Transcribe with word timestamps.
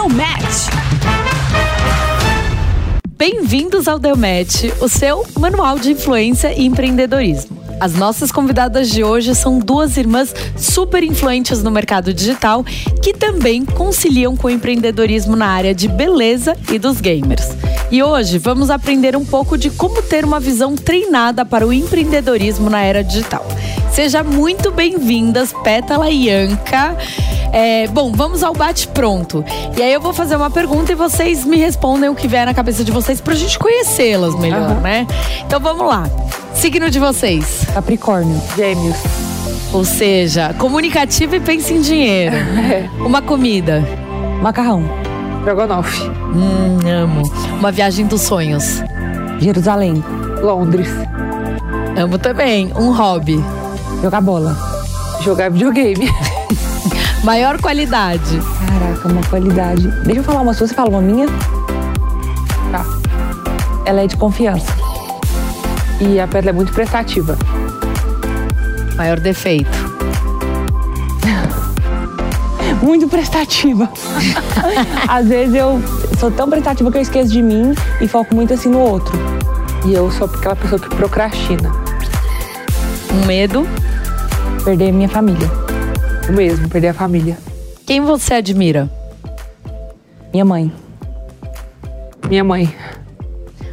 Deu 0.00 0.08
match. 0.08 0.70
Bem-vindos 3.18 3.86
ao 3.86 3.98
Delmet, 3.98 4.72
o 4.80 4.88
seu 4.88 5.26
manual 5.38 5.78
de 5.78 5.92
influência 5.92 6.54
e 6.58 6.64
empreendedorismo. 6.64 7.62
As 7.78 7.92
nossas 7.92 8.32
convidadas 8.32 8.88
de 8.88 9.04
hoje 9.04 9.34
são 9.34 9.58
duas 9.58 9.98
irmãs 9.98 10.34
super 10.56 11.02
influentes 11.02 11.62
no 11.62 11.70
mercado 11.70 12.14
digital 12.14 12.64
que 13.02 13.12
também 13.12 13.62
conciliam 13.66 14.34
com 14.34 14.46
o 14.46 14.50
empreendedorismo 14.50 15.36
na 15.36 15.48
área 15.48 15.74
de 15.74 15.86
beleza 15.86 16.56
e 16.72 16.78
dos 16.78 16.98
gamers. 16.98 17.48
E 17.90 18.02
hoje 18.02 18.38
vamos 18.38 18.70
aprender 18.70 19.14
um 19.14 19.24
pouco 19.26 19.58
de 19.58 19.68
como 19.68 20.00
ter 20.00 20.24
uma 20.24 20.40
visão 20.40 20.76
treinada 20.76 21.44
para 21.44 21.66
o 21.66 21.74
empreendedorismo 21.74 22.70
na 22.70 22.80
era 22.80 23.04
digital. 23.04 23.46
Seja 23.92 24.22
muito 24.22 24.70
bem-vindas, 24.70 25.52
Pétala 25.64 26.08
e 26.08 26.30
Anca. 26.30 26.96
É, 27.52 27.88
bom, 27.88 28.12
vamos 28.12 28.42
ao 28.42 28.54
bate-pronto. 28.54 29.44
E 29.76 29.82
aí 29.82 29.92
eu 29.92 30.00
vou 30.00 30.12
fazer 30.12 30.36
uma 30.36 30.48
pergunta 30.50 30.92
e 30.92 30.94
vocês 30.94 31.44
me 31.44 31.56
respondem 31.56 32.08
o 32.08 32.14
que 32.14 32.28
vier 32.28 32.46
na 32.46 32.54
cabeça 32.54 32.84
de 32.84 32.92
vocês 32.92 33.20
pra 33.20 33.34
gente 33.34 33.58
conhecê-las 33.58 34.34
melhor, 34.36 34.70
uhum. 34.70 34.80
né? 34.80 35.06
Então 35.44 35.58
vamos 35.60 35.86
lá. 35.86 36.08
Signo 36.54 36.88
de 36.88 36.98
vocês? 36.98 37.64
Capricórnio. 37.74 38.40
Gêmeos. 38.56 38.96
Ou 39.72 39.84
seja, 39.84 40.54
comunicativo 40.54 41.34
e 41.34 41.40
pensa 41.40 41.72
em 41.72 41.80
dinheiro. 41.80 42.36
Uma 43.04 43.20
comida. 43.20 43.84
Macarrão. 44.40 44.84
Strogonoff. 45.40 46.02
Hum, 46.34 46.78
amo. 46.88 47.22
Uma 47.58 47.72
viagem 47.72 48.06
dos 48.06 48.22
sonhos. 48.22 48.82
Jerusalém. 49.40 50.02
Londres. 50.42 50.88
Amo 51.96 52.18
também. 52.18 52.72
Um 52.76 52.92
hobby. 52.92 53.42
Jogar 54.02 54.20
bola. 54.22 54.56
Jogar 55.22 55.50
videogame. 55.50 56.08
Maior 57.22 57.60
qualidade. 57.60 58.40
Caraca, 58.66 59.08
uma 59.08 59.22
qualidade. 59.22 59.88
Deixa 60.04 60.20
eu 60.20 60.24
falar 60.24 60.40
uma 60.40 60.54
sua, 60.54 60.66
você 60.66 60.74
fala 60.74 60.88
uma 60.88 61.02
minha? 61.02 61.26
Tá. 62.72 62.84
Ela 63.84 64.02
é 64.02 64.06
de 64.06 64.16
confiança. 64.16 64.72
E 66.00 66.18
a 66.18 66.26
pedra 66.26 66.48
é 66.48 66.52
muito 66.52 66.72
prestativa. 66.72 67.36
Maior 68.96 69.20
defeito. 69.20 69.70
muito 72.82 73.06
prestativa. 73.06 73.86
Às 75.06 75.28
vezes 75.28 75.54
eu 75.54 75.78
sou 76.18 76.30
tão 76.30 76.48
prestativa 76.48 76.90
que 76.90 76.96
eu 76.96 77.02
esqueço 77.02 77.30
de 77.30 77.42
mim 77.42 77.74
e 78.00 78.08
foco 78.08 78.34
muito 78.34 78.54
assim 78.54 78.70
no 78.70 78.78
outro. 78.78 79.12
E 79.84 79.92
eu 79.92 80.10
sou 80.10 80.26
aquela 80.26 80.56
pessoa 80.56 80.80
que 80.80 80.88
procrastina. 80.88 81.70
Um 83.12 83.26
medo. 83.26 83.66
Perder 84.64 84.92
minha 84.92 85.08
família. 85.08 85.48
O 86.28 86.32
mesmo, 86.32 86.68
perder 86.68 86.88
a 86.88 86.94
família. 86.94 87.38
Quem 87.86 88.00
você 88.00 88.34
admira? 88.34 88.90
Minha 90.32 90.44
mãe. 90.44 90.72
Minha 92.28 92.44
mãe. 92.44 92.74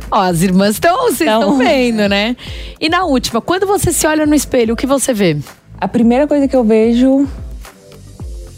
Ó, 0.10 0.22
as 0.22 0.42
irmãs 0.42 0.76
estão, 0.76 0.96
vocês 1.04 1.30
estão 1.30 1.58
vendo, 1.58 2.08
né? 2.08 2.36
E 2.80 2.90
na 2.90 3.04
última, 3.04 3.42
quando 3.42 3.68
você 3.68 3.92
se 3.92 4.08
olha 4.08 4.26
no 4.26 4.34
espelho, 4.34 4.74
o 4.74 4.78
que 4.78 4.88
você 4.88 5.14
vê? 5.14 5.38
A 5.80 5.88
primeira 5.88 6.26
coisa 6.26 6.48
que 6.48 6.56
eu 6.56 6.64
vejo 6.64 7.28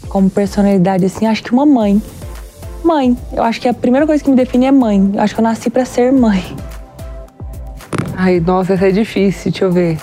como 0.08 0.30
personalidade, 0.30 1.04
assim, 1.04 1.26
acho 1.26 1.42
que 1.42 1.52
uma 1.52 1.66
mãe. 1.66 2.00
Mãe. 2.84 3.16
Eu 3.32 3.42
acho 3.42 3.60
que 3.60 3.68
a 3.68 3.74
primeira 3.74 4.06
coisa 4.06 4.22
que 4.22 4.30
me 4.30 4.36
define 4.36 4.66
é 4.66 4.72
mãe. 4.72 5.10
Eu 5.14 5.20
acho 5.20 5.34
que 5.34 5.40
eu 5.40 5.44
nasci 5.44 5.68
pra 5.68 5.84
ser 5.84 6.12
mãe. 6.12 6.44
Ai, 8.16 8.38
nossa, 8.40 8.74
essa 8.74 8.88
é 8.88 8.90
difícil, 8.90 9.50
deixa 9.50 9.64
eu 9.64 9.72
ver. 9.72 9.98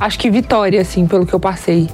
Acho 0.00 0.18
que 0.18 0.30
Vitória, 0.30 0.80
assim, 0.80 1.06
pelo 1.06 1.26
que 1.26 1.34
eu 1.34 1.40
passei. 1.40 1.88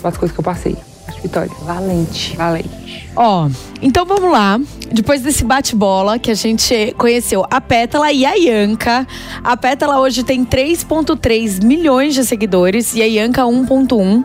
Pelas 0.00 0.16
coisas 0.16 0.34
que 0.34 0.40
eu 0.40 0.44
passei. 0.44 0.76
Acho 1.06 1.16
que 1.16 1.22
Vitória. 1.22 1.50
Valente. 1.62 2.36
Valente. 2.36 3.10
Ó, 3.16 3.48
então 3.80 4.04
vamos 4.04 4.30
lá. 4.30 4.60
Depois 4.90 5.22
desse 5.22 5.44
bate-bola 5.44 6.18
que 6.18 6.30
a 6.30 6.34
gente 6.34 6.94
conheceu 6.98 7.46
a 7.48 7.60
Pétala 7.60 8.10
e 8.10 8.26
a 8.26 8.34
Yanka. 8.34 9.06
A 9.42 9.56
Pétala 9.56 10.00
hoje 10.00 10.24
tem 10.24 10.44
3,3 10.44 11.64
milhões 11.64 12.14
de 12.14 12.24
seguidores 12.24 12.94
e 12.94 13.02
a 13.02 13.06
Yanka 13.06 13.42
1,1. 13.42 14.24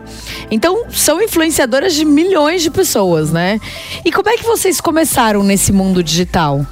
Então 0.50 0.86
são 0.90 1.22
influenciadoras 1.22 1.94
de 1.94 2.04
milhões 2.04 2.62
de 2.62 2.70
pessoas, 2.70 3.30
né? 3.30 3.60
E 4.04 4.10
como 4.10 4.28
é 4.28 4.36
que 4.36 4.44
vocês 4.44 4.80
começaram 4.80 5.44
nesse 5.44 5.72
mundo 5.72 6.02
digital? 6.02 6.66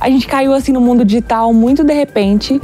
A 0.00 0.10
gente 0.10 0.26
caiu 0.26 0.52
assim 0.52 0.72
no 0.72 0.82
mundo 0.82 1.02
digital 1.02 1.52
muito 1.54 1.82
de 1.82 1.94
repente. 1.94 2.60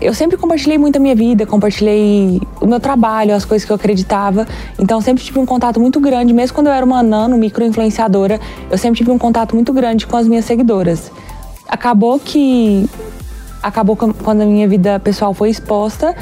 Eu 0.00 0.14
sempre 0.14 0.36
compartilhei 0.36 0.78
muito 0.78 0.96
a 0.96 1.00
minha 1.00 1.14
vida, 1.14 1.46
compartilhei 1.46 2.40
o 2.60 2.66
meu 2.66 2.80
trabalho, 2.80 3.34
as 3.34 3.44
coisas 3.44 3.64
que 3.64 3.72
eu 3.72 3.76
acreditava. 3.76 4.46
Então, 4.78 5.00
sempre 5.00 5.22
tive 5.22 5.38
um 5.38 5.46
contato 5.46 5.80
muito 5.80 6.00
grande, 6.00 6.32
mesmo 6.32 6.54
quando 6.54 6.68
eu 6.68 6.72
era 6.72 6.84
uma 6.84 7.02
nano, 7.02 7.36
micro-influenciadora, 7.36 8.40
eu 8.70 8.78
sempre 8.78 8.98
tive 8.98 9.10
um 9.10 9.18
contato 9.18 9.54
muito 9.54 9.72
grande 9.72 10.06
com 10.06 10.16
as 10.16 10.26
minhas 10.26 10.44
seguidoras. 10.44 11.10
Acabou 11.68 12.18
que. 12.18 12.88
Acabou 13.62 13.96
quando 13.96 14.42
a 14.42 14.46
minha 14.46 14.68
vida 14.68 15.00
pessoal 15.00 15.32
foi 15.32 15.48
exposta, 15.48 16.14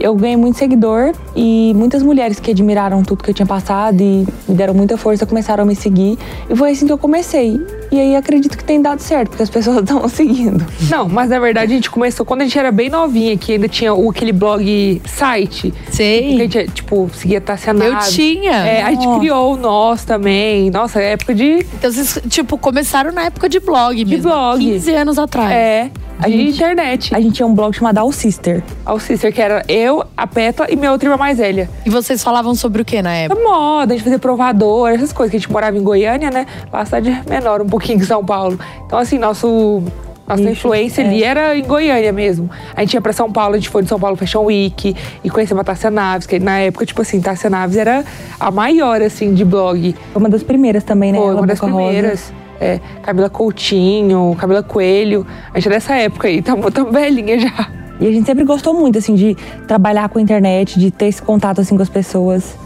eu 0.00 0.14
ganhei 0.14 0.36
muito 0.36 0.58
seguidor 0.58 1.12
e 1.36 1.72
muitas 1.74 2.02
mulheres 2.02 2.38
que 2.40 2.50
admiraram 2.50 3.02
tudo 3.02 3.22
que 3.22 3.30
eu 3.30 3.34
tinha 3.34 3.46
passado 3.46 4.00
e 4.00 4.26
me 4.48 4.54
deram 4.54 4.74
muita 4.74 4.96
força 4.96 5.24
começaram 5.26 5.64
a 5.64 5.66
me 5.66 5.74
seguir. 5.74 6.18
E 6.48 6.56
foi 6.56 6.70
assim 6.72 6.86
que 6.86 6.92
eu 6.92 6.98
comecei. 6.98 7.60
E 7.90 8.00
aí 8.00 8.16
acredito 8.16 8.56
que 8.58 8.64
tem 8.64 8.80
dado 8.82 9.00
certo, 9.00 9.30
porque 9.30 9.42
as 9.42 9.50
pessoas 9.50 9.78
estão 9.84 10.06
seguindo. 10.08 10.64
Não, 10.90 11.08
mas 11.08 11.30
na 11.30 11.38
verdade 11.38 11.72
a 11.72 11.76
gente 11.76 11.90
começou 11.90 12.26
quando 12.26 12.40
a 12.42 12.44
gente 12.44 12.58
era 12.58 12.72
bem 12.72 12.88
novinha, 12.90 13.36
que 13.36 13.52
ainda 13.52 13.68
tinha 13.68 13.94
o, 13.94 14.10
aquele 14.10 14.32
blog 14.32 15.00
site. 15.06 15.70
Que 15.70 15.88
a 15.88 15.92
Sei. 15.92 16.36
gente, 16.36 16.68
tipo, 16.72 17.08
seguia 17.14 17.40
Tassia 17.40 17.72
Eu 17.72 17.92
Naves. 17.92 18.12
tinha. 18.14 18.52
É, 18.52 18.82
a 18.82 18.90
gente 18.90 19.06
criou 19.18 19.54
o 19.54 19.56
nosso 19.56 20.06
também. 20.06 20.70
Nossa, 20.70 21.00
é 21.00 21.12
época 21.12 21.34
de. 21.34 21.66
Então 21.74 21.90
vocês, 21.92 22.18
tipo, 22.28 22.58
começaram 22.58 23.12
na 23.12 23.24
época 23.24 23.48
de 23.48 23.60
blog 23.60 24.04
mesmo. 24.04 24.22
blog. 24.28 24.58
15 24.64 24.90
anos 24.94 25.18
atrás. 25.18 25.50
É, 25.52 25.90
a 26.18 26.28
gente, 26.28 26.54
internet. 26.54 27.14
A 27.14 27.20
gente 27.20 27.34
tinha 27.34 27.46
um 27.46 27.54
blog 27.54 27.74
chamado 27.74 27.98
All 27.98 28.12
Sister. 28.12 28.62
Ao 28.84 28.98
Sister, 28.98 29.32
que 29.32 29.40
era 29.40 29.62
eu, 29.68 30.04
a 30.16 30.26
Petla 30.26 30.66
e 30.70 30.76
minha 30.76 30.92
outra 30.92 31.08
irmã 31.08 31.16
mais 31.16 31.38
velha. 31.38 31.68
E 31.84 31.90
vocês 31.90 32.22
falavam 32.22 32.54
sobre 32.54 32.82
o 32.82 32.84
que 32.84 33.02
na 33.02 33.14
época? 33.14 33.40
Moda, 33.42 33.92
a 33.92 33.96
gente 33.96 34.04
fazia 34.04 34.18
provador, 34.18 34.90
essas 34.90 35.12
coisas, 35.12 35.30
que 35.30 35.36
a 35.36 35.40
gente 35.40 35.52
morava 35.52 35.76
em 35.76 35.82
Goiânia, 35.82 36.30
né? 36.30 36.46
Lá 36.72 36.84
cidade 36.84 37.22
menor, 37.28 37.62
um 37.62 37.66
pouquinho 37.66 37.98
em 37.98 38.04
São 38.04 38.24
Paulo. 38.24 38.58
Então, 38.86 38.98
assim, 38.98 39.18
nosso. 39.18 39.82
Nossa 40.26 40.40
Isso, 40.40 40.52
influência 40.52 41.02
é. 41.02 41.06
ali 41.06 41.22
era 41.22 41.54
em 41.54 41.62
Goiânia 41.62 42.10
mesmo. 42.10 42.48
A 42.74 42.80
gente 42.80 42.94
ia 42.94 43.00
pra 43.02 43.12
São 43.12 43.30
Paulo, 43.30 43.56
a 43.56 43.58
gente 43.58 43.68
foi 43.68 43.82
de 43.82 43.90
São 43.90 44.00
Paulo 44.00 44.16
Fashion 44.16 44.44
Week 44.44 44.96
e 45.22 45.28
conheceu 45.28 45.60
a 45.60 45.62
Tássia 45.62 45.90
Naves, 45.90 46.26
que 46.26 46.38
na 46.38 46.60
época, 46.60 46.86
tipo 46.86 47.02
assim, 47.02 47.20
Tássia 47.20 47.50
Naves 47.50 47.76
era 47.76 48.02
a 48.40 48.50
maior, 48.50 49.02
assim, 49.02 49.34
de 49.34 49.44
blog. 49.44 49.94
Foi 50.14 50.22
uma 50.22 50.30
das 50.30 50.42
primeiras 50.42 50.82
também, 50.82 51.12
né? 51.12 51.18
Foi 51.18 51.28
Ela 51.28 51.36
uma 51.36 51.46
das 51.46 51.60
Boca 51.60 51.72
Rosa. 51.72 52.34
É, 52.60 52.80
Camila 53.02 53.28
Coutinho, 53.28 54.36
Camila 54.38 54.62
Coelho. 54.62 55.26
A 55.52 55.58
gente 55.58 55.68
é 55.68 55.70
dessa 55.70 55.94
época 55.94 56.28
aí, 56.28 56.40
tá 56.42 56.54
tão 56.70 56.90
velhinha 56.90 57.38
já. 57.38 57.68
E 58.00 58.06
a 58.08 58.10
gente 58.10 58.26
sempre 58.26 58.44
gostou 58.44 58.74
muito, 58.74 58.98
assim, 58.98 59.14
de 59.14 59.36
trabalhar 59.66 60.08
com 60.08 60.18
a 60.18 60.22
internet, 60.22 60.78
de 60.78 60.90
ter 60.90 61.06
esse 61.06 61.22
contato, 61.22 61.60
assim, 61.60 61.76
com 61.76 61.82
as 61.82 61.88
pessoas. 61.88 62.56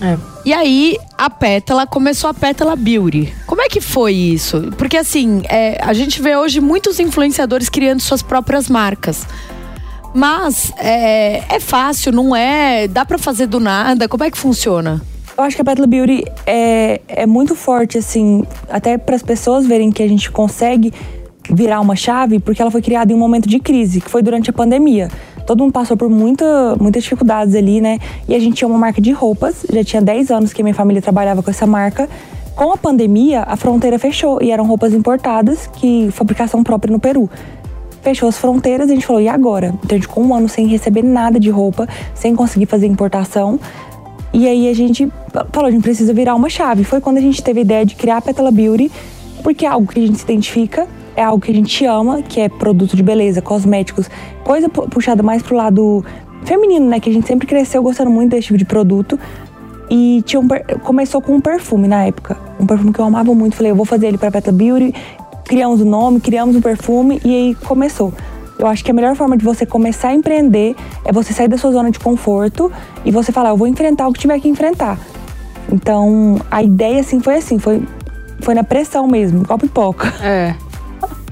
É. 0.00 0.18
E 0.44 0.52
aí, 0.52 0.98
a 1.16 1.30
Pétala 1.30 1.86
começou 1.86 2.28
a 2.28 2.34
Pétala 2.34 2.76
Beauty. 2.76 3.32
Como 3.46 3.62
é 3.62 3.68
que 3.68 3.80
foi 3.80 4.12
isso? 4.12 4.70
Porque 4.76 4.96
assim, 4.96 5.42
é, 5.48 5.78
a 5.82 5.92
gente 5.94 6.20
vê 6.20 6.36
hoje 6.36 6.60
muitos 6.60 7.00
influenciadores 7.00 7.68
criando 7.68 8.00
suas 8.00 8.20
próprias 8.22 8.68
marcas. 8.68 9.26
Mas 10.14 10.72
é, 10.76 11.42
é 11.48 11.60
fácil, 11.60 12.12
não 12.12 12.36
é? 12.36 12.86
Dá 12.86 13.04
pra 13.04 13.18
fazer 13.18 13.46
do 13.46 13.58
nada? 13.58 14.06
Como 14.08 14.22
é 14.22 14.30
que 14.30 14.38
funciona? 14.38 15.00
Eu 15.36 15.42
acho 15.42 15.56
que 15.56 15.62
a 15.62 15.64
Petal 15.64 15.86
Beauty 15.86 16.24
é, 16.46 17.00
é 17.08 17.26
muito 17.26 17.56
forte, 17.56 17.98
assim, 17.98 18.44
até 18.68 18.96
para 18.96 19.16
as 19.16 19.22
pessoas 19.22 19.66
verem 19.66 19.90
que 19.90 20.02
a 20.02 20.08
gente 20.08 20.30
consegue 20.30 20.92
virar 21.50 21.80
uma 21.80 21.96
chave, 21.96 22.38
porque 22.38 22.62
ela 22.62 22.70
foi 22.70 22.80
criada 22.80 23.12
em 23.12 23.16
um 23.16 23.18
momento 23.18 23.48
de 23.48 23.58
crise, 23.58 24.00
que 24.00 24.08
foi 24.08 24.22
durante 24.22 24.48
a 24.48 24.52
pandemia. 24.52 25.08
Todo 25.44 25.60
mundo 25.60 25.72
passou 25.72 25.96
por 25.96 26.08
muita, 26.08 26.76
muitas 26.80 27.02
dificuldades 27.02 27.54
ali, 27.54 27.80
né? 27.80 27.98
E 28.28 28.34
a 28.34 28.38
gente 28.38 28.54
tinha 28.54 28.68
uma 28.68 28.78
marca 28.78 29.00
de 29.00 29.10
roupas, 29.10 29.66
já 29.70 29.82
tinha 29.82 30.00
10 30.00 30.30
anos 30.30 30.52
que 30.52 30.62
a 30.62 30.64
minha 30.64 30.74
família 30.74 31.02
trabalhava 31.02 31.42
com 31.42 31.50
essa 31.50 31.66
marca. 31.66 32.08
Com 32.54 32.72
a 32.72 32.76
pandemia, 32.76 33.42
a 33.42 33.56
fronteira 33.56 33.98
fechou 33.98 34.40
e 34.40 34.52
eram 34.52 34.64
roupas 34.64 34.94
importadas, 34.94 35.66
que 35.66 36.08
fabricação 36.12 36.62
própria 36.62 36.92
no 36.92 37.00
Peru. 37.00 37.28
Fechou 38.00 38.28
as 38.28 38.38
fronteiras 38.38 38.88
a 38.88 38.94
gente 38.94 39.04
falou, 39.04 39.20
e 39.20 39.28
agora? 39.28 39.74
Então 39.82 39.90
a 39.90 39.94
gente 39.94 40.06
ficou 40.06 40.24
um 40.24 40.34
ano 40.34 40.48
sem 40.48 40.66
receber 40.66 41.02
nada 41.02 41.40
de 41.40 41.50
roupa, 41.50 41.88
sem 42.14 42.36
conseguir 42.36 42.66
fazer 42.66 42.86
importação. 42.86 43.58
E 44.34 44.48
aí 44.48 44.68
a 44.68 44.74
gente 44.74 45.08
falou, 45.52 45.68
a 45.68 45.70
gente 45.70 45.84
precisa 45.84 46.12
virar 46.12 46.34
uma 46.34 46.50
chave. 46.50 46.82
Foi 46.82 47.00
quando 47.00 47.18
a 47.18 47.20
gente 47.20 47.40
teve 47.40 47.60
a 47.60 47.62
ideia 47.62 47.86
de 47.86 47.94
criar 47.94 48.16
a 48.16 48.20
Petala 48.20 48.50
Beauty, 48.50 48.90
porque 49.44 49.64
é 49.64 49.68
algo 49.68 49.86
que 49.86 50.00
a 50.00 50.04
gente 50.04 50.18
se 50.18 50.24
identifica, 50.24 50.88
é 51.14 51.22
algo 51.22 51.40
que 51.40 51.52
a 51.52 51.54
gente 51.54 51.84
ama, 51.86 52.20
que 52.20 52.40
é 52.40 52.48
produto 52.48 52.96
de 52.96 53.02
beleza, 53.02 53.40
cosméticos, 53.40 54.10
coisa 54.42 54.68
puxada 54.68 55.22
mais 55.22 55.40
pro 55.40 55.56
lado 55.56 56.04
feminino, 56.44 56.84
né? 56.84 56.98
Que 56.98 57.10
a 57.10 57.12
gente 57.12 57.28
sempre 57.28 57.46
cresceu 57.46 57.80
gostando 57.80 58.10
muito 58.10 58.32
desse 58.32 58.48
tipo 58.48 58.58
de 58.58 58.64
produto. 58.64 59.16
E 59.88 60.20
tinha 60.26 60.40
um, 60.40 60.48
começou 60.82 61.22
com 61.22 61.36
um 61.36 61.40
perfume 61.40 61.86
na 61.86 62.04
época. 62.04 62.36
Um 62.58 62.66
perfume 62.66 62.92
que 62.92 62.98
eu 62.98 63.04
amava 63.04 63.32
muito. 63.32 63.54
Falei, 63.54 63.70
eu 63.70 63.76
vou 63.76 63.84
fazer 63.84 64.08
ele 64.08 64.18
pra 64.18 64.32
Peta 64.32 64.50
Beauty. 64.50 64.92
Criamos 65.44 65.80
o 65.80 65.84
nome, 65.84 66.18
criamos 66.18 66.56
o 66.56 66.60
perfume 66.60 67.20
e 67.24 67.28
aí 67.32 67.54
começou. 67.54 68.12
Eu 68.58 68.66
acho 68.66 68.84
que 68.84 68.90
a 68.90 68.94
melhor 68.94 69.16
forma 69.16 69.36
de 69.36 69.44
você 69.44 69.66
começar 69.66 70.08
a 70.08 70.14
empreender 70.14 70.76
é 71.04 71.12
você 71.12 71.32
sair 71.32 71.48
da 71.48 71.58
sua 71.58 71.72
zona 71.72 71.90
de 71.90 71.98
conforto 71.98 72.70
e 73.04 73.10
você 73.10 73.32
falar, 73.32 73.50
eu 73.50 73.56
vou 73.56 73.66
enfrentar 73.66 74.06
o 74.08 74.12
que 74.12 74.20
tiver 74.20 74.38
que 74.40 74.48
enfrentar. 74.48 74.98
Então, 75.72 76.40
a 76.50 76.62
ideia 76.62 77.00
assim 77.00 77.20
foi 77.20 77.36
assim, 77.36 77.58
foi, 77.58 77.82
foi 78.40 78.54
na 78.54 78.62
pressão 78.62 79.06
mesmo, 79.06 79.42
igual 79.42 79.58
pipoca. 79.58 80.12
É. 80.22 80.54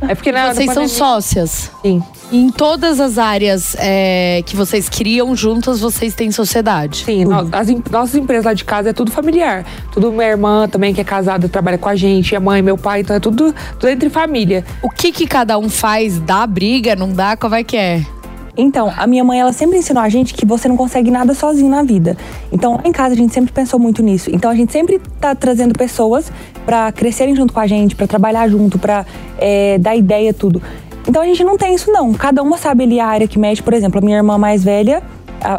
É 0.08 0.14
porque 0.14 0.32
na, 0.32 0.52
Vocês 0.52 0.72
são 0.72 0.88
sócias. 0.88 1.70
Sim. 1.82 2.02
Em 2.30 2.50
todas 2.50 2.98
as 2.98 3.18
áreas 3.18 3.76
é, 3.78 4.42
que 4.46 4.56
vocês 4.56 4.88
criam 4.88 5.36
juntas, 5.36 5.80
vocês 5.80 6.14
têm 6.14 6.32
sociedade. 6.32 7.04
Sim, 7.04 7.26
nós, 7.26 7.48
as 7.52 7.68
nossas 7.90 8.14
empresas 8.14 8.46
lá 8.46 8.54
de 8.54 8.64
casa 8.64 8.90
é 8.90 8.92
tudo 8.92 9.10
familiar. 9.10 9.66
Tudo 9.92 10.10
minha 10.10 10.28
irmã 10.28 10.66
também, 10.66 10.94
que 10.94 11.00
é 11.00 11.04
casada, 11.04 11.48
trabalha 11.48 11.76
com 11.76 11.88
a 11.88 11.94
gente, 11.94 12.34
a 12.34 12.40
mãe, 12.40 12.62
meu 12.62 12.78
pai, 12.78 13.00
então 13.00 13.14
é 13.14 13.20
tudo, 13.20 13.54
tudo 13.78 13.88
entre 13.88 14.08
família. 14.08 14.64
O 14.80 14.88
que 14.88 15.12
que 15.12 15.26
cada 15.26 15.58
um 15.58 15.68
faz? 15.68 16.18
Dá 16.18 16.46
briga, 16.46 16.96
não 16.96 17.12
dá? 17.12 17.36
Como 17.36 17.54
é 17.54 17.62
que 17.62 17.76
é? 17.76 18.02
Então, 18.56 18.92
a 18.96 19.06
minha 19.06 19.24
mãe, 19.24 19.40
ela 19.40 19.52
sempre 19.52 19.78
ensinou 19.78 20.02
a 20.02 20.08
gente 20.08 20.34
que 20.34 20.44
você 20.44 20.68
não 20.68 20.76
consegue 20.76 21.10
nada 21.10 21.32
sozinho 21.32 21.70
na 21.70 21.82
vida. 21.82 22.16
Então, 22.52 22.80
em 22.84 22.92
casa 22.92 23.14
a 23.14 23.16
gente 23.16 23.32
sempre 23.32 23.52
pensou 23.52 23.80
muito 23.80 24.02
nisso. 24.02 24.30
Então, 24.32 24.50
a 24.50 24.54
gente 24.54 24.72
sempre 24.72 25.00
tá 25.18 25.34
trazendo 25.34 25.72
pessoas 25.72 26.30
para 26.66 26.92
crescerem 26.92 27.34
junto 27.34 27.52
com 27.52 27.60
a 27.60 27.66
gente, 27.66 27.96
para 27.96 28.06
trabalhar 28.06 28.48
junto, 28.48 28.78
para 28.78 29.06
é, 29.38 29.78
dar 29.78 29.96
ideia, 29.96 30.34
tudo. 30.34 30.62
Então, 31.08 31.22
a 31.22 31.26
gente 31.26 31.42
não 31.42 31.56
tem 31.56 31.74
isso 31.74 31.90
não. 31.90 32.12
Cada 32.12 32.42
uma 32.42 32.58
sabe 32.58 32.84
ali 32.84 33.00
a 33.00 33.06
área 33.06 33.26
que 33.26 33.38
mexe. 33.38 33.62
Por 33.62 33.72
exemplo, 33.72 33.98
a 33.98 34.00
minha 34.02 34.18
irmã 34.18 34.36
mais 34.36 34.62
velha, 34.62 35.02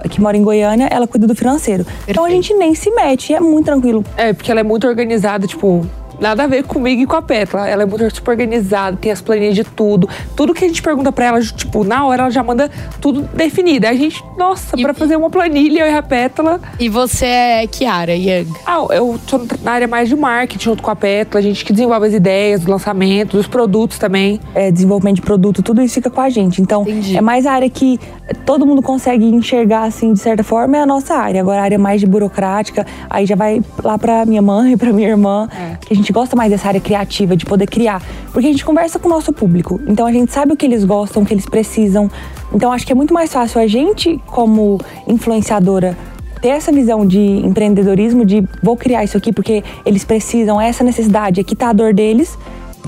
que 0.09 0.21
mora 0.21 0.37
em 0.37 0.43
Goiânia, 0.43 0.87
ela 0.89 1.07
cuida 1.07 1.27
do 1.27 1.35
financeiro. 1.35 1.83
Perfeito. 1.83 2.11
Então, 2.11 2.25
a 2.25 2.29
gente 2.29 2.53
nem 2.53 2.75
se 2.75 2.91
mete, 2.91 3.33
é 3.33 3.39
muito 3.39 3.65
tranquilo. 3.65 4.05
É, 4.15 4.33
porque 4.33 4.51
ela 4.51 4.59
é 4.59 4.63
muito 4.63 4.87
organizada, 4.87 5.47
tipo, 5.47 5.85
nada 6.19 6.43
a 6.43 6.47
ver 6.47 6.63
comigo 6.63 7.01
e 7.01 7.05
com 7.05 7.15
a 7.15 7.21
Petla. 7.21 7.67
Ela 7.67 7.83
é 7.83 7.85
muito 7.85 8.13
super 8.15 8.31
organizada, 8.31 8.97
tem 8.97 9.11
as 9.11 9.21
planilhas 9.21 9.55
de 9.55 9.63
tudo. 9.63 10.07
Tudo 10.35 10.53
que 10.53 10.63
a 10.65 10.67
gente 10.67 10.81
pergunta 10.81 11.11
pra 11.11 11.25
ela, 11.25 11.41
tipo, 11.41 11.83
na 11.83 12.05
hora 12.05 12.23
ela 12.23 12.31
já 12.31 12.43
manda 12.43 12.69
tudo 13.01 13.21
definido. 13.33 13.87
Aí 13.87 13.95
a 13.95 13.97
gente, 13.97 14.23
nossa, 14.37 14.77
pra 14.77 14.93
fazer 14.93 15.15
uma 15.15 15.29
planilha, 15.29 15.81
eu 15.81 15.87
e 15.87 15.97
a 15.97 16.03
Petla. 16.03 16.59
E 16.79 16.89
você 16.89 17.25
é 17.25 17.67
que 17.67 17.85
área, 17.85 18.15
Yang? 18.15 18.51
Ah, 18.65 18.85
eu 18.91 19.19
tô 19.27 19.41
na 19.61 19.71
área 19.71 19.87
mais 19.87 20.09
de 20.09 20.15
marketing 20.15 20.63
junto 20.63 20.83
com 20.83 20.91
a 20.91 20.95
Petla. 20.95 21.39
A 21.39 21.43
gente 21.43 21.63
que 21.63 21.73
desenvolve 21.73 22.07
as 22.07 22.13
ideias, 22.13 22.61
os 22.61 22.67
lançamentos, 22.67 23.39
os 23.39 23.47
produtos 23.47 23.97
também. 23.97 24.39
É, 24.53 24.71
desenvolvimento 24.71 25.15
de 25.17 25.21
produto, 25.21 25.61
tudo 25.61 25.81
isso 25.81 25.95
fica 25.95 26.09
com 26.09 26.21
a 26.21 26.29
gente. 26.29 26.61
Então, 26.61 26.81
Entendi. 26.83 27.17
é 27.17 27.21
mais 27.21 27.45
a 27.45 27.53
área 27.53 27.69
que 27.69 27.99
todo 28.45 28.65
mundo 28.65 28.81
consegue 28.81 29.25
enxergar, 29.25 29.83
assim, 29.83 30.13
de 30.13 30.19
certa 30.19 30.43
forma, 30.43 30.77
é 30.77 30.81
a 30.81 30.85
nossa 30.85 31.15
área. 31.15 31.41
Agora, 31.41 31.61
a 31.61 31.63
área 31.63 31.79
mais 31.79 32.01
de 32.01 32.07
burocrática, 32.07 32.85
aí 33.09 33.25
já 33.25 33.35
vai 33.35 33.61
lá 33.83 33.97
pra 33.97 34.25
minha 34.25 34.41
mãe, 34.41 34.75
pra 34.77 34.91
minha 34.91 35.09
irmã, 35.09 35.47
é. 35.51 35.77
que 35.85 35.93
a 35.93 35.95
gente 35.95 36.02
gosta 36.11 36.35
mais 36.35 36.51
dessa 36.51 36.67
área 36.67 36.81
criativa, 36.81 37.35
de 37.37 37.45
poder 37.45 37.67
criar. 37.67 38.01
Porque 38.31 38.47
a 38.47 38.51
gente 38.51 38.65
conversa 38.65 38.99
com 38.99 39.07
o 39.07 39.11
nosso 39.11 39.31
público. 39.31 39.79
Então 39.87 40.05
a 40.05 40.11
gente 40.11 40.31
sabe 40.31 40.53
o 40.53 40.57
que 40.57 40.65
eles 40.65 40.83
gostam, 40.83 41.23
o 41.23 41.25
que 41.25 41.33
eles 41.33 41.45
precisam. 41.45 42.09
Então 42.53 42.71
acho 42.71 42.85
que 42.85 42.91
é 42.91 42.95
muito 42.95 43.13
mais 43.13 43.31
fácil 43.31 43.61
a 43.61 43.67
gente, 43.67 44.19
como 44.27 44.79
influenciadora, 45.07 45.97
ter 46.41 46.49
essa 46.49 46.71
visão 46.71 47.05
de 47.05 47.19
empreendedorismo, 47.19 48.25
de 48.25 48.43
vou 48.61 48.75
criar 48.75 49.03
isso 49.03 49.15
aqui 49.15 49.31
porque 49.31 49.63
eles 49.85 50.03
precisam, 50.03 50.59
é 50.59 50.67
essa 50.67 50.83
necessidade, 50.83 51.39
aqui 51.39 51.55
tá 51.55 51.69
a 51.69 51.73
dor 51.73 51.93
deles 51.93 52.37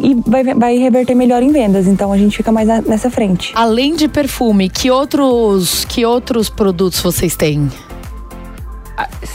e 0.02 0.14
vai, 0.28 0.44
vai 0.44 0.78
reverter 0.78 1.16
melhor 1.16 1.42
em 1.42 1.52
vendas. 1.52 1.88
Então 1.88 2.12
a 2.12 2.18
gente 2.18 2.36
fica 2.36 2.52
mais 2.52 2.68
nessa 2.86 3.10
frente. 3.10 3.54
Além 3.56 3.96
de 3.96 4.10
perfume, 4.10 4.70
que 4.70 4.92
outros, 4.92 5.86
que 5.86 6.06
outros 6.06 6.50
produtos 6.50 7.00
vocês 7.00 7.36
têm? 7.36 7.70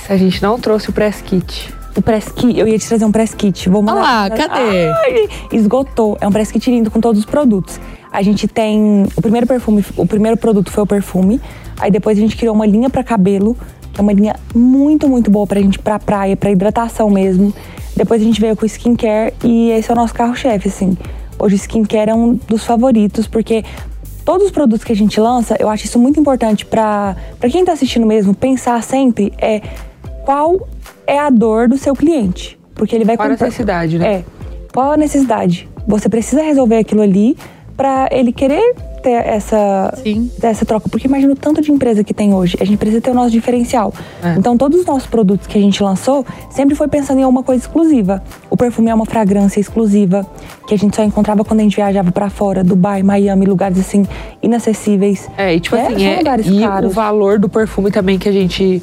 A 0.08 0.16
gente 0.16 0.42
não 0.42 0.58
trouxe 0.58 0.90
o 0.90 0.92
press 0.92 1.22
kit 1.22 1.79
o 1.96 2.02
press 2.02 2.30
kit. 2.30 2.58
Eu 2.58 2.66
ia 2.68 2.78
te 2.78 2.86
trazer 2.86 3.04
um 3.04 3.12
press 3.12 3.34
kit. 3.34 3.68
Vou 3.68 3.82
mandar. 3.82 4.00
Ah 4.00 4.28
lá, 4.28 4.30
cadê? 4.30 4.88
Ai, 4.88 5.28
esgotou. 5.52 6.16
É 6.20 6.26
um 6.28 6.32
press 6.32 6.50
kit 6.50 6.70
lindo 6.70 6.90
com 6.90 7.00
todos 7.00 7.20
os 7.20 7.26
produtos. 7.26 7.80
A 8.12 8.22
gente 8.22 8.48
tem 8.48 9.06
o 9.16 9.22
primeiro 9.22 9.46
perfume, 9.46 9.84
o 9.96 10.06
primeiro 10.06 10.36
produto 10.36 10.70
foi 10.70 10.82
o 10.82 10.86
perfume. 10.86 11.40
Aí 11.78 11.90
depois 11.90 12.18
a 12.18 12.20
gente 12.20 12.36
criou 12.36 12.54
uma 12.54 12.66
linha 12.66 12.90
para 12.90 13.04
cabelo, 13.04 13.56
que 13.92 14.00
é 14.00 14.02
uma 14.02 14.12
linha 14.12 14.36
muito, 14.54 15.08
muito 15.08 15.30
boa 15.30 15.46
pra 15.46 15.60
gente 15.60 15.78
pra 15.78 15.98
praia, 15.98 16.36
pra 16.36 16.50
hidratação 16.50 17.08
mesmo. 17.08 17.54
Depois 17.96 18.20
a 18.20 18.24
gente 18.24 18.40
veio 18.40 18.56
com 18.56 18.64
o 18.64 18.66
skincare 18.66 19.34
e 19.44 19.70
esse 19.70 19.90
é 19.90 19.94
o 19.94 19.96
nosso 19.96 20.14
carro-chefe, 20.14 20.68
assim. 20.68 20.96
Hoje 21.38 21.54
o 21.54 21.56
skincare 21.56 22.10
é 22.10 22.14
um 22.14 22.34
dos 22.48 22.64
favoritos, 22.64 23.26
porque 23.26 23.64
todos 24.24 24.46
os 24.46 24.52
produtos 24.52 24.84
que 24.84 24.92
a 24.92 24.96
gente 24.96 25.18
lança, 25.20 25.56
eu 25.58 25.68
acho 25.68 25.86
isso 25.86 25.98
muito 25.98 26.20
importante 26.20 26.66
para 26.66 27.16
quem 27.50 27.64
tá 27.64 27.72
assistindo 27.72 28.06
mesmo, 28.06 28.34
pensar 28.34 28.82
sempre 28.82 29.32
é 29.38 29.60
qual 30.24 30.68
é 31.06 31.18
a 31.18 31.30
dor 31.30 31.68
do 31.68 31.76
seu 31.76 31.94
cliente. 31.94 32.58
Porque 32.74 32.94
ele 32.94 33.04
vai 33.04 33.16
Qual 33.16 33.26
a 33.26 33.32
necessidade, 33.32 33.98
né? 33.98 34.12
É. 34.12 34.24
Qual 34.72 34.92
a 34.92 34.96
necessidade? 34.96 35.68
Você 35.86 36.08
precisa 36.08 36.42
resolver 36.42 36.76
aquilo 36.76 37.02
ali 37.02 37.36
para 37.76 38.08
ele 38.10 38.32
querer 38.32 38.74
ter 39.02 39.10
essa, 39.10 39.94
Sim. 40.02 40.30
essa 40.42 40.64
troca. 40.66 40.88
Porque 40.88 41.06
imagina 41.06 41.32
o 41.32 41.36
tanto 41.36 41.60
de 41.62 41.72
empresa 41.72 42.04
que 42.04 42.12
tem 42.12 42.34
hoje. 42.34 42.56
A 42.60 42.64
gente 42.64 42.76
precisa 42.76 43.00
ter 43.00 43.10
o 43.10 43.14
nosso 43.14 43.30
diferencial. 43.30 43.92
É. 44.22 44.34
Então, 44.38 44.56
todos 44.56 44.80
os 44.80 44.86
nossos 44.86 45.06
produtos 45.06 45.46
que 45.46 45.56
a 45.56 45.60
gente 45.60 45.82
lançou 45.82 46.24
sempre 46.50 46.74
foi 46.74 46.88
pensando 46.88 47.20
em 47.20 47.22
alguma 47.22 47.42
coisa 47.42 47.62
exclusiva. 47.62 48.22
O 48.50 48.56
perfume 48.56 48.90
é 48.90 48.94
uma 48.94 49.06
fragrância 49.06 49.60
exclusiva 49.60 50.26
que 50.66 50.74
a 50.74 50.78
gente 50.78 50.94
só 50.94 51.02
encontrava 51.02 51.44
quando 51.44 51.60
a 51.60 51.62
gente 51.62 51.76
viajava 51.76 52.12
para 52.12 52.28
fora, 52.28 52.62
Dubai, 52.62 53.02
Miami, 53.02 53.46
lugares 53.46 53.78
assim 53.78 54.06
inacessíveis. 54.42 55.28
É, 55.36 55.54
e 55.54 55.60
tipo 55.60 55.76
é, 55.76 55.86
assim, 55.86 56.04
é, 56.04 56.18
lugares 56.18 56.46
e 56.46 56.60
caros. 56.60 56.90
o 56.90 56.94
valor 56.94 57.38
do 57.38 57.48
perfume 57.48 57.90
também 57.90 58.18
que 58.18 58.28
a 58.28 58.32
gente 58.32 58.82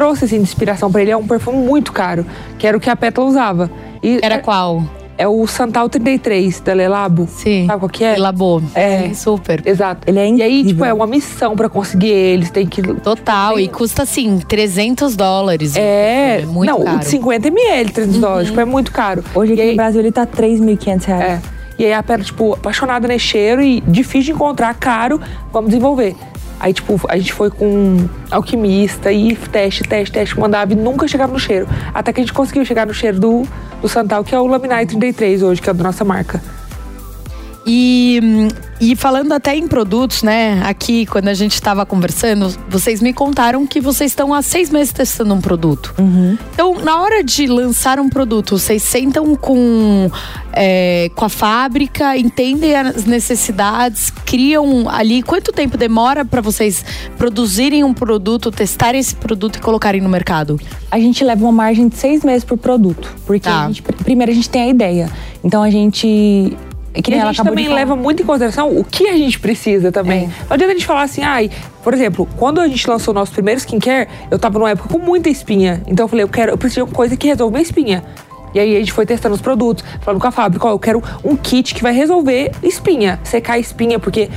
trouxe 0.00 0.24
assim, 0.24 0.36
de 0.36 0.42
inspiração 0.44 0.90
para 0.90 1.02
ele 1.02 1.10
é 1.10 1.16
um 1.16 1.26
perfume 1.26 1.58
muito 1.58 1.92
caro, 1.92 2.24
que 2.58 2.66
era 2.66 2.74
o 2.74 2.80
que 2.80 2.88
a 2.88 2.96
Petla 2.96 3.22
usava. 3.22 3.70
E 4.02 4.18
era 4.22 4.36
é, 4.36 4.38
qual? 4.38 4.82
É 5.18 5.28
o 5.28 5.46
Santal 5.46 5.90
33 5.90 6.58
da 6.60 6.72
Lelabo. 6.72 7.28
Sim. 7.30 7.66
Sabe 7.66 7.80
qual 7.80 7.90
que 7.90 8.02
é? 8.02 8.12
Lelabo. 8.12 8.62
É. 8.74 9.12
super. 9.12 9.60
Exato. 9.66 10.08
Ele 10.08 10.18
é 10.18 10.26
incrível. 10.26 10.50
E 10.50 10.50
aí, 10.50 10.64
tipo, 10.64 10.84
é 10.86 10.94
uma 10.94 11.06
missão 11.06 11.54
para 11.54 11.68
conseguir 11.68 12.08
eles. 12.08 12.50
Tem 12.50 12.66
que. 12.66 12.80
Total. 12.80 13.56
Tem... 13.56 13.64
E 13.64 13.68
custa, 13.68 14.04
assim, 14.04 14.38
300 14.38 15.14
dólares. 15.14 15.76
É. 15.76 16.40
é 16.40 16.46
muito 16.46 16.70
não, 16.70 16.82
caro. 16.82 16.96
Não, 16.96 17.02
50 17.02 17.48
ml, 17.48 17.90
300 17.90 18.14
uhum. 18.14 18.20
dólares. 18.22 18.48
Tipo, 18.48 18.60
é 18.60 18.64
muito 18.64 18.92
caro. 18.92 19.22
Hoje 19.34 19.52
aqui 19.52 19.60
aí... 19.60 19.70
no 19.72 19.76
Brasil 19.76 20.00
ele 20.00 20.12
tá 20.12 20.26
3.500 20.26 21.04
reais. 21.04 21.24
É. 21.24 21.40
E 21.78 21.84
aí 21.84 21.92
a 21.92 22.02
Petla, 22.02 22.24
tipo, 22.24 22.54
apaixonada 22.54 23.06
nesse 23.06 23.26
cheiro 23.26 23.60
e 23.60 23.82
difícil 23.82 24.22
de 24.22 24.32
encontrar, 24.32 24.72
caro, 24.74 25.20
vamos 25.52 25.68
desenvolver. 25.68 26.16
Aí, 26.60 26.74
tipo, 26.74 27.00
a 27.08 27.16
gente 27.16 27.32
foi 27.32 27.50
com 27.50 28.06
alquimista 28.30 29.10
e 29.10 29.34
teste, 29.34 29.82
teste, 29.82 30.12
teste, 30.12 30.38
mandava 30.38 30.74
e 30.74 30.76
nunca 30.76 31.08
chegava 31.08 31.32
no 31.32 31.40
cheiro. 31.40 31.66
Até 31.94 32.12
que 32.12 32.20
a 32.20 32.22
gente 32.22 32.34
conseguiu 32.34 32.64
chegar 32.66 32.86
no 32.86 32.92
cheiro 32.92 33.18
do, 33.18 33.42
do 33.80 33.88
Santal, 33.88 34.22
que 34.22 34.34
é 34.34 34.38
o 34.38 34.46
Laminai 34.46 34.84
33 34.84 35.42
hoje, 35.42 35.62
que 35.62 35.70
é 35.70 35.72
da 35.72 35.82
nossa 35.82 36.04
marca. 36.04 36.40
E, 37.72 38.18
e 38.80 38.96
falando 38.96 39.30
até 39.30 39.54
em 39.54 39.68
produtos, 39.68 40.24
né? 40.24 40.60
Aqui, 40.64 41.06
quando 41.06 41.28
a 41.28 41.34
gente 41.34 41.54
estava 41.54 41.86
conversando, 41.86 42.52
vocês 42.68 43.00
me 43.00 43.12
contaram 43.12 43.64
que 43.64 43.80
vocês 43.80 44.10
estão 44.10 44.34
há 44.34 44.42
seis 44.42 44.70
meses 44.70 44.92
testando 44.92 45.32
um 45.32 45.40
produto. 45.40 45.94
Uhum. 45.96 46.36
Então, 46.52 46.80
na 46.80 47.00
hora 47.00 47.22
de 47.22 47.46
lançar 47.46 48.00
um 48.00 48.08
produto, 48.08 48.58
vocês 48.58 48.82
sentam 48.82 49.36
com, 49.36 50.10
é, 50.52 51.12
com 51.14 51.24
a 51.24 51.28
fábrica, 51.28 52.16
entendem 52.16 52.74
as 52.74 53.04
necessidades, 53.04 54.10
criam 54.10 54.88
ali. 54.88 55.22
Quanto 55.22 55.52
tempo 55.52 55.76
demora 55.76 56.24
para 56.24 56.40
vocês 56.40 56.84
produzirem 57.16 57.84
um 57.84 57.94
produto, 57.94 58.50
testarem 58.50 59.00
esse 59.00 59.14
produto 59.14 59.56
e 59.56 59.60
colocarem 59.60 60.00
no 60.00 60.08
mercado? 60.08 60.58
A 60.90 60.98
gente 60.98 61.22
leva 61.22 61.40
uma 61.40 61.52
margem 61.52 61.86
de 61.86 61.94
seis 61.94 62.24
meses 62.24 62.42
por 62.42 62.58
produto. 62.58 63.14
Porque 63.24 63.48
tá. 63.48 63.66
a 63.66 63.66
gente, 63.68 63.80
primeiro 63.80 64.32
a 64.32 64.34
gente 64.34 64.50
tem 64.50 64.62
a 64.62 64.68
ideia. 64.68 65.08
Então 65.44 65.62
a 65.62 65.70
gente 65.70 66.56
que 66.94 67.12
e 67.12 67.14
a 67.14 67.26
gente 67.26 67.42
também 67.42 67.68
leva 67.68 67.94
muito 67.94 68.22
em 68.22 68.26
consideração 68.26 68.76
o 68.76 68.84
que 68.84 69.06
a 69.06 69.16
gente 69.16 69.38
precisa 69.38 69.92
também. 69.92 70.24
É. 70.24 70.26
Não 70.26 70.54
adianta 70.54 70.72
a 70.72 70.74
gente 70.74 70.86
falar 70.86 71.02
assim, 71.02 71.22
ai, 71.22 71.50
por 71.84 71.94
exemplo, 71.94 72.28
quando 72.36 72.60
a 72.60 72.66
gente 72.66 72.88
lançou 72.88 73.12
o 73.12 73.14
nosso 73.14 73.32
primeiro 73.32 73.58
skincare, 73.60 74.08
eu 74.30 74.38
tava 74.38 74.58
numa 74.58 74.70
época 74.70 74.88
com 74.88 74.98
muita 74.98 75.28
espinha. 75.28 75.82
Então 75.86 76.04
eu 76.04 76.08
falei, 76.08 76.24
eu 76.24 76.28
quero, 76.28 76.50
eu 76.52 76.58
preciso 76.58 76.84
de 76.84 76.90
uma 76.90 76.94
coisa 76.94 77.16
que 77.16 77.28
resolva 77.28 77.52
minha 77.52 77.62
espinha. 77.62 78.02
E 78.52 78.58
aí 78.58 78.76
a 78.76 78.80
gente 78.80 78.92
foi 78.92 79.06
testando 79.06 79.34
os 79.34 79.40
produtos, 79.40 79.84
falando 80.00 80.20
com 80.20 80.26
a 80.26 80.32
fábrica, 80.32 80.66
ó, 80.66 80.72
eu 80.72 80.78
quero 80.78 81.02
um 81.22 81.36
kit 81.36 81.72
que 81.72 81.82
vai 81.82 81.92
resolver 81.92 82.50
espinha, 82.62 83.20
secar 83.22 83.52
a 83.52 83.58
espinha, 83.60 83.98
porque, 83.98 84.28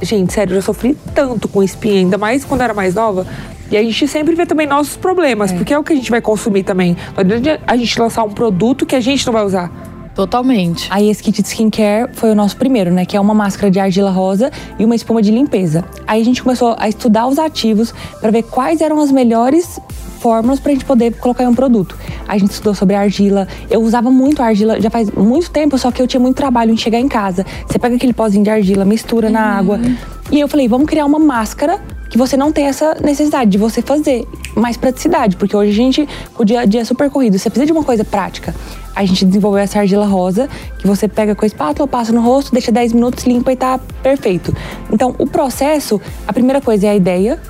gente, 0.00 0.32
sério, 0.32 0.52
eu 0.52 0.60
já 0.60 0.66
sofri 0.66 0.96
tanto 1.12 1.48
com 1.48 1.60
espinha, 1.60 1.98
ainda 1.98 2.16
mais 2.16 2.44
quando 2.44 2.60
eu 2.60 2.64
era 2.64 2.74
mais 2.74 2.94
nova. 2.94 3.26
E 3.68 3.76
a 3.76 3.82
gente 3.82 4.06
sempre 4.06 4.34
vê 4.34 4.46
também 4.46 4.66
nossos 4.66 4.96
problemas, 4.96 5.52
porque 5.52 5.72
é 5.72 5.78
o 5.78 5.82
que 5.82 5.92
a 5.92 5.96
gente 5.96 6.10
vai 6.10 6.20
consumir 6.20 6.62
também. 6.62 6.96
Não 7.14 7.20
adianta 7.20 7.60
a 7.66 7.76
gente 7.76 7.98
lançar 8.00 8.22
um 8.24 8.30
produto 8.30 8.86
que 8.86 8.96
a 8.96 9.00
gente 9.00 9.24
não 9.26 9.32
vai 9.32 9.44
usar. 9.44 9.89
Totalmente. 10.20 10.86
Aí 10.90 11.08
esse 11.08 11.22
kit 11.22 11.40
de 11.40 11.48
skincare 11.48 12.10
foi 12.12 12.30
o 12.30 12.34
nosso 12.34 12.54
primeiro, 12.54 12.92
né? 12.92 13.06
Que 13.06 13.16
é 13.16 13.20
uma 13.20 13.32
máscara 13.32 13.70
de 13.70 13.80
argila 13.80 14.10
rosa 14.10 14.50
e 14.78 14.84
uma 14.84 14.94
espuma 14.94 15.22
de 15.22 15.30
limpeza. 15.30 15.82
Aí 16.06 16.20
a 16.20 16.24
gente 16.24 16.42
começou 16.42 16.76
a 16.78 16.90
estudar 16.90 17.26
os 17.26 17.38
ativos 17.38 17.94
para 18.20 18.30
ver 18.30 18.42
quais 18.42 18.82
eram 18.82 19.00
as 19.00 19.10
melhores 19.10 19.80
fórmulas 20.18 20.60
pra 20.60 20.72
gente 20.72 20.84
poder 20.84 21.14
colocar 21.14 21.44
em 21.44 21.46
um 21.46 21.54
produto. 21.54 21.96
A 22.28 22.36
gente 22.36 22.50
estudou 22.50 22.74
sobre 22.74 22.94
argila. 22.94 23.48
Eu 23.70 23.80
usava 23.80 24.10
muito 24.10 24.42
argila 24.42 24.78
já 24.78 24.90
faz 24.90 25.10
muito 25.10 25.50
tempo, 25.50 25.78
só 25.78 25.90
que 25.90 26.02
eu 26.02 26.06
tinha 26.06 26.20
muito 26.20 26.36
trabalho 26.36 26.70
em 26.70 26.76
chegar 26.76 26.98
em 26.98 27.08
casa. 27.08 27.46
Você 27.66 27.78
pega 27.78 27.96
aquele 27.96 28.12
pozinho 28.12 28.44
de 28.44 28.50
argila, 28.50 28.84
mistura 28.84 29.30
na 29.30 29.40
água. 29.40 29.80
E 30.30 30.38
eu 30.38 30.46
falei, 30.46 30.68
vamos 30.68 30.86
criar 30.86 31.06
uma 31.06 31.18
máscara 31.18 31.80
que 32.08 32.18
você 32.18 32.36
não 32.36 32.50
tem 32.52 32.66
essa 32.66 32.96
necessidade 33.02 33.50
de 33.50 33.58
você 33.58 33.82
fazer. 33.82 34.26
Mais 34.56 34.76
praticidade, 34.76 35.36
porque 35.36 35.56
hoje 35.56 35.70
a 35.70 35.74
gente, 35.74 36.08
o 36.36 36.44
dia 36.44 36.60
a 36.60 36.64
dia 36.64 36.80
é 36.80 36.84
super 36.84 37.08
corrido. 37.08 37.38
Você 37.38 37.48
precisa 37.48 37.66
de 37.66 37.72
uma 37.72 37.84
coisa 37.84 38.04
prática. 38.04 38.54
A 38.94 39.04
gente 39.04 39.24
desenvolveu 39.24 39.60
essa 39.62 39.78
argila 39.78 40.06
rosa, 40.06 40.48
que 40.78 40.86
você 40.86 41.06
pega 41.06 41.34
com 41.34 41.44
a 41.44 41.46
espátula, 41.46 41.86
passa 41.86 42.12
no 42.12 42.20
rosto, 42.20 42.52
deixa 42.52 42.72
10 42.72 42.92
minutos, 42.92 43.24
limpa 43.24 43.52
e 43.52 43.56
tá 43.56 43.78
perfeito. 44.02 44.54
Então, 44.92 45.14
o 45.18 45.26
processo, 45.26 46.00
a 46.26 46.32
primeira 46.32 46.60
coisa 46.60 46.88
é 46.88 46.90
a 46.90 46.96
ideia, 46.96 47.40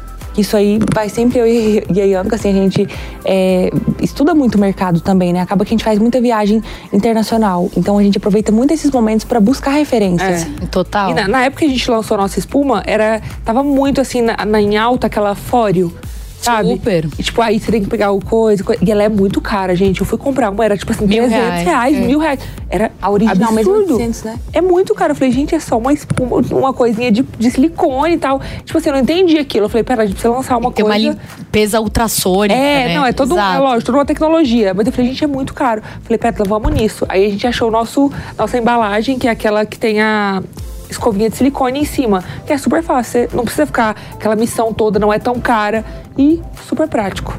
isso 0.41 0.57
aí 0.57 0.79
vai 0.95 1.09
sempre 1.09 1.39
eu 1.39 1.47
e 1.47 1.83
e 1.93 2.01
a 2.01 2.05
Ianca, 2.05 2.37
assim, 2.37 2.51
a 2.51 2.53
gente 2.53 2.87
é, 3.25 3.71
estuda 4.01 4.35
muito 4.35 4.57
o 4.57 4.59
mercado 4.59 5.01
também, 5.01 5.33
né? 5.33 5.41
Acaba 5.41 5.65
que 5.65 5.71
a 5.73 5.75
gente 5.77 5.85
faz 5.85 5.99
muita 5.99 6.21
viagem 6.21 6.63
internacional. 6.93 7.71
Então 7.77 7.99
a 7.99 8.03
gente 8.03 8.19
aproveita 8.19 8.51
muito 8.53 8.73
esses 8.73 8.91
momentos 8.91 9.25
para 9.25 9.41
buscar 9.41 9.71
referências. 9.71 10.43
É. 10.63 10.67
Total. 10.67 11.11
E 11.11 11.15
na, 11.15 11.29
na 11.29 11.45
época 11.45 11.61
que 11.61 11.67
a 11.67 11.69
gente 11.69 11.91
lançou 11.91 12.17
a 12.17 12.21
nossa 12.23 12.39
espuma, 12.39 12.83
era, 12.87 13.21
tava 13.45 13.63
muito 13.63 14.01
assim, 14.01 14.23
na, 14.23 14.37
na- 14.45 14.61
em 14.61 14.77
alta 14.77 15.07
aquela 15.07 15.35
fóreo. 15.35 15.93
Sabe? 16.41 16.71
Super. 16.71 17.07
E, 17.19 17.23
tipo, 17.23 17.43
aí 17.43 17.61
você 17.61 17.71
tem 17.71 17.83
que 17.83 17.89
pegar 17.89 18.13
o 18.13 18.21
coisa, 18.25 18.65
co- 18.65 18.75
E 18.81 18.91
ela 18.91 19.03
é 19.03 19.09
muito 19.09 19.41
cara, 19.43 19.75
gente. 19.77 20.01
Eu 20.01 20.07
fui 20.07 20.17
comprar 20.17 20.51
uma, 20.51 20.65
era 20.65 20.77
tipo 20.77 20.91
assim, 20.91 21.07
Mil 21.07 21.25
300 21.25 21.33
reais, 21.45 21.65
reais, 21.67 21.97
é. 21.97 22.01
mil 22.01 22.19
reais. 22.19 22.41
Era 22.71 22.91
A 23.03 23.11
original 23.11 23.53
absurdo. 23.53 23.95
800, 23.95 24.23
né? 24.23 24.39
É 24.53 24.61
muito 24.63 24.95
caro. 24.95 25.13
Eu 25.13 25.17
falei, 25.17 25.33
gente, 25.33 25.55
é 25.55 25.61
só 25.61 25.77
uma 25.77 25.93
espuma, 25.93 26.37
uma 26.51 26.73
coisinha 26.73 27.13
de, 27.13 27.23
de 27.23 27.51
silicone 27.51 28.15
e 28.15 28.19
tal. 28.19 28.41
Tipo 28.65 28.79
assim, 28.79 28.89
eu 28.89 28.95
não 28.95 29.01
entendi 29.03 29.37
aquilo. 29.39 29.67
Eu 29.67 29.69
falei, 29.69 29.85
pera, 29.85 30.03
a 30.03 30.07
gente 30.07 30.15
precisa 30.15 30.33
lançar 30.35 30.57
uma 30.57 30.73
Tem 30.73 30.85
uma 30.85 30.95
coisa. 30.95 31.19
limpeza 31.39 31.81
ultrassônica. 31.81 32.55
É, 32.59 32.89
né? 32.89 32.95
não, 32.95 33.05
é 33.05 33.13
todo 33.13 33.35
um, 33.35 33.39
é 33.39 33.41
Exato. 33.41 33.63
lógico, 33.63 33.85
toda 33.87 33.99
uma 33.99 34.07
tecnologia. 34.07 34.73
Mas 34.73 34.87
eu 34.87 34.93
falei, 34.93 35.09
gente, 35.11 35.23
é 35.25 35.27
muito 35.27 35.53
caro. 35.53 35.83
Falei, 36.05 36.17
Petra, 36.19 36.45
vamos 36.49 36.73
nisso. 36.73 37.05
Aí 37.09 37.27
a 37.27 37.29
gente 37.29 37.47
achou 37.47 37.69
o 37.69 37.71
nosso, 37.71 38.11
nossa 38.39 38.57
embalagem, 38.57 39.19
que 39.19 39.29
é 39.29 39.31
aquela 39.31 39.67
que 39.67 39.79
tem 39.79 40.01
a 40.01 40.43
escovinha 40.91 41.31
de 41.31 41.37
silicone 41.37 41.81
em 41.81 41.85
cima, 41.85 42.25
que 42.47 42.53
é 42.53 42.59
super 42.59 42.83
fácil. 42.83 43.23
Você 43.23 43.37
não 43.37 43.45
precisa 43.45 43.67
ficar 43.67 43.97
aquela 44.13 44.37
missão 44.37 44.73
toda, 44.73 44.99
não 44.99 45.13
é 45.13 45.19
tão 45.19 45.41
cara 45.41 45.85
e 46.19 46.41
super 46.67 46.89
prático. 46.89 47.35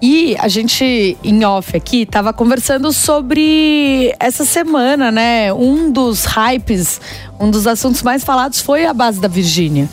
E 0.00 0.36
a 0.38 0.46
gente, 0.46 1.16
em 1.24 1.44
off 1.44 1.74
aqui, 1.74 2.04
tava 2.04 2.30
conversando 2.30 2.92
sobre 2.92 4.14
essa 4.20 4.44
semana, 4.44 5.10
né? 5.10 5.50
Um 5.54 5.90
dos 5.90 6.26
hypes, 6.26 7.00
um 7.40 7.50
dos 7.50 7.66
assuntos 7.66 8.02
mais 8.02 8.22
falados 8.22 8.60
foi 8.60 8.84
a 8.84 8.92
base 8.92 9.18
da 9.18 9.26
Virgínia. 9.26 9.88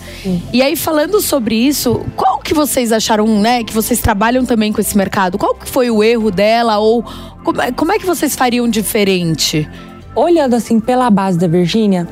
E 0.52 0.62
aí, 0.62 0.76
falando 0.76 1.22
sobre 1.22 1.56
isso, 1.56 2.06
qual 2.18 2.40
que 2.40 2.54
vocês 2.54 2.92
acharam, 2.92 3.26
né? 3.40 3.64
Que 3.64 3.74
vocês 3.74 4.02
trabalham 4.02 4.46
também 4.46 4.74
com 4.74 4.82
esse 4.82 4.98
mercado. 4.98 5.38
Qual 5.38 5.56
que 5.56 5.70
foi 5.70 5.90
o 5.90 6.04
erro 6.04 6.30
dela? 6.30 6.80
Ou 6.80 7.02
como 7.42 7.62
é, 7.62 7.72
como 7.72 7.94
é 7.94 7.98
que 7.98 8.06
vocês 8.06 8.36
fariam 8.36 8.68
diferente? 8.68 9.68
Olhando 10.14 10.54
assim 10.54 10.82
pela 10.82 11.10
base 11.10 11.40
da 11.40 11.48
Virgínia, 11.48 12.08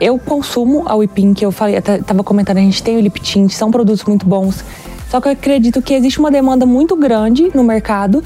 eu 0.00 0.18
consumo 0.18 0.84
a 0.86 0.94
Whipping, 0.94 1.34
que 1.34 1.44
eu 1.44 1.52
falei, 1.52 1.76
até 1.76 1.98
tava 1.98 2.22
comentando, 2.22 2.58
a 2.58 2.60
gente 2.60 2.82
tem 2.82 2.96
o 2.96 3.00
lip 3.00 3.20
tint, 3.20 3.50
são 3.50 3.70
produtos 3.70 4.04
muito 4.04 4.26
bons. 4.26 4.64
Só 5.08 5.20
que 5.20 5.28
eu 5.28 5.32
acredito 5.32 5.80
que 5.80 5.94
existe 5.94 6.18
uma 6.18 6.30
demanda 6.30 6.66
muito 6.66 6.96
grande 6.96 7.50
no 7.54 7.62
mercado 7.62 8.22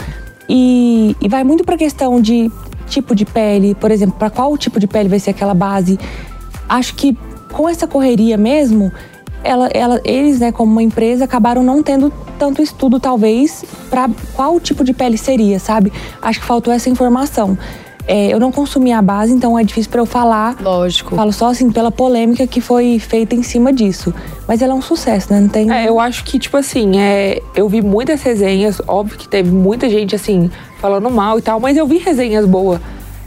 e, 0.48 1.14
e 1.20 1.28
vai 1.28 1.44
muito 1.44 1.64
pra 1.64 1.76
questão 1.76 2.20
de 2.20 2.50
tipo 2.86 3.14
de 3.14 3.24
pele, 3.24 3.74
por 3.74 3.90
exemplo, 3.90 4.16
para 4.18 4.30
qual 4.30 4.56
tipo 4.58 4.80
de 4.80 4.86
pele 4.86 5.08
vai 5.08 5.20
ser 5.20 5.30
aquela 5.30 5.54
base. 5.54 5.98
Acho 6.68 6.94
que 6.94 7.16
com 7.52 7.68
essa 7.68 7.86
correria 7.86 8.36
mesmo, 8.36 8.92
ela, 9.42 9.68
ela, 9.72 10.00
eles, 10.04 10.40
né, 10.40 10.52
como 10.52 10.72
uma 10.72 10.82
empresa, 10.82 11.24
acabaram 11.24 11.62
não 11.62 11.82
tendo 11.82 12.12
tanto 12.38 12.62
estudo, 12.62 12.98
talvez, 12.98 13.64
para 13.88 14.08
qual 14.34 14.58
tipo 14.60 14.82
de 14.82 14.92
pele 14.92 15.18
seria, 15.18 15.58
sabe? 15.58 15.92
Acho 16.20 16.40
que 16.40 16.46
faltou 16.46 16.72
essa 16.72 16.88
informação. 16.88 17.56
É, 18.06 18.32
eu 18.32 18.40
não 18.40 18.50
consumi 18.50 18.92
a 18.92 19.00
base, 19.00 19.32
então 19.32 19.58
é 19.58 19.62
difícil 19.62 19.90
para 19.90 20.00
eu 20.00 20.06
falar. 20.06 20.56
Lógico. 20.60 21.14
Falo 21.14 21.32
só 21.32 21.50
assim 21.50 21.70
pela 21.70 21.90
polêmica 21.90 22.46
que 22.46 22.60
foi 22.60 22.98
feita 22.98 23.34
em 23.34 23.42
cima 23.42 23.72
disso. 23.72 24.12
Mas 24.48 24.62
ela 24.62 24.72
é 24.72 24.76
um 24.76 24.82
sucesso, 24.82 25.32
né? 25.32 25.40
Não 25.40 25.48
tem. 25.48 25.70
É, 25.70 25.88
eu 25.88 26.00
acho 26.00 26.24
que, 26.24 26.38
tipo 26.38 26.56
assim, 26.56 26.98
é, 26.98 27.40
eu 27.54 27.68
vi 27.68 27.80
muitas 27.82 28.22
resenhas, 28.22 28.80
óbvio 28.86 29.16
que 29.16 29.28
teve 29.28 29.50
muita 29.50 29.88
gente, 29.88 30.14
assim, 30.14 30.50
falando 30.80 31.10
mal 31.10 31.38
e 31.38 31.42
tal, 31.42 31.60
mas 31.60 31.76
eu 31.76 31.86
vi 31.86 31.98
resenhas 31.98 32.46
boas. 32.46 32.80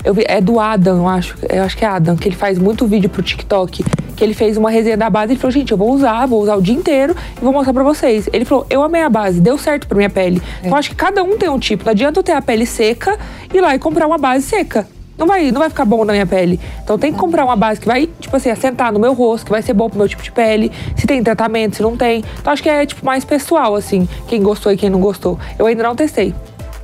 Eu 0.03 0.13
vi, 0.13 0.25
é 0.27 0.41
do 0.41 0.59
Adam, 0.59 0.97
eu 0.97 1.07
acho, 1.07 1.35
eu 1.49 1.63
acho 1.63 1.77
que 1.77 1.85
é 1.85 1.87
Adam, 1.87 2.17
que 2.17 2.27
ele 2.27 2.35
faz 2.35 2.59
muito 2.59 2.85
vídeo 2.85 3.09
pro 3.09 3.21
TikTok. 3.21 3.85
Que 4.15 4.23
ele 4.23 4.33
fez 4.33 4.57
uma 4.57 4.69
resenha 4.69 4.97
da 4.97 5.09
base 5.09 5.33
e 5.33 5.35
falou, 5.37 5.51
gente, 5.51 5.71
eu 5.71 5.77
vou 5.77 5.91
usar, 5.91 6.25
vou 6.25 6.41
usar 6.41 6.55
o 6.55 6.61
dia 6.61 6.75
inteiro 6.75 7.15
e 7.37 7.39
vou 7.43 7.53
mostrar 7.53 7.73
pra 7.73 7.83
vocês. 7.83 8.29
Ele 8.33 8.43
falou, 8.43 8.65
eu 8.69 8.83
amei 8.83 9.01
a 9.01 9.09
base, 9.09 9.39
deu 9.39 9.57
certo 9.57 9.87
pra 9.87 9.95
minha 9.95 10.09
pele. 10.09 10.41
Então 10.59 10.71
eu 10.71 10.75
acho 10.75 10.89
que 10.89 10.95
cada 10.95 11.23
um 11.23 11.37
tem 11.37 11.49
um 11.49 11.57
tipo. 11.57 11.85
Não 11.85 11.91
adianta 11.91 12.19
eu 12.19 12.23
ter 12.23 12.33
a 12.33 12.41
pele 12.41 12.65
seca 12.65 13.17
e 13.53 13.57
ir 13.57 13.61
lá 13.61 13.73
e 13.73 13.79
comprar 13.79 14.05
uma 14.05 14.17
base 14.17 14.45
seca. 14.45 14.85
Não 15.17 15.27
vai, 15.27 15.51
não 15.51 15.59
vai 15.59 15.69
ficar 15.69 15.85
bom 15.85 16.03
na 16.03 16.11
minha 16.11 16.25
pele. 16.25 16.59
Então 16.83 16.97
tem 16.97 17.13
que 17.13 17.19
comprar 17.19 17.45
uma 17.45 17.55
base 17.55 17.79
que 17.79 17.87
vai, 17.87 18.07
tipo 18.19 18.35
assim, 18.35 18.49
assentar 18.49 18.91
no 18.91 18.99
meu 18.99 19.13
rosto, 19.13 19.45
que 19.45 19.51
vai 19.51 19.61
ser 19.61 19.73
bom 19.73 19.87
pro 19.87 19.97
meu 19.97 20.09
tipo 20.09 20.23
de 20.23 20.31
pele. 20.31 20.71
Se 20.95 21.07
tem 21.07 21.23
tratamento, 21.23 21.77
se 21.77 21.81
não 21.81 21.95
tem. 21.95 22.23
Então 22.41 22.51
acho 22.51 22.61
que 22.61 22.69
é, 22.69 22.85
tipo, 22.85 23.05
mais 23.05 23.23
pessoal, 23.23 23.75
assim. 23.75 24.07
Quem 24.27 24.41
gostou 24.41 24.71
e 24.71 24.77
quem 24.77 24.89
não 24.89 24.99
gostou. 24.99 25.39
Eu 25.57 25.65
ainda 25.65 25.83
não 25.83 25.95
testei. 25.95 26.33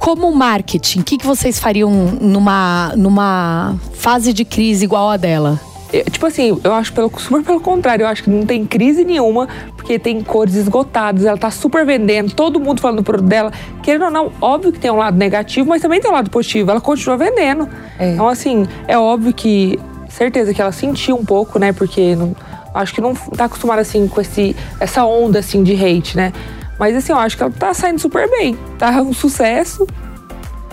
Como 0.10 0.32
marketing, 0.32 1.02
o 1.02 1.04
que, 1.04 1.18
que 1.20 1.26
vocês 1.28 1.60
fariam 1.60 1.92
numa, 2.20 2.92
numa 2.98 3.76
fase 3.94 4.34
de 4.34 4.44
crise 4.44 4.84
igual 4.84 5.08
a 5.08 5.18
dela? 5.18 5.62
Eu, 5.94 6.04
tipo 6.06 6.26
assim, 6.26 6.60
eu 6.64 6.74
acho 6.74 6.92
pelo, 6.94 7.12
super 7.20 7.44
pelo 7.44 7.60
contrário, 7.60 8.02
eu 8.02 8.08
acho 8.08 8.24
que 8.24 8.30
não 8.32 8.44
tem 8.44 8.66
crise 8.66 9.06
nenhuma, 9.06 9.48
porque 9.78 10.00
tem 10.00 10.20
cores 10.24 10.56
esgotadas, 10.56 11.26
ela 11.26 11.38
tá 11.38 11.52
super 11.52 11.86
vendendo, 11.86 12.34
todo 12.34 12.60
mundo 12.60 12.82
falando 12.82 12.98
do 12.98 13.04
produto 13.04 13.28
dela. 13.28 13.54
Querendo 13.84 14.06
ou 14.06 14.10
não, 14.10 14.32
óbvio 14.42 14.72
que 14.72 14.80
tem 14.80 14.90
um 14.90 14.98
lado 14.98 15.16
negativo, 15.16 15.70
mas 15.70 15.80
também 15.80 16.02
tem 16.02 16.10
um 16.10 16.14
lado 16.16 16.32
positivo, 16.32 16.72
ela 16.72 16.82
continua 16.82 17.16
vendendo. 17.16 17.70
É. 18.00 18.14
Então, 18.14 18.28
assim, 18.28 18.66
é 18.88 18.98
óbvio 18.98 19.32
que, 19.32 19.80
certeza 20.10 20.56
que 20.56 20.60
ela 20.60 20.72
sentiu 20.72 21.18
um 21.18 21.24
pouco, 21.24 21.60
né, 21.60 21.72
porque 21.72 22.16
não, 22.16 22.36
acho 22.74 22.96
que 22.96 23.00
não 23.00 23.14
tá 23.14 23.46
acostumada, 23.46 23.82
assim, 23.82 24.08
com 24.08 24.20
esse, 24.20 24.56
essa 24.80 25.06
onda, 25.06 25.38
assim, 25.38 25.62
de 25.62 25.74
hate, 25.76 26.18
né. 26.18 26.34
Mas, 26.80 26.96
assim, 26.96 27.12
eu 27.12 27.20
acho 27.20 27.36
que 27.36 27.44
ela 27.44 27.52
tá 27.52 27.74
saindo 27.74 28.00
super 28.00 28.30
bem, 28.30 28.58
tá 28.78 29.02
um 29.02 29.14
sucesso. 29.14 29.86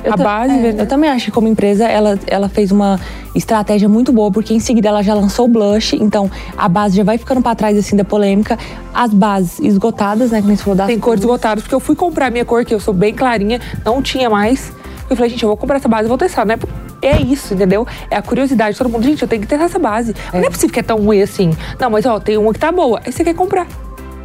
Eu 0.05 0.13
a 0.13 0.17
base, 0.17 0.55
é. 0.55 0.75
Eu 0.79 0.87
também 0.87 1.11
acho 1.11 1.27
que 1.27 1.31
como 1.33 1.49
empresa 1.49 1.85
ela, 1.85 2.19
ela 2.29 2.49
fez 2.49 2.71
uma 2.71 3.01
estratégia 3.35 3.89
muito 3.89 4.13
boa, 4.13 4.31
porque 4.31 4.55
em 4.55 4.61
seguida 4.61 4.89
ela 4.89 5.03
já 5.03 5.15
lançou 5.15 5.47
o 5.47 5.49
blush, 5.49 5.97
então 5.97 6.31
a 6.57 6.69
base 6.69 6.97
já 6.97 7.03
vai 7.03 7.19
ficando 7.19 7.43
pra 7.43 7.55
trás 7.57 7.77
assim 7.77 7.97
da 7.97 8.05
polêmica. 8.05 8.57
As 8.95 9.13
bases 9.13 9.59
esgotadas, 9.59 10.31
né, 10.31 10.41
que 10.41 10.47
nem 10.47 10.57
você 10.57 10.63
falou 10.63 10.77
das 10.77 10.87
Tem 10.87 10.99
cores 10.99 11.21
esgotadas, 11.21 11.65
porque 11.65 11.75
eu 11.75 11.81
fui 11.81 11.97
comprar 11.97 12.27
a 12.27 12.31
minha 12.31 12.45
cor, 12.45 12.65
que 12.65 12.73
eu 12.73 12.79
sou 12.79 12.95
bem 12.95 13.13
clarinha, 13.13 13.61
não 13.85 14.01
tinha 14.01 14.31
mais. 14.31 14.73
Eu 15.11 15.17
falei, 15.17 15.31
gente, 15.31 15.43
eu 15.43 15.49
vou 15.49 15.57
comprar 15.57 15.77
essa 15.77 15.89
base 15.89 16.05
e 16.05 16.09
vou 16.09 16.19
testar, 16.19 16.45
né? 16.45 16.57
É 17.03 17.21
isso, 17.21 17.55
entendeu? 17.55 17.87
É 18.11 18.17
a 18.17 18.23
curiosidade 18.23 18.73
de 18.73 18.79
todo 18.79 18.91
mundo. 18.91 19.05
Gente, 19.05 19.23
eu 19.23 19.29
tenho 19.29 19.43
que 19.43 19.49
testar 19.49 19.67
essa 19.67 19.79
base. 19.79 20.15
Não 20.33 20.41
é 20.41 20.51
possível 20.51 20.73
que 20.73 20.81
é 20.81 20.83
tão 20.83 20.99
ruim 20.99 21.21
assim. 21.21 21.51
Não, 21.79 21.91
mas 21.91 22.07
ó, 22.07 22.19
tem 22.19 22.37
uma 22.37 22.53
que 22.53 22.59
tá 22.59 22.73
boa. 22.73 23.01
Aí 23.05 23.13
você 23.13 23.23
quer 23.23 23.35
comprar. 23.35 23.67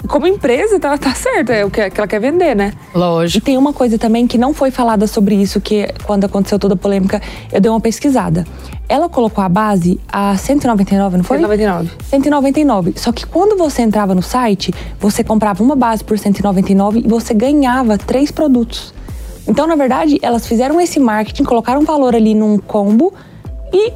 E 0.04 0.08
como 0.08 0.28
empresa, 0.28 0.80
tá, 0.80 0.98
tá 0.98 1.14
certo. 1.14 1.52
É 1.52 1.64
o 1.64 1.70
que, 1.70 1.90
que 1.90 2.00
ela 2.00 2.08
quer 2.08 2.20
vender, 2.20 2.56
né? 2.56 2.74
E 2.94 2.98
Lógico. 2.98 3.46
tem 3.46 3.58
uma 3.58 3.74
coisa 3.74 3.98
também 3.98 4.28
que 4.28 4.38
não 4.38 4.54
foi 4.54 4.72
falada 4.72 5.08
sobre 5.08 5.36
isso, 5.36 5.62
que 5.62 5.88
quando 6.04 6.26
aconteceu 6.26 6.58
toda 6.58 6.74
a 6.74 6.78
polêmica, 6.78 7.22
eu 7.52 7.62
dei 7.62 7.70
uma 7.70 7.80
pesquisada. 7.80 8.46
Ela 8.90 9.08
colocou 9.08 9.44
a 9.44 9.50
base 9.50 10.00
a 10.12 10.36
199, 10.36 11.18
não 11.18 11.24
foi? 11.24 11.38
199. 11.38 11.92
199. 12.04 12.94
Só 12.98 13.12
que 13.12 13.26
quando 13.26 13.58
você 13.58 13.82
entrava 13.82 14.14
no 14.14 14.22
site, 14.22 14.74
você 15.00 15.24
comprava 15.24 15.64
uma 15.64 15.76
base 15.76 16.04
por 16.04 16.18
199 16.18 17.00
e 17.06 17.08
você 17.08 17.34
ganhava 17.34 17.98
três 17.98 18.32
produtos. 18.32 18.94
Então, 19.48 19.66
na 19.66 19.76
verdade, 19.76 20.20
elas 20.22 20.46
fizeram 20.46 20.80
esse 20.80 21.00
marketing, 21.00 21.44
colocaram 21.44 21.82
valor 21.82 22.16
ali 22.16 22.34
num 22.34 22.58
combo 22.58 23.14
e 23.74 23.92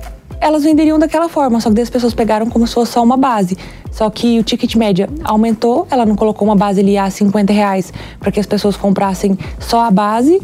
elas 0.45 0.63
venderiam 0.63 0.99
daquela 0.99 1.27
forma. 1.27 1.59
Só 1.59 1.71
que 1.71 1.81
as 1.81 1.89
pessoas 1.89 2.13
pegaram 2.13 2.49
como 2.49 2.65
se 2.67 2.73
fosse 2.73 2.91
só 2.93 3.03
uma 3.03 3.17
base. 3.17 3.57
Só 3.91 4.09
que 4.09 4.39
o 4.39 4.43
ticket 4.43 4.75
média 4.75 5.09
aumentou, 5.23 5.87
ela 5.89 6.05
não 6.05 6.15
colocou 6.15 6.47
uma 6.47 6.55
base 6.55 6.81
ali 6.81 6.97
a 6.97 7.09
50 7.09 7.51
reais 7.51 7.91
para 8.19 8.31
que 8.31 8.39
as 8.39 8.45
pessoas 8.45 8.75
comprassem 8.77 9.37
só 9.59 9.85
a 9.85 9.91
base. 9.91 10.41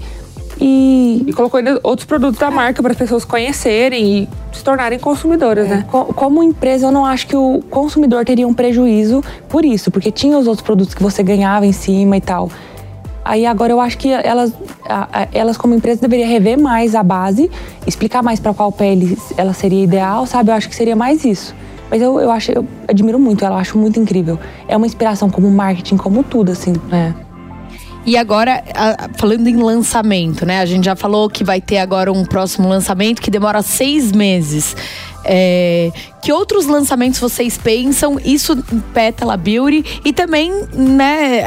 E 0.59 1.23
E 1.27 1.33
colocou 1.33 1.57
ainda 1.57 1.79
outros 1.83 2.05
produtos 2.05 2.39
da 2.39 2.51
marca 2.51 2.81
para 2.81 2.91
as 2.91 2.97
pessoas 2.97 3.25
conhecerem 3.25 4.23
e 4.23 4.29
se 4.53 4.63
tornarem 4.63 4.99
consumidoras, 4.99 5.67
né? 5.67 5.85
Co- 5.89 6.05
Como 6.13 6.43
empresa, 6.43 6.87
eu 6.87 6.91
não 6.91 7.05
acho 7.05 7.25
que 7.27 7.35
o 7.35 7.61
consumidor 7.69 8.23
teria 8.25 8.47
um 8.47 8.53
prejuízo 8.53 9.23
por 9.49 9.65
isso, 9.65 9.89
porque 9.91 10.11
tinha 10.11 10.37
os 10.37 10.47
outros 10.47 10.63
produtos 10.63 10.93
que 10.93 11.01
você 11.01 11.23
ganhava 11.23 11.65
em 11.65 11.71
cima 11.71 12.15
e 12.17 12.21
tal. 12.21 12.49
Aí 13.23 13.45
agora 13.45 13.71
eu 13.71 13.79
acho 13.79 13.97
que 13.97 14.09
elas, 14.11 14.53
elas 15.31 15.57
como 15.57 15.73
empresa 15.73 16.01
deveriam 16.01 16.27
rever 16.27 16.59
mais 16.59 16.95
a 16.95 17.03
base, 17.03 17.49
explicar 17.85 18.23
mais 18.23 18.39
para 18.39 18.53
qual 18.53 18.71
pele 18.71 19.17
ela 19.37 19.53
seria 19.53 19.83
ideal, 19.83 20.25
sabe? 20.25 20.51
Eu 20.51 20.55
acho 20.55 20.67
que 20.67 20.75
seria 20.75 20.95
mais 20.95 21.23
isso. 21.23 21.55
Mas 21.89 22.01
eu, 22.01 22.19
eu 22.19 22.31
acho, 22.31 22.51
eu 22.51 22.65
admiro 22.87 23.19
muito 23.19 23.43
ela, 23.43 23.57
acho 23.57 23.77
muito 23.77 23.99
incrível. 23.99 24.39
É 24.67 24.77
uma 24.77 24.85
inspiração 24.85 25.29
como 25.29 25.51
marketing, 25.51 25.97
como 25.97 26.23
tudo, 26.23 26.51
assim. 26.51 26.73
É. 26.91 27.30
E 28.05 28.17
agora, 28.17 28.63
a- 28.73 29.09
falando 29.17 29.47
em 29.47 29.57
lançamento, 29.57 30.45
né? 30.45 30.59
A 30.59 30.65
gente 30.65 30.85
já 30.85 30.95
falou 30.95 31.29
que 31.29 31.43
vai 31.43 31.61
ter 31.61 31.77
agora 31.77 32.11
um 32.11 32.25
próximo 32.25 32.67
lançamento 32.67 33.21
que 33.21 33.29
demora 33.29 33.61
seis 33.61 34.11
meses. 34.11 34.75
É, 35.23 35.91
que 36.19 36.33
outros 36.33 36.65
lançamentos 36.65 37.19
vocês 37.19 37.55
pensam? 37.55 38.19
Isso 38.25 38.53
em 38.73 38.79
Pétala 38.79 39.37
Beauty 39.37 40.01
e 40.03 40.11
também, 40.11 40.51
né, 40.73 41.37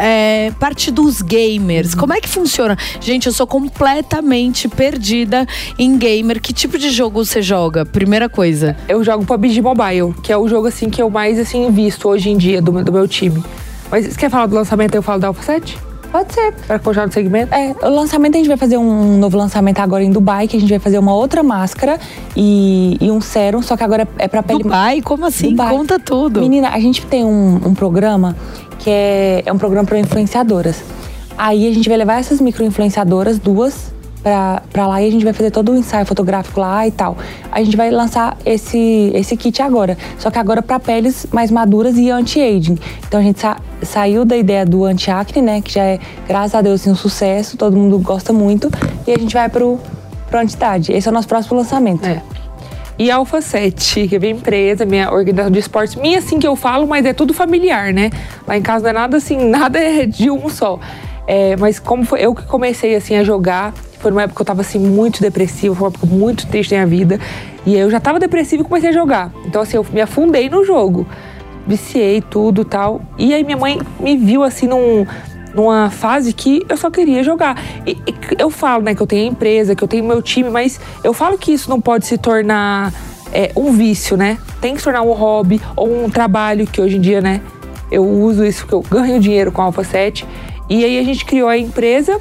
é, 0.47 0.53
parte 0.61 0.93
dos 0.93 1.21
gamers. 1.21 1.93
Como 1.93 2.13
é 2.13 2.21
que 2.21 2.29
funciona? 2.29 2.79
Gente, 3.01 3.27
eu 3.27 3.33
sou 3.33 3.49
completamente 3.49 4.69
perdida 4.69 5.45
em 5.77 5.99
gamer. 5.99 6.41
Que 6.41 6.53
tipo 6.53 6.79
de 6.79 6.91
jogo 6.91 7.25
você 7.25 7.43
joga? 7.43 7.85
Primeira 7.85 8.29
coisa. 8.29 8.77
Eu 8.89 9.03
jogo 9.03 9.25
PUBG 9.27 9.61
Mobile, 9.61 10.15
que 10.23 10.33
é 10.33 10.39
o 10.39 10.47
jogo 10.47 10.69
assim 10.69 10.89
que 10.89 11.03
eu 11.03 11.11
mais 11.11 11.37
assim 11.37 11.69
visto 11.73 12.09
hoje 12.09 12.31
em 12.31 12.37
dia 12.37 12.63
do, 12.63 12.73
meu- 12.73 12.85
do 12.85 12.93
meu 12.93 13.09
time. 13.09 13.43
Mas 13.91 14.07
você 14.07 14.17
quer 14.17 14.31
falar 14.31 14.47
do 14.47 14.55
lançamento? 14.55 14.95
Eu 14.95 15.03
falo 15.03 15.21
da 15.21 15.27
Alpha 15.27 15.43
7? 15.43 15.77
Pode 16.15 16.33
ser. 16.33 16.53
Para 16.69 16.79
continuar 16.79 17.09
no 17.09 17.13
segmento? 17.13 17.53
É, 17.53 17.75
o 17.83 17.89
lançamento 17.89 18.37
a 18.37 18.39
gente 18.39 18.47
vai 18.47 18.57
fazer 18.57 18.79
um 18.79 19.19
novo 19.19 19.37
lançamento 19.37 19.81
agora 19.81 20.05
em 20.05 20.13
Dubai, 20.13 20.47
que 20.47 20.57
a 20.57 20.61
gente 20.61 20.71
vai 20.71 20.79
fazer 20.79 20.97
uma 20.97 21.13
outra 21.13 21.43
máscara 21.43 21.99
e, 22.37 22.97
e 23.01 23.11
um 23.11 23.21
sérum, 23.21 23.61
só 23.61 23.77
que 23.77 23.83
agora 23.83 24.07
é 24.17 24.29
pra 24.29 24.41
pele. 24.41 24.63
Dubai? 24.63 25.03
Como 25.03 25.27
assim? 25.27 25.51
Dubai. 25.51 25.75
Conta 25.75 25.99
tudo. 25.99 26.41
Menina, 26.41 26.69
a 26.69 26.79
gente 26.79 27.05
tem 27.05 27.25
um, 27.25 27.57
um 27.67 27.75
programa 27.75 28.37
que 28.79 28.89
é, 28.89 29.43
é 29.45 29.53
um 29.53 29.59
programa 29.59 29.89
para 29.89 29.99
influenciadoras. 29.99 30.85
Aí 31.37 31.67
a 31.67 31.75
gente 31.75 31.89
vai 31.89 31.99
levar 31.99 32.21
essas 32.21 32.41
micro-influenciadoras, 32.41 33.41
duas, 33.41 33.93
pra, 34.25 34.87
lá 34.87 35.03
e 35.03 35.07
a 35.07 35.11
gente 35.11 35.23
vai 35.25 35.35
fazer 35.35 35.51
todo 35.51 35.71
o 35.71 35.77
ensaio 35.77 36.07
fotográfico 36.07 36.59
lá 36.59 36.87
e 36.87 36.91
tal. 36.91 37.17
A 37.53 37.63
gente 37.63 37.77
vai 37.77 37.91
lançar 37.91 38.37
esse, 38.45 39.13
esse 39.15 39.37
kit 39.37 39.61
agora. 39.61 39.99
Só 40.19 40.31
que 40.31 40.39
agora 40.39 40.63
para 40.63 40.81
peles 40.81 41.27
mais 41.31 41.51
maduras 41.51 41.99
e 41.99 42.11
anti-aging. 42.11 42.79
Então 43.07 43.21
a 43.21 43.23
gente 43.23 43.39
sa- 43.39 43.59
saiu 43.83 44.25
da 44.25 44.37
ideia 44.37 44.65
do 44.65 44.85
anti-acne, 44.85 45.43
né? 45.43 45.61
Que 45.61 45.73
já 45.75 45.85
é, 45.85 45.99
graças 46.27 46.55
a 46.55 46.63
Deus, 46.63 46.81
assim, 46.81 46.91
um 46.91 46.95
sucesso, 46.97 47.57
todo 47.59 47.77
mundo 47.77 47.99
gosta 47.99 48.33
muito. 48.33 48.71
E 49.07 49.13
a 49.13 49.19
gente 49.19 49.35
vai 49.35 49.49
pro, 49.49 49.79
pro 50.31 50.41
anti-idade. 50.41 50.93
Esse 50.93 51.07
é 51.07 51.11
o 51.11 51.15
nosso 51.15 51.29
próximo 51.29 51.59
lançamento. 51.59 52.07
É. 52.07 52.23
E 52.99 53.11
a 53.11 53.17
Alpha 53.17 53.43
7, 53.43 54.07
que 54.09 54.17
é 54.17 54.19
minha 54.21 54.33
empresa, 54.33 54.87
minha 54.87 55.13
organização 55.13 55.51
de 55.51 55.59
esportes. 55.59 55.97
Minha, 55.97 56.21
assim, 56.21 56.39
que 56.39 56.47
eu 56.47 56.55
falo, 56.57 56.87
mas 56.87 57.05
é 57.05 57.13
tudo 57.13 57.35
familiar, 57.35 57.93
né? 57.93 58.11
Lá 58.47 58.57
em 58.57 58.63
casa 58.63 58.85
não 58.85 58.91
é 58.91 58.93
nada 58.93 59.17
assim, 59.17 59.37
nada 59.51 59.79
é 59.79 60.07
de 60.07 60.31
um 60.31 60.49
só. 60.49 60.79
É, 61.27 61.57
mas 61.57 61.79
como 61.79 62.05
foi 62.05 62.21
eu 62.21 62.35
que 62.35 62.45
comecei, 62.47 62.95
assim, 62.95 63.17
a 63.17 63.25
jogar, 63.25 63.75
foi 64.05 64.11
numa 64.11 64.23
época 64.23 64.37
que 64.37 64.43
eu 64.43 64.47
tava, 64.47 64.61
assim, 64.61 64.79
muito 64.79 65.23
depressiva, 65.23 65.75
foi 65.75 65.89
uma 65.89 65.89
época 65.89 66.07
muito 66.07 66.47
triste 66.47 66.75
na 66.75 66.85
minha 66.85 66.87
vida. 66.87 67.19
E 67.65 67.75
aí 67.75 67.81
eu 67.81 67.91
já 67.91 67.99
tava 67.99 68.21
depressiva 68.21 68.63
e 68.63 68.65
comecei 68.67 68.91
a 68.91 68.93
jogar. 68.93 69.33
Então, 69.47 69.63
assim, 69.63 69.79
eu 69.79 69.87
me 69.91 70.01
afundei 70.03 70.51
no 70.51 70.63
jogo. 70.63 71.07
Viciei 71.67 72.21
tudo 72.21 72.67
tal. 72.67 73.01
E 73.17 73.33
aí 73.33 73.43
minha 73.43 73.57
mãe 73.57 73.81
me 73.99 74.15
viu, 74.19 74.43
assim, 74.43 74.67
num 74.67 75.07
numa 75.55 75.89
fase 75.89 76.33
que 76.33 76.67
eu 76.69 76.77
só 76.77 76.91
queria 76.91 77.23
jogar. 77.23 77.57
E, 77.87 77.93
e 77.93 78.15
eu 78.39 78.51
falo, 78.51 78.83
né, 78.83 78.95
que 78.95 79.01
eu 79.01 79.07
tenho 79.07 79.23
a 79.23 79.33
empresa, 79.33 79.75
que 79.75 79.83
eu 79.83 79.89
tenho 79.89 80.05
meu 80.05 80.21
time, 80.21 80.51
mas 80.51 80.81
eu 81.03 81.15
falo 81.15 81.39
que 81.39 81.53
isso 81.53 81.71
não 81.71 81.81
pode 81.81 82.07
se 82.07 82.19
tornar 82.19 82.93
é, 83.33 83.53
um 83.57 83.73
vício, 83.73 84.17
né? 84.17 84.37
Tem 84.61 84.73
que 84.73 84.81
se 84.81 84.85
tornar 84.85 85.03
um 85.03 85.13
hobby 85.13 85.63
ou 85.77 86.05
um 86.05 86.11
trabalho 86.11 86.67
que 86.67 86.81
hoje 86.81 86.97
em 86.97 87.01
dia, 87.01 87.21
né, 87.21 87.41
eu 87.89 88.05
uso 88.05 88.45
isso 88.45 88.67
porque 88.67 88.75
eu 88.75 88.83
ganho 88.83 89.21
dinheiro 89.21 89.53
com 89.53 89.63
a 89.63 89.67
Alpha 89.67 89.85
7. 89.85 90.27
E 90.69 90.85
aí 90.85 90.99
a 90.99 91.05
gente 91.05 91.25
criou 91.25 91.49
a 91.49 91.57
empresa, 91.57 92.21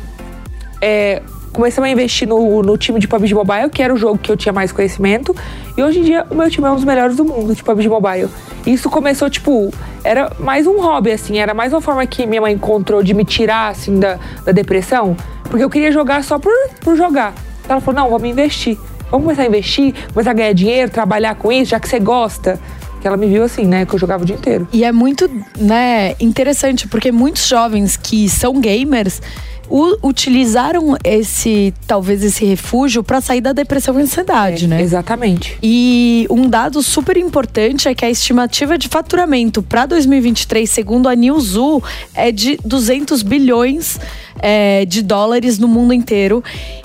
é, 0.79 1.23
começamos 1.53 1.87
a 1.87 1.93
investir 1.93 2.27
no, 2.27 2.63
no 2.63 2.77
time 2.77 2.99
de 2.99 3.07
PUBG 3.07 3.33
Mobile, 3.35 3.69
que 3.69 3.81
era 3.81 3.93
o 3.93 3.97
jogo 3.97 4.17
que 4.17 4.31
eu 4.31 4.35
tinha 4.35 4.51
mais 4.51 4.71
conhecimento. 4.71 5.35
E 5.77 5.83
hoje 5.83 5.99
em 5.99 6.03
dia 6.03 6.25
o 6.29 6.35
meu 6.35 6.49
time 6.49 6.67
é 6.67 6.71
um 6.71 6.75
dos 6.75 6.83
melhores 6.83 7.15
do 7.15 7.23
mundo 7.23 7.55
de 7.55 7.63
PUBG 7.63 7.87
Mobile. 7.87 8.29
Isso 8.65 8.89
começou, 8.89 9.29
tipo, 9.29 9.71
era 10.03 10.31
mais 10.39 10.65
um 10.65 10.81
hobby, 10.81 11.11
assim, 11.11 11.37
era 11.37 11.53
mais 11.53 11.71
uma 11.71 11.81
forma 11.81 12.05
que 12.05 12.25
minha 12.25 12.41
mãe 12.41 12.53
encontrou 12.53 13.03
de 13.03 13.13
me 13.13 13.23
tirar, 13.23 13.71
assim, 13.71 13.99
da, 13.99 14.17
da 14.43 14.51
depressão. 14.51 15.15
Porque 15.43 15.63
eu 15.63 15.69
queria 15.69 15.91
jogar 15.91 16.23
só 16.23 16.39
por, 16.39 16.51
por 16.81 16.97
jogar. 16.97 17.33
Ela 17.69 17.79
falou, 17.79 18.01
não, 18.01 18.09
vamos 18.09 18.27
investir. 18.27 18.77
Vamos 19.11 19.25
começar 19.25 19.43
a 19.43 19.45
investir, 19.45 19.93
começar 20.11 20.31
a 20.31 20.33
ganhar 20.33 20.53
dinheiro, 20.53 20.89
trabalhar 20.89 21.35
com 21.35 21.51
isso, 21.51 21.71
já 21.71 21.79
que 21.79 21.87
você 21.87 21.99
gosta. 21.99 22.59
Que 22.99 23.07
ela 23.07 23.17
me 23.17 23.27
viu 23.27 23.43
assim, 23.43 23.65
né, 23.65 23.85
que 23.85 23.93
eu 23.93 23.99
jogava 23.99 24.23
o 24.23 24.25
dia 24.25 24.35
inteiro. 24.35 24.67
E 24.71 24.83
é 24.83 24.91
muito, 24.91 25.29
né, 25.57 26.15
interessante, 26.19 26.87
porque 26.87 27.11
muitos 27.11 27.47
jovens 27.47 27.97
que 27.97 28.27
são 28.29 28.59
gamers 28.59 29.21
utilizaram 29.69 30.95
esse, 31.03 31.73
talvez 31.87 32.23
esse 32.23 32.45
refúgio 32.45 33.03
para 33.03 33.21
sair 33.21 33.41
da 33.41 33.53
depressão 33.53 33.99
e 33.99 34.03
ansiedade, 34.03 34.67
né? 34.67 34.81
Exatamente. 34.81 35.57
E 35.61 36.27
um 36.29 36.47
dado 36.49 36.81
super 36.83 37.17
importante 37.17 37.87
é 37.87 37.95
que 37.95 38.05
a 38.05 38.09
estimativa 38.09 38.77
de 38.77 38.87
faturamento 38.87 39.63
para 39.63 39.85
2023, 39.85 40.69
segundo 40.69 41.07
a 41.07 41.15
Newzoo, 41.15 41.83
é 42.13 42.31
de 42.31 42.57
200 42.63 43.23
bilhões 43.23 43.99
é, 44.39 44.85
de 44.85 45.01
dólares 45.01 45.57
no 45.57 45.67
mundo 45.67 45.93
inteiro. 45.93 46.43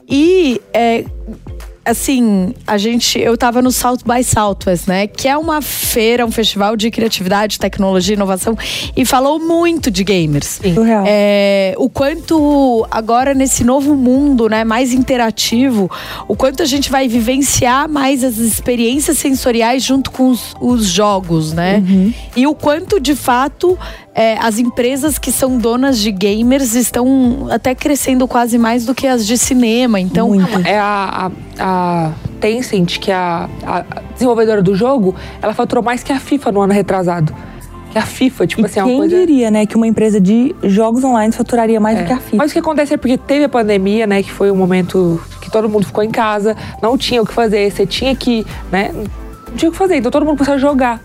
E 0.08 0.60
é, 0.72 1.04
assim, 1.88 2.54
a 2.66 2.76
gente, 2.76 3.18
eu 3.18 3.36
tava 3.36 3.62
no 3.62 3.72
South 3.72 3.98
by 4.04 4.22
Southwest, 4.22 4.86
né, 4.86 5.06
que 5.06 5.26
é 5.26 5.36
uma 5.36 5.62
feira, 5.62 6.24
um 6.26 6.30
festival 6.30 6.76
de 6.76 6.90
criatividade, 6.90 7.58
tecnologia, 7.58 8.14
inovação 8.14 8.56
e 8.96 9.04
falou 9.04 9.38
muito 9.38 9.90
de 9.90 10.04
gamers. 10.04 10.60
Surreal. 10.74 11.04
É, 11.06 11.74
o 11.78 11.88
quanto 11.88 12.86
agora 12.90 13.32
nesse 13.34 13.64
novo 13.64 13.94
mundo, 13.94 14.48
né, 14.48 14.64
mais 14.64 14.92
interativo, 14.92 15.90
o 16.26 16.36
quanto 16.36 16.62
a 16.62 16.66
gente 16.66 16.90
vai 16.90 17.08
vivenciar 17.08 17.88
mais 17.88 18.22
as 18.22 18.36
experiências 18.36 19.18
sensoriais 19.18 19.82
junto 19.82 20.10
com 20.10 20.28
os, 20.28 20.54
os 20.60 20.86
jogos, 20.86 21.52
né? 21.52 21.82
E 22.36 22.46
o 22.46 22.54
quanto 22.54 23.00
de 23.00 23.14
fato 23.14 23.78
é, 24.18 24.36
as 24.40 24.58
empresas 24.58 25.16
que 25.16 25.30
são 25.30 25.56
donas 25.58 25.96
de 25.96 26.10
gamers 26.10 26.74
estão 26.74 27.46
até 27.52 27.72
crescendo 27.72 28.26
quase 28.26 28.58
mais 28.58 28.84
do 28.84 28.92
que 28.92 29.06
as 29.06 29.24
de 29.24 29.38
cinema. 29.38 30.00
Então, 30.00 30.30
Muito. 30.30 30.66
É 30.66 30.76
a, 30.76 31.30
a, 31.56 32.06
a 32.08 32.12
Tencent, 32.40 32.98
que 32.98 33.12
é 33.12 33.14
a, 33.14 33.48
a 33.64 33.84
desenvolvedora 34.14 34.60
do 34.60 34.74
jogo, 34.74 35.14
ela 35.40 35.54
faturou 35.54 35.84
mais 35.84 36.02
que 36.02 36.12
a 36.12 36.18
FIFA 36.18 36.50
no 36.50 36.60
ano 36.62 36.72
retrasado. 36.72 37.32
Que 37.92 37.98
a 37.98 38.02
FIFA, 38.02 38.46
tipo 38.48 38.62
E 38.62 38.64
assim, 38.64 38.80
é 38.80 38.82
uma 38.82 38.88
quem 38.90 38.98
coisa. 38.98 39.16
diria, 39.16 39.52
né, 39.52 39.64
que 39.66 39.76
uma 39.76 39.86
empresa 39.86 40.20
de 40.20 40.52
jogos 40.64 41.04
online 41.04 41.32
faturaria 41.32 41.78
mais 41.78 42.00
do 42.00 42.04
que 42.04 42.12
a 42.12 42.18
FIFA? 42.18 42.36
Mas 42.38 42.50
o 42.50 42.54
que 42.54 42.58
acontece 42.58 42.94
é 42.94 42.96
porque 42.96 43.16
teve 43.16 43.44
a 43.44 43.48
pandemia, 43.48 44.04
né? 44.04 44.20
Que 44.20 44.32
foi 44.32 44.50
um 44.50 44.56
momento 44.56 45.22
que 45.40 45.48
todo 45.48 45.68
mundo 45.68 45.86
ficou 45.86 46.02
em 46.02 46.10
casa, 46.10 46.56
não 46.82 46.98
tinha 46.98 47.22
o 47.22 47.24
que 47.24 47.32
fazer, 47.32 47.70
você 47.70 47.86
tinha 47.86 48.16
que, 48.16 48.44
né? 48.72 48.90
Não 48.92 49.56
tinha 49.56 49.68
o 49.68 49.72
que 49.72 49.78
fazer, 49.78 49.96
então 49.96 50.10
todo 50.10 50.26
mundo 50.26 50.36
começou 50.36 50.54
a 50.54 50.58
jogar. 50.58 51.00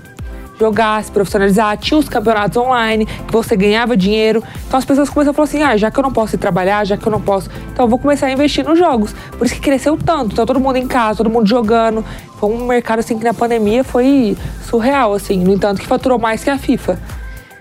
Jogar, 0.60 1.04
se 1.04 1.12
profissionalizar, 1.12 1.78
tinha 1.78 1.98
os 1.98 2.08
campeonatos 2.08 2.58
online, 2.58 3.06
que 3.06 3.34
você 3.34 3.56
ganhava 3.56 3.98
dinheiro. 3.98 4.44
Então 4.68 4.78
as 4.78 4.86
pessoas 4.86 5.10
começaram 5.10 5.32
a 5.32 5.34
falar 5.34 5.48
assim: 5.48 5.64
ah, 5.64 5.76
já 5.76 5.90
que 5.90 6.00
eu 6.00 6.04
não 6.04 6.12
posso 6.12 6.36
ir 6.36 6.38
trabalhar, 6.38 6.86
já 6.86 6.96
que 6.96 7.06
eu 7.06 7.12
não 7.12 7.22
posso, 7.22 7.50
então 7.72 7.86
eu 7.86 7.90
vou 7.90 7.98
começar 7.98 8.28
a 8.28 8.32
investir 8.32 8.64
nos 8.64 8.78
jogos. 8.78 9.14
Por 9.38 9.46
isso 9.46 9.56
que 9.56 9.62
cresceu 9.62 9.98
tanto. 9.98 10.34
Então 10.34 10.46
todo 10.46 10.60
mundo 10.60 10.78
em 10.78 10.88
casa, 10.88 11.18
todo 11.18 11.30
mundo 11.30 11.48
jogando. 11.48 12.06
Foi 12.40 12.50
um 12.50 12.66
mercado 12.66 13.00
assim 13.00 13.18
que 13.18 13.24
na 13.24 13.34
pandemia 13.34 13.84
foi 13.84 14.38
surreal, 14.70 15.14
assim. 15.14 15.38
No 15.38 15.54
entanto, 15.54 15.82
que 15.82 15.88
faturou 15.88 16.20
mais 16.20 16.44
que 16.44 16.50
a 16.50 16.58
FIFA. 16.58 17.00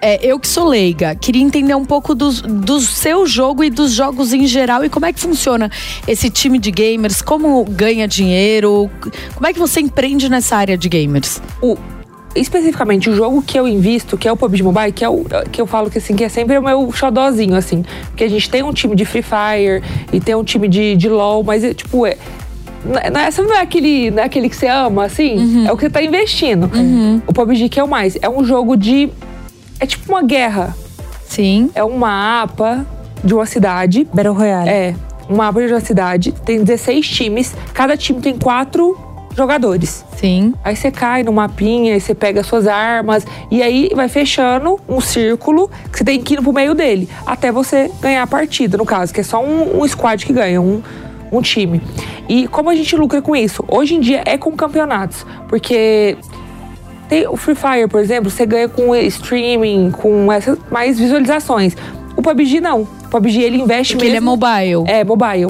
É, 0.04 0.18
eu 0.20 0.36
que 0.40 0.48
sou 0.48 0.66
leiga, 0.66 1.14
queria 1.14 1.40
entender 1.40 1.76
um 1.76 1.84
pouco 1.84 2.12
do, 2.12 2.32
do 2.32 2.80
seu 2.80 3.24
jogo 3.24 3.62
e 3.62 3.70
dos 3.70 3.92
jogos 3.92 4.32
em 4.32 4.44
geral 4.48 4.84
e 4.84 4.88
como 4.88 5.06
é 5.06 5.12
que 5.12 5.20
funciona 5.20 5.70
esse 6.08 6.28
time 6.28 6.58
de 6.58 6.72
gamers, 6.72 7.22
como 7.22 7.64
ganha 7.64 8.08
dinheiro, 8.08 8.90
como 9.32 9.46
é 9.46 9.52
que 9.52 9.60
você 9.60 9.80
empreende 9.80 10.28
nessa 10.28 10.56
área 10.56 10.76
de 10.76 10.88
gamers? 10.88 11.40
o 11.62 11.76
especificamente 12.34 13.10
o 13.10 13.14
jogo 13.14 13.42
que 13.42 13.58
eu 13.58 13.66
invisto, 13.68 14.16
que 14.16 14.26
é 14.26 14.32
o 14.32 14.36
PUBG 14.36 14.62
Mobile, 14.62 14.92
que 14.92 15.04
é 15.04 15.08
o 15.08 15.24
que 15.50 15.60
eu 15.60 15.66
falo 15.66 15.90
que 15.90 15.98
assim, 15.98 16.14
que 16.14 16.24
é 16.24 16.28
sempre 16.28 16.56
o 16.58 16.62
meu 16.62 16.90
xodózinho 16.92 17.54
assim, 17.54 17.84
porque 18.08 18.24
a 18.24 18.28
gente 18.28 18.48
tem 18.48 18.62
um 18.62 18.72
time 18.72 18.94
de 18.96 19.04
Free 19.04 19.22
Fire 19.22 19.82
e 20.12 20.20
tem 20.20 20.34
um 20.34 20.44
time 20.44 20.68
de, 20.68 20.96
de 20.96 21.08
LoL, 21.08 21.42
mas 21.42 21.64
é, 21.64 21.74
tipo 21.74 22.06
é 22.06 22.16
essa 23.26 23.42
não 23.42 23.54
é 23.54 23.60
aquele, 23.60 24.10
não 24.10 24.22
é 24.22 24.26
aquele 24.26 24.48
que 24.48 24.56
você 24.56 24.66
ama, 24.66 25.04
assim, 25.04 25.66
é 25.66 25.72
o 25.72 25.76
que 25.76 25.84
você 25.84 25.90
tá 25.90 26.02
investindo. 26.02 26.68
O 27.26 27.32
PUBG 27.32 27.68
que 27.68 27.78
é 27.78 27.84
o 27.84 27.88
mais, 27.88 28.18
é 28.20 28.28
um 28.28 28.44
jogo 28.44 28.76
de 28.76 29.08
é 29.78 29.86
tipo 29.86 30.12
uma 30.12 30.22
guerra, 30.22 30.76
Sim. 31.24 31.70
é 31.74 31.84
um 31.84 31.96
mapa 31.96 32.84
de 33.22 33.34
uma 33.34 33.46
cidade, 33.46 34.06
Battle 34.12 34.34
Royale. 34.34 34.68
é, 34.68 34.94
um 35.30 35.36
mapa 35.36 35.64
de 35.64 35.72
uma 35.72 35.80
cidade, 35.80 36.32
tem 36.44 36.62
16 36.64 37.08
times, 37.08 37.54
cada 37.72 37.96
time 37.96 38.20
tem 38.20 38.36
quatro 38.36 38.96
jogadores. 39.36 40.04
Sim. 40.16 40.54
Aí 40.64 40.76
você 40.76 40.90
cai 40.90 41.22
no 41.22 41.32
mapinha, 41.32 41.94
aí 41.94 42.00
você 42.00 42.14
pega 42.14 42.42
suas 42.42 42.66
armas, 42.66 43.26
e 43.50 43.62
aí 43.62 43.90
vai 43.94 44.08
fechando 44.08 44.78
um 44.88 45.00
círculo 45.00 45.70
que 45.90 45.98
você 45.98 46.04
tem 46.04 46.20
que 46.20 46.34
ir 46.34 46.42
pro 46.42 46.52
meio 46.52 46.74
dele, 46.74 47.08
até 47.26 47.50
você 47.50 47.90
ganhar 48.00 48.22
a 48.22 48.26
partida, 48.26 48.76
no 48.76 48.84
caso, 48.84 49.12
que 49.12 49.20
é 49.20 49.24
só 49.24 49.42
um, 49.42 49.82
um 49.82 49.88
squad 49.88 50.24
que 50.24 50.32
ganha, 50.32 50.60
um, 50.60 50.82
um 51.30 51.40
time. 51.40 51.80
E 52.28 52.46
como 52.48 52.70
a 52.70 52.74
gente 52.74 52.94
lucra 52.96 53.20
com 53.20 53.34
isso? 53.34 53.64
Hoje 53.68 53.94
em 53.94 54.00
dia 54.00 54.22
é 54.26 54.36
com 54.38 54.52
campeonatos, 54.52 55.26
porque 55.48 56.16
tem 57.08 57.26
o 57.26 57.36
Free 57.36 57.54
Fire, 57.54 57.88
por 57.88 58.00
exemplo, 58.00 58.30
você 58.30 58.46
ganha 58.46 58.68
com 58.68 58.94
streaming, 58.96 59.90
com 59.90 60.32
essas 60.32 60.58
mais 60.70 60.98
visualizações. 60.98 61.76
O 62.16 62.22
PUBG 62.22 62.60
não. 62.60 62.82
O 62.82 63.08
PUBG 63.10 63.42
ele 63.42 63.58
investe 63.60 63.94
Porque 63.94 64.06
ele 64.06 64.16
é 64.16 64.20
mesmo. 64.20 64.36
mobile. 64.36 64.84
É, 64.86 65.04
mobile. 65.04 65.46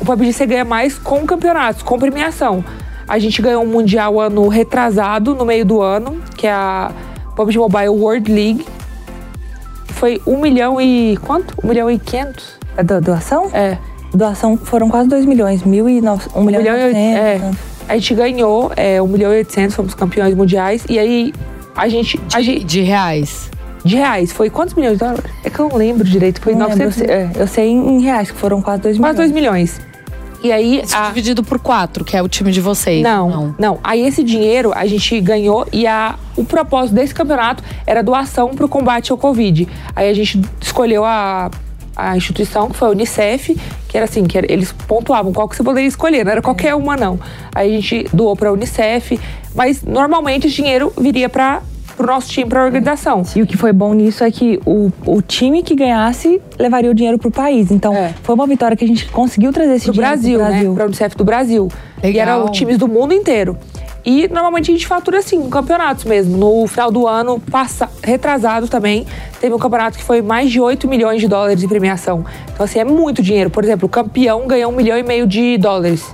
O 0.00 0.04
PUBG 0.04 0.32
você 0.32 0.46
ganha 0.46 0.64
mais 0.64 0.98
com 0.98 1.24
campeonatos, 1.26 1.82
com 1.82 1.98
premiação. 1.98 2.64
A 3.08 3.18
gente 3.18 3.40
ganhou 3.40 3.62
um 3.62 3.66
mundial 3.66 4.20
ano 4.20 4.48
retrasado, 4.48 5.34
no 5.34 5.44
meio 5.44 5.64
do 5.64 5.80
ano, 5.80 6.20
que 6.36 6.46
é 6.46 6.52
a 6.52 6.90
PUBG 7.36 7.58
Mobile 7.58 7.88
World 7.88 8.32
League. 8.32 8.66
Foi 9.88 10.20
um 10.26 10.40
milhão 10.40 10.80
e. 10.80 11.16
quanto? 11.22 11.54
Um 11.62 11.68
milhão 11.68 11.90
e 11.90 11.98
quinhentos? 11.98 12.58
A 12.76 12.82
do- 12.82 13.00
doação? 13.00 13.48
É. 13.54 13.78
Doação 14.12 14.56
foram 14.56 14.88
quase 14.88 15.08
2 15.08 15.24
milhões, 15.26 15.62
mil 15.62 15.88
e 15.88 16.00
nove, 16.00 16.24
um 16.34 16.42
milhão, 16.42 16.62
milhão 16.62 16.76
e 16.76 16.80
e 16.80 16.84
oit- 16.84 16.96
é. 16.96 17.34
novecentos. 17.38 17.58
A 17.88 17.94
gente 17.94 18.14
ganhou 18.14 18.72
é, 18.76 19.00
1 19.00 19.06
milhão 19.06 19.32
e 19.32 19.36
800, 19.38 19.74
fomos 19.76 19.94
campeões 19.94 20.34
mundiais. 20.34 20.84
E 20.88 20.98
aí, 20.98 21.32
a 21.76 21.88
gente. 21.88 22.20
A 22.34 22.40
gente 22.42 22.64
De 22.64 22.80
reais. 22.82 23.50
de 23.84 23.96
reais, 23.96 24.32
foi 24.32 24.50
quantos 24.50 24.74
milhões 24.74 24.94
de 24.98 25.04
dólares? 25.04 25.24
É 25.44 25.48
que 25.50 25.58
eu 25.60 25.68
não 25.68 25.76
lembro 25.76 26.02
direito. 26.04 26.40
Foi 26.40 26.54
Não 26.54 26.66
lembro, 26.68 26.84
900. 26.84 27.00
eu 27.00 27.06
sei, 27.06 27.16
é, 27.16 27.42
eu 27.42 27.46
sei 27.46 27.68
em 27.70 28.00
reais, 28.02 28.30
que 28.30 28.36
foram 28.36 28.60
quase 28.60 28.82
2 28.82 28.96
milhões. 28.98 29.16
Quase 29.16 29.30
2 29.30 29.32
milhões. 29.32 29.80
E 30.42 30.52
aí. 30.52 30.80
Isso 30.82 30.96
a- 30.96 31.08
dividido 31.08 31.42
por 31.42 31.58
quatro, 31.58 32.04
que 32.04 32.16
é 32.16 32.22
o 32.22 32.28
time 32.28 32.52
de 32.52 32.60
vocês. 32.60 33.02
Não, 33.02 33.54
não, 33.58 33.78
Aí 33.82 34.02
esse 34.06 34.22
dinheiro 34.22 34.72
a 34.74 34.86
gente 34.86 35.20
ganhou 35.20 35.66
e 35.72 35.86
a, 35.86 36.14
o 36.36 36.44
propósito 36.44 36.94
desse 36.94 37.14
campeonato 37.14 37.62
era 37.86 38.02
doação 38.02 38.50
para 38.54 38.64
o 38.64 38.68
combate 38.68 39.10
ao 39.12 39.18
Covid. 39.18 39.66
Aí 39.94 40.08
a 40.08 40.14
gente 40.14 40.40
escolheu 40.60 41.04
a, 41.04 41.50
a 41.96 42.16
instituição, 42.16 42.68
que 42.68 42.76
foi 42.76 42.88
a 42.88 42.90
Unicef, 42.90 43.56
que 43.88 43.96
era 43.96 44.04
assim, 44.04 44.24
que 44.24 44.36
era- 44.38 44.46
eles 44.52 44.72
pontuavam 44.72 45.32
qual 45.32 45.48
que 45.48 45.56
você 45.56 45.62
poderia 45.62 45.88
escolher, 45.88 46.24
não 46.24 46.32
era 46.32 46.42
qualquer 46.42 46.74
uma, 46.74 46.96
não. 46.96 47.18
Aí 47.54 47.72
a 47.76 47.80
gente 47.80 48.06
doou 48.12 48.36
para 48.36 48.50
a 48.50 48.52
Unicef, 48.52 49.18
mas 49.54 49.82
normalmente 49.82 50.46
esse 50.46 50.56
dinheiro 50.56 50.92
viria 50.98 51.28
para 51.28 51.62
o 51.98 52.02
nosso 52.02 52.28
time, 52.28 52.48
para 52.48 52.60
a 52.60 52.64
organização. 52.64 53.22
E 53.34 53.42
o 53.42 53.46
que 53.46 53.56
foi 53.56 53.72
bom 53.72 53.94
nisso 53.94 54.22
é 54.24 54.30
que 54.30 54.60
o, 54.66 54.90
o 55.06 55.22
time 55.22 55.62
que 55.62 55.74
ganhasse 55.74 56.40
levaria 56.58 56.90
o 56.90 56.94
dinheiro 56.94 57.18
pro 57.18 57.30
país. 57.30 57.70
Então, 57.70 57.94
É. 57.94 58.14
foi 58.22 58.34
uma 58.34 58.46
vitória 58.46 58.76
que 58.76 58.84
a 58.84 58.88
gente 58.88 59.08
conseguiu 59.10 59.52
trazer 59.52 59.74
esse 59.74 59.84
Pro 59.86 59.94
dinheiro 59.94 60.12
Brasil, 60.16 60.38
pro 60.38 60.48
Brasil. 60.48 60.68
né? 60.70 60.74
Pra 60.76 60.84
Unicef 60.86 61.16
do 61.16 61.24
Brasil. 61.24 61.68
E 62.02 62.06
Legal. 62.08 62.40
eram 62.40 62.52
times 62.52 62.76
do 62.78 62.86
mundo 62.86 63.14
inteiro. 63.14 63.56
E 64.04 64.28
normalmente 64.28 64.70
a 64.70 64.74
gente 64.74 64.86
fatura 64.86 65.18
assim, 65.18 65.36
em 65.36 65.50
campeonatos 65.50 66.04
mesmo. 66.04 66.36
No 66.36 66.66
final 66.68 66.92
do 66.92 67.08
ano, 67.08 67.40
passa, 67.50 67.88
retrasado 68.04 68.68
também, 68.68 69.04
teve 69.40 69.52
um 69.52 69.58
campeonato 69.58 69.98
que 69.98 70.04
foi 70.04 70.22
mais 70.22 70.48
de 70.50 70.60
8 70.60 70.86
milhões 70.86 71.20
de 71.20 71.26
dólares 71.26 71.60
em 71.62 71.66
premiação. 71.68 72.24
Então, 72.54 72.62
assim, 72.64 72.78
é 72.78 72.84
muito 72.84 73.20
dinheiro. 73.20 73.50
Por 73.50 73.64
exemplo, 73.64 73.86
o 73.86 73.88
campeão 73.88 74.46
ganhou 74.46 74.70
um 74.70 74.76
milhão 74.76 74.96
e 74.96 75.02
meio 75.02 75.26
de 75.26 75.58
dólares. 75.58 76.06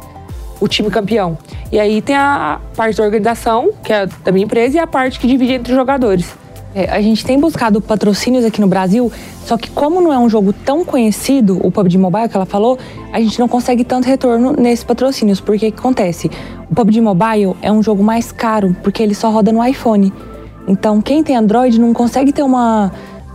O 0.63 0.69
time 0.69 0.89
campeão. 0.91 1.37
E 1.73 1.81
aí 1.81 2.01
tem 2.01 2.15
a 2.15 2.61
parte 2.77 2.97
da 2.97 3.03
organização, 3.03 3.73
que 3.83 3.93
é 3.93 4.07
da 4.07 4.31
minha 4.31 4.45
empresa, 4.45 4.77
e 4.77 4.79
a 4.79 4.87
parte 4.87 5.19
que 5.19 5.27
divide 5.27 5.55
entre 5.55 5.73
os 5.73 5.77
jogadores. 5.77 6.37
É, 6.73 6.89
a 6.89 7.01
gente 7.01 7.27
tem 7.27 7.37
buscado 7.37 7.81
patrocínios 7.81 8.45
aqui 8.45 8.61
no 8.61 8.69
Brasil, 8.69 9.11
só 9.45 9.59
que 9.59 9.69
como 9.71 10.01
não 10.01 10.13
é 10.13 10.19
um 10.19 10.29
jogo 10.29 10.53
tão 10.53 10.85
conhecido, 10.85 11.59
o 11.67 11.71
PUBG 11.73 11.99
Mobile 11.99 12.29
que 12.29 12.37
ela 12.37 12.47
falou, 12.47 12.79
a 13.13 13.19
gente 13.19 13.41
não 13.41 13.49
consegue 13.49 13.83
tanto 13.83 14.07
retorno 14.07 14.53
nesses 14.53 14.85
patrocínios. 14.85 15.41
Porque 15.41 15.67
o 15.67 15.73
que 15.73 15.81
acontece? 15.81 16.31
O 16.71 16.75
PUBG 16.77 17.01
Mobile 17.01 17.57
é 17.61 17.73
um 17.73 17.83
jogo 17.83 18.05
mais 18.05 18.31
caro, 18.31 18.77
porque 18.85 19.03
ele 19.03 19.17
só 19.17 19.31
roda 19.31 19.51
no 19.51 19.67
iPhone. 19.67 20.13
Então, 20.69 21.03
quem 21.03 21.25
tem 21.25 21.37
Android 21.37 21.81
não 21.81 21.93
consegue 21.93 22.33
ter 22.33 22.45
uma, 22.45 22.93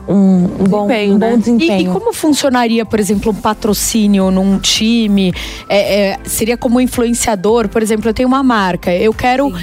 um, 0.08 0.14
um 0.14 0.64
bom, 0.68 0.88
Desempenho, 0.88 1.16
um 1.16 1.20
bom 1.20 1.26
né? 1.26 1.34
E, 1.34 1.38
desempenho. 1.38 1.92
e 1.92 1.94
como 1.94 2.14
funcionaria, 2.14 2.86
por 2.86 3.00
exemplo, 3.00 3.32
um 3.32 3.36
patrocínio 3.36 4.32
num 4.32 4.60
time? 4.60 5.34
É, 5.68 6.12
é, 6.12 6.20
seria 6.24 6.58
como 6.58 6.80
influenciador? 6.80 7.68
Por 7.68 7.82
exemplo, 7.82 8.10
eu 8.10 8.14
tenho 8.14 8.28
uma 8.28 8.44
marca, 8.44 8.94
eu 8.94 9.14
quero 9.14 9.54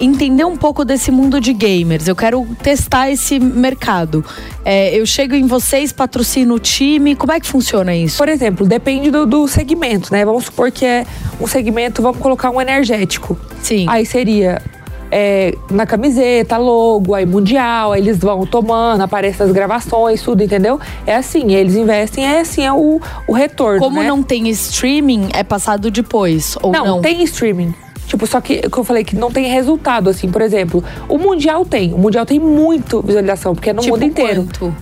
entender 0.00 0.44
um 0.44 0.56
pouco 0.56 0.82
desse 0.82 1.10
mundo 1.10 1.38
de 1.38 1.52
gamers, 1.52 2.08
eu 2.08 2.16
quero 2.16 2.46
testar 2.62 3.10
esse 3.10 3.38
mercado. 3.38 4.24
É, 4.64 4.98
eu 4.98 5.04
chego 5.04 5.34
em 5.34 5.46
vocês, 5.46 5.92
patrocino 5.92 6.54
o 6.54 6.58
time, 6.58 7.14
como 7.14 7.32
é 7.32 7.38
que 7.38 7.46
funciona 7.46 7.94
isso? 7.94 8.16
Por 8.16 8.28
exemplo, 8.28 8.66
depende 8.66 9.10
do, 9.10 9.26
do 9.26 9.46
segmento, 9.46 10.10
né? 10.10 10.24
Vamos 10.24 10.46
supor 10.46 10.72
que 10.72 10.86
é 10.86 11.06
um 11.38 11.46
segmento, 11.46 12.00
vamos 12.00 12.18
colocar 12.18 12.50
um 12.50 12.60
energético. 12.60 13.38
Sim. 13.62 13.84
Aí 13.88 14.06
seria 14.06 14.62
é, 15.10 15.56
na 15.70 15.86
camiseta, 15.86 16.56
logo, 16.56 17.14
aí 17.14 17.26
mundial, 17.26 17.92
aí 17.92 18.00
eles 18.00 18.18
vão 18.18 18.46
tomando, 18.46 19.00
aparece 19.02 19.42
as 19.42 19.50
gravações, 19.50 20.22
tudo, 20.22 20.42
entendeu? 20.42 20.78
É 21.06 21.16
assim, 21.16 21.52
eles 21.52 21.74
investem, 21.74 22.24
é 22.24 22.40
assim, 22.40 22.64
é 22.64 22.72
o, 22.72 23.00
o 23.26 23.32
retorno. 23.32 23.80
Como 23.80 24.00
né? 24.00 24.08
não 24.08 24.22
tem 24.22 24.48
streaming, 24.48 25.28
é 25.32 25.42
passado 25.42 25.90
depois, 25.90 26.56
ou 26.62 26.72
não? 26.72 26.86
Não, 26.86 27.00
tem 27.00 27.22
streaming. 27.24 27.74
Tipo, 28.06 28.26
só 28.26 28.40
que, 28.40 28.68
que 28.68 28.76
eu 28.76 28.82
falei 28.82 29.04
que 29.04 29.14
não 29.14 29.30
tem 29.30 29.46
resultado, 29.46 30.10
assim, 30.10 30.28
por 30.28 30.42
exemplo, 30.42 30.82
o 31.08 31.16
Mundial 31.16 31.64
tem. 31.64 31.94
O 31.94 31.98
Mundial 31.98 32.26
tem 32.26 32.40
muito 32.40 33.00
visualização, 33.02 33.54
porque 33.54 33.70
é 33.70 33.72
no 33.72 33.82
Tipo 33.82 33.94
mundo 33.94 34.04
inteiro. 34.04 34.42
quanto? 34.46 34.74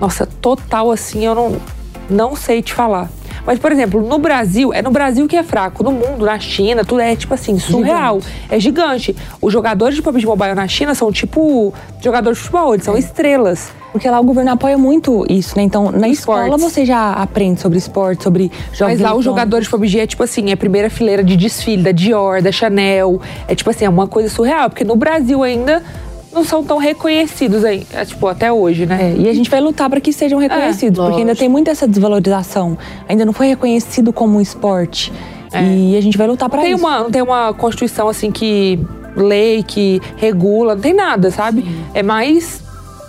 Nossa, 0.00 0.24
total 0.26 0.90
assim, 0.92 1.24
eu 1.24 1.34
não, 1.34 1.56
não 2.08 2.36
sei 2.36 2.62
te 2.62 2.72
falar. 2.72 3.10
Mas, 3.46 3.58
por 3.58 3.72
exemplo, 3.72 4.00
no 4.00 4.18
Brasil, 4.18 4.72
é 4.72 4.82
no 4.82 4.90
Brasil 4.90 5.26
que 5.26 5.36
é 5.36 5.42
fraco. 5.42 5.82
No 5.82 5.92
mundo, 5.92 6.24
na 6.24 6.38
China, 6.38 6.84
tudo 6.84 7.00
é 7.00 7.14
tipo 7.16 7.34
assim, 7.34 7.58
surreal. 7.58 8.20
É 8.50 8.58
gigante. 8.58 9.14
Os 9.40 9.52
jogadores 9.52 9.94
de 9.96 10.02
PUBG 10.02 10.26
Mobile 10.26 10.54
na 10.54 10.68
China 10.68 10.94
são 10.94 11.10
tipo 11.12 11.72
jogadores 12.00 12.38
de 12.38 12.44
futebol, 12.44 12.74
eles 12.74 12.84
são 12.84 12.96
estrelas. 12.96 13.70
Porque 13.92 14.10
lá 14.10 14.18
o 14.18 14.24
governo 14.24 14.50
apoia 14.50 14.76
muito 14.76 15.24
isso, 15.30 15.56
né? 15.56 15.62
Então, 15.62 15.92
na 15.92 16.08
escola 16.08 16.44
Esportes. 16.46 16.72
você 16.72 16.84
já 16.84 17.12
aprende 17.12 17.60
sobre 17.60 17.78
esporte, 17.78 18.24
sobre 18.24 18.50
jogos 18.72 18.80
Mas 18.80 18.80
lá 18.80 18.90
os 18.90 18.96
eletrônicos. 18.96 19.24
jogadores 19.24 19.64
de 19.66 19.70
PUBG 19.70 20.00
é 20.00 20.06
tipo 20.06 20.22
assim, 20.24 20.50
é 20.50 20.56
primeira 20.56 20.90
fileira 20.90 21.22
de 21.22 21.36
desfile 21.36 21.82
da 21.82 21.92
Dior, 21.92 22.42
da 22.42 22.50
Chanel. 22.50 23.20
É 23.46 23.54
tipo 23.54 23.70
assim, 23.70 23.84
é 23.84 23.88
uma 23.88 24.08
coisa 24.08 24.28
surreal. 24.28 24.68
Porque 24.68 24.82
no 24.82 24.96
Brasil 24.96 25.44
ainda 25.44 25.80
não 26.34 26.44
são 26.44 26.64
tão 26.64 26.78
reconhecidos 26.78 27.64
aí, 27.64 27.86
é, 27.92 28.04
tipo, 28.04 28.26
até 28.26 28.52
hoje, 28.52 28.84
né? 28.84 29.14
É, 29.16 29.20
e 29.20 29.28
a 29.28 29.32
gente 29.32 29.48
vai 29.48 29.60
lutar 29.60 29.88
para 29.88 30.00
que 30.00 30.12
sejam 30.12 30.38
reconhecidos, 30.38 30.98
porque 30.98 31.20
ainda 31.20 31.34
tem 31.34 31.48
muita 31.48 31.70
essa 31.70 31.86
desvalorização. 31.86 32.76
Ainda 33.08 33.24
não 33.24 33.32
foi 33.32 33.46
reconhecido 33.46 34.12
como 34.12 34.38
um 34.38 34.40
esporte. 34.40 35.12
E 35.56 35.96
a 35.96 36.00
gente 36.00 36.18
vai 36.18 36.26
lutar 36.26 36.50
para 36.50 36.66
isso. 36.66 36.84
uma, 36.84 37.04
não 37.04 37.10
tem 37.12 37.22
uma 37.22 37.54
constituição 37.54 38.08
assim 38.08 38.32
que 38.32 38.80
lei 39.16 39.62
que 39.62 40.00
regula, 40.16 40.74
não 40.74 40.82
tem 40.82 40.92
nada, 40.92 41.30
sabe? 41.30 41.64
É 41.94 42.02
mais 42.02 42.63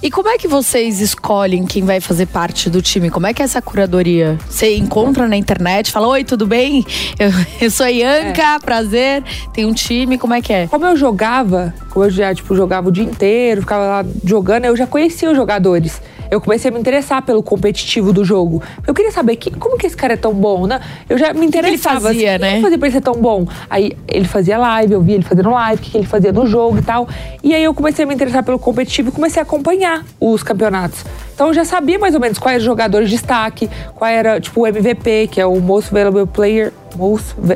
E 0.05 0.11
como 0.11 0.29
é 0.29 0.37
que 0.37 0.47
vocês 0.47 1.01
escolhem 1.01 1.65
quem 1.65 1.83
vai 1.83 1.99
fazer 1.99 2.27
parte 2.27 2.69
do 2.69 2.79
time? 2.79 3.09
Como 3.09 3.25
é 3.25 3.33
que 3.33 3.41
é 3.41 3.45
essa 3.45 3.59
curadoria? 3.59 4.37
Você 4.47 4.75
encontra 4.75 5.27
na 5.27 5.35
internet, 5.35 5.91
fala: 5.91 6.07
Oi, 6.09 6.23
tudo 6.23 6.45
bem? 6.45 6.85
Eu, 7.17 7.31
eu 7.59 7.71
sou 7.71 7.87
a 7.87 7.89
Ianca, 7.89 8.59
prazer. 8.63 9.23
Tem 9.51 9.65
um 9.65 9.73
time, 9.73 10.19
como 10.19 10.35
é 10.35 10.43
que 10.43 10.53
é? 10.53 10.67
Como 10.67 10.85
eu 10.85 10.95
jogava, 10.95 11.73
como 11.89 12.05
eu 12.05 12.11
já 12.11 12.35
tipo, 12.35 12.55
jogava 12.55 12.89
o 12.89 12.91
dia 12.91 13.03
inteiro, 13.03 13.61
ficava 13.61 13.83
lá 13.83 14.05
jogando, 14.23 14.65
eu 14.65 14.77
já 14.77 14.85
conhecia 14.85 15.27
os 15.27 15.35
jogadores. 15.35 15.99
Eu 16.35 16.41
comecei 16.41 16.69
a 16.69 16.73
me 16.73 16.79
interessar 16.79 17.21
pelo 17.21 17.41
competitivo 17.41 18.11
do 18.11 18.25
jogo. 18.25 18.61
Eu 18.85 18.93
queria 18.93 19.09
saber 19.11 19.37
que, 19.37 19.49
como 19.51 19.77
que 19.77 19.87
esse 19.87 19.95
cara 19.95 20.13
é 20.13 20.17
tão 20.17 20.33
bom, 20.33 20.67
né? 20.67 20.81
Eu 21.09 21.17
já 21.17 21.33
me 21.33 21.45
interessava. 21.45 22.01
fazia, 22.01 22.35
assim, 22.35 22.35
o 22.35 22.39
que 22.39 22.45
né? 22.45 22.51
ele 22.55 22.61
fazia 22.61 22.77
pra 22.77 22.87
ele 22.89 22.93
ser 22.95 23.01
tão 23.01 23.13
bom? 23.13 23.47
Aí 23.69 23.93
ele 24.05 24.25
fazia 24.25 24.57
live, 24.57 24.93
eu 24.93 25.01
via 25.01 25.15
ele 25.15 25.23
fazendo 25.23 25.49
live, 25.49 25.81
o 25.81 25.83
que 25.85 25.91
que 25.91 25.97
ele 25.97 26.05
fazia 26.07 26.33
no 26.33 26.45
jogo 26.45 26.77
e 26.77 26.81
tal. 26.81 27.07
E 27.41 27.55
aí 27.55 27.63
eu 27.63 27.73
comecei 27.73 28.03
a 28.03 28.07
me 28.07 28.13
interessar 28.13 28.43
pelo 28.43 28.59
competitivo 28.59 29.07
e 29.09 29.11
comecei 29.13 29.39
a 29.41 29.43
acompanhar 29.43 30.03
os 30.19 30.43
campeonatos. 30.43 31.05
Então 31.33 31.47
eu 31.47 31.53
já 31.53 31.63
sabia 31.63 31.97
mais 31.97 32.13
ou 32.13 32.19
menos 32.19 32.37
quais 32.37 32.55
eram 32.55 32.59
os 32.63 32.65
jogadores 32.65 33.09
de 33.09 33.15
destaque, 33.15 33.69
qual 33.95 34.11
era, 34.11 34.39
tipo, 34.41 34.61
o 34.61 34.67
MVP, 34.67 35.27
que 35.31 35.39
é 35.39 35.45
o 35.45 35.59
Most 35.61 35.93
Valuable 35.93 36.25
Player. 36.27 36.73
Most, 36.97 37.33
va- 37.37 37.55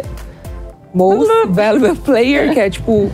most 0.93 1.29
Valuable 1.49 1.95
Player, 1.97 2.53
que 2.53 2.59
é 2.59 2.69
tipo. 2.69 3.11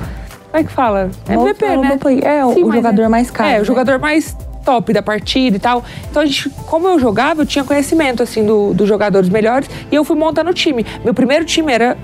Como 0.52 0.64
é 0.64 0.64
que 0.64 0.72
fala? 0.72 1.10
MVP, 1.28 1.66
né? 1.78 1.98
Player. 2.00 2.24
É, 2.26 2.46
o- 2.46 2.50
o 2.68 2.72
jogador 2.72 3.10
mais 3.10 3.30
caro, 3.30 3.50
É, 3.50 3.56
o 3.56 3.60
né? 3.60 3.64
jogador 3.66 4.00
mais 4.00 4.36
top 4.66 4.92
da 4.92 5.02
partida 5.02 5.56
e 5.56 5.60
tal. 5.60 5.84
Então, 6.10 6.22
a 6.24 6.26
gente, 6.26 6.50
como 6.66 6.88
eu 6.88 7.00
jogava, 7.00 7.44
eu 7.44 7.46
tinha 7.46 7.64
conhecimento, 7.64 8.24
assim, 8.24 8.44
do- 8.44 8.74
dos 8.74 8.88
jogadores 8.90 9.30
melhores. 9.30 9.70
E 9.92 9.96
eu 9.96 10.04
fui 10.04 10.18
montando 10.18 10.50
o 10.50 10.54
time. 10.54 10.86
Meu 11.04 11.14
primeiro 11.14 11.46
time 11.46 11.72
era 11.72 11.96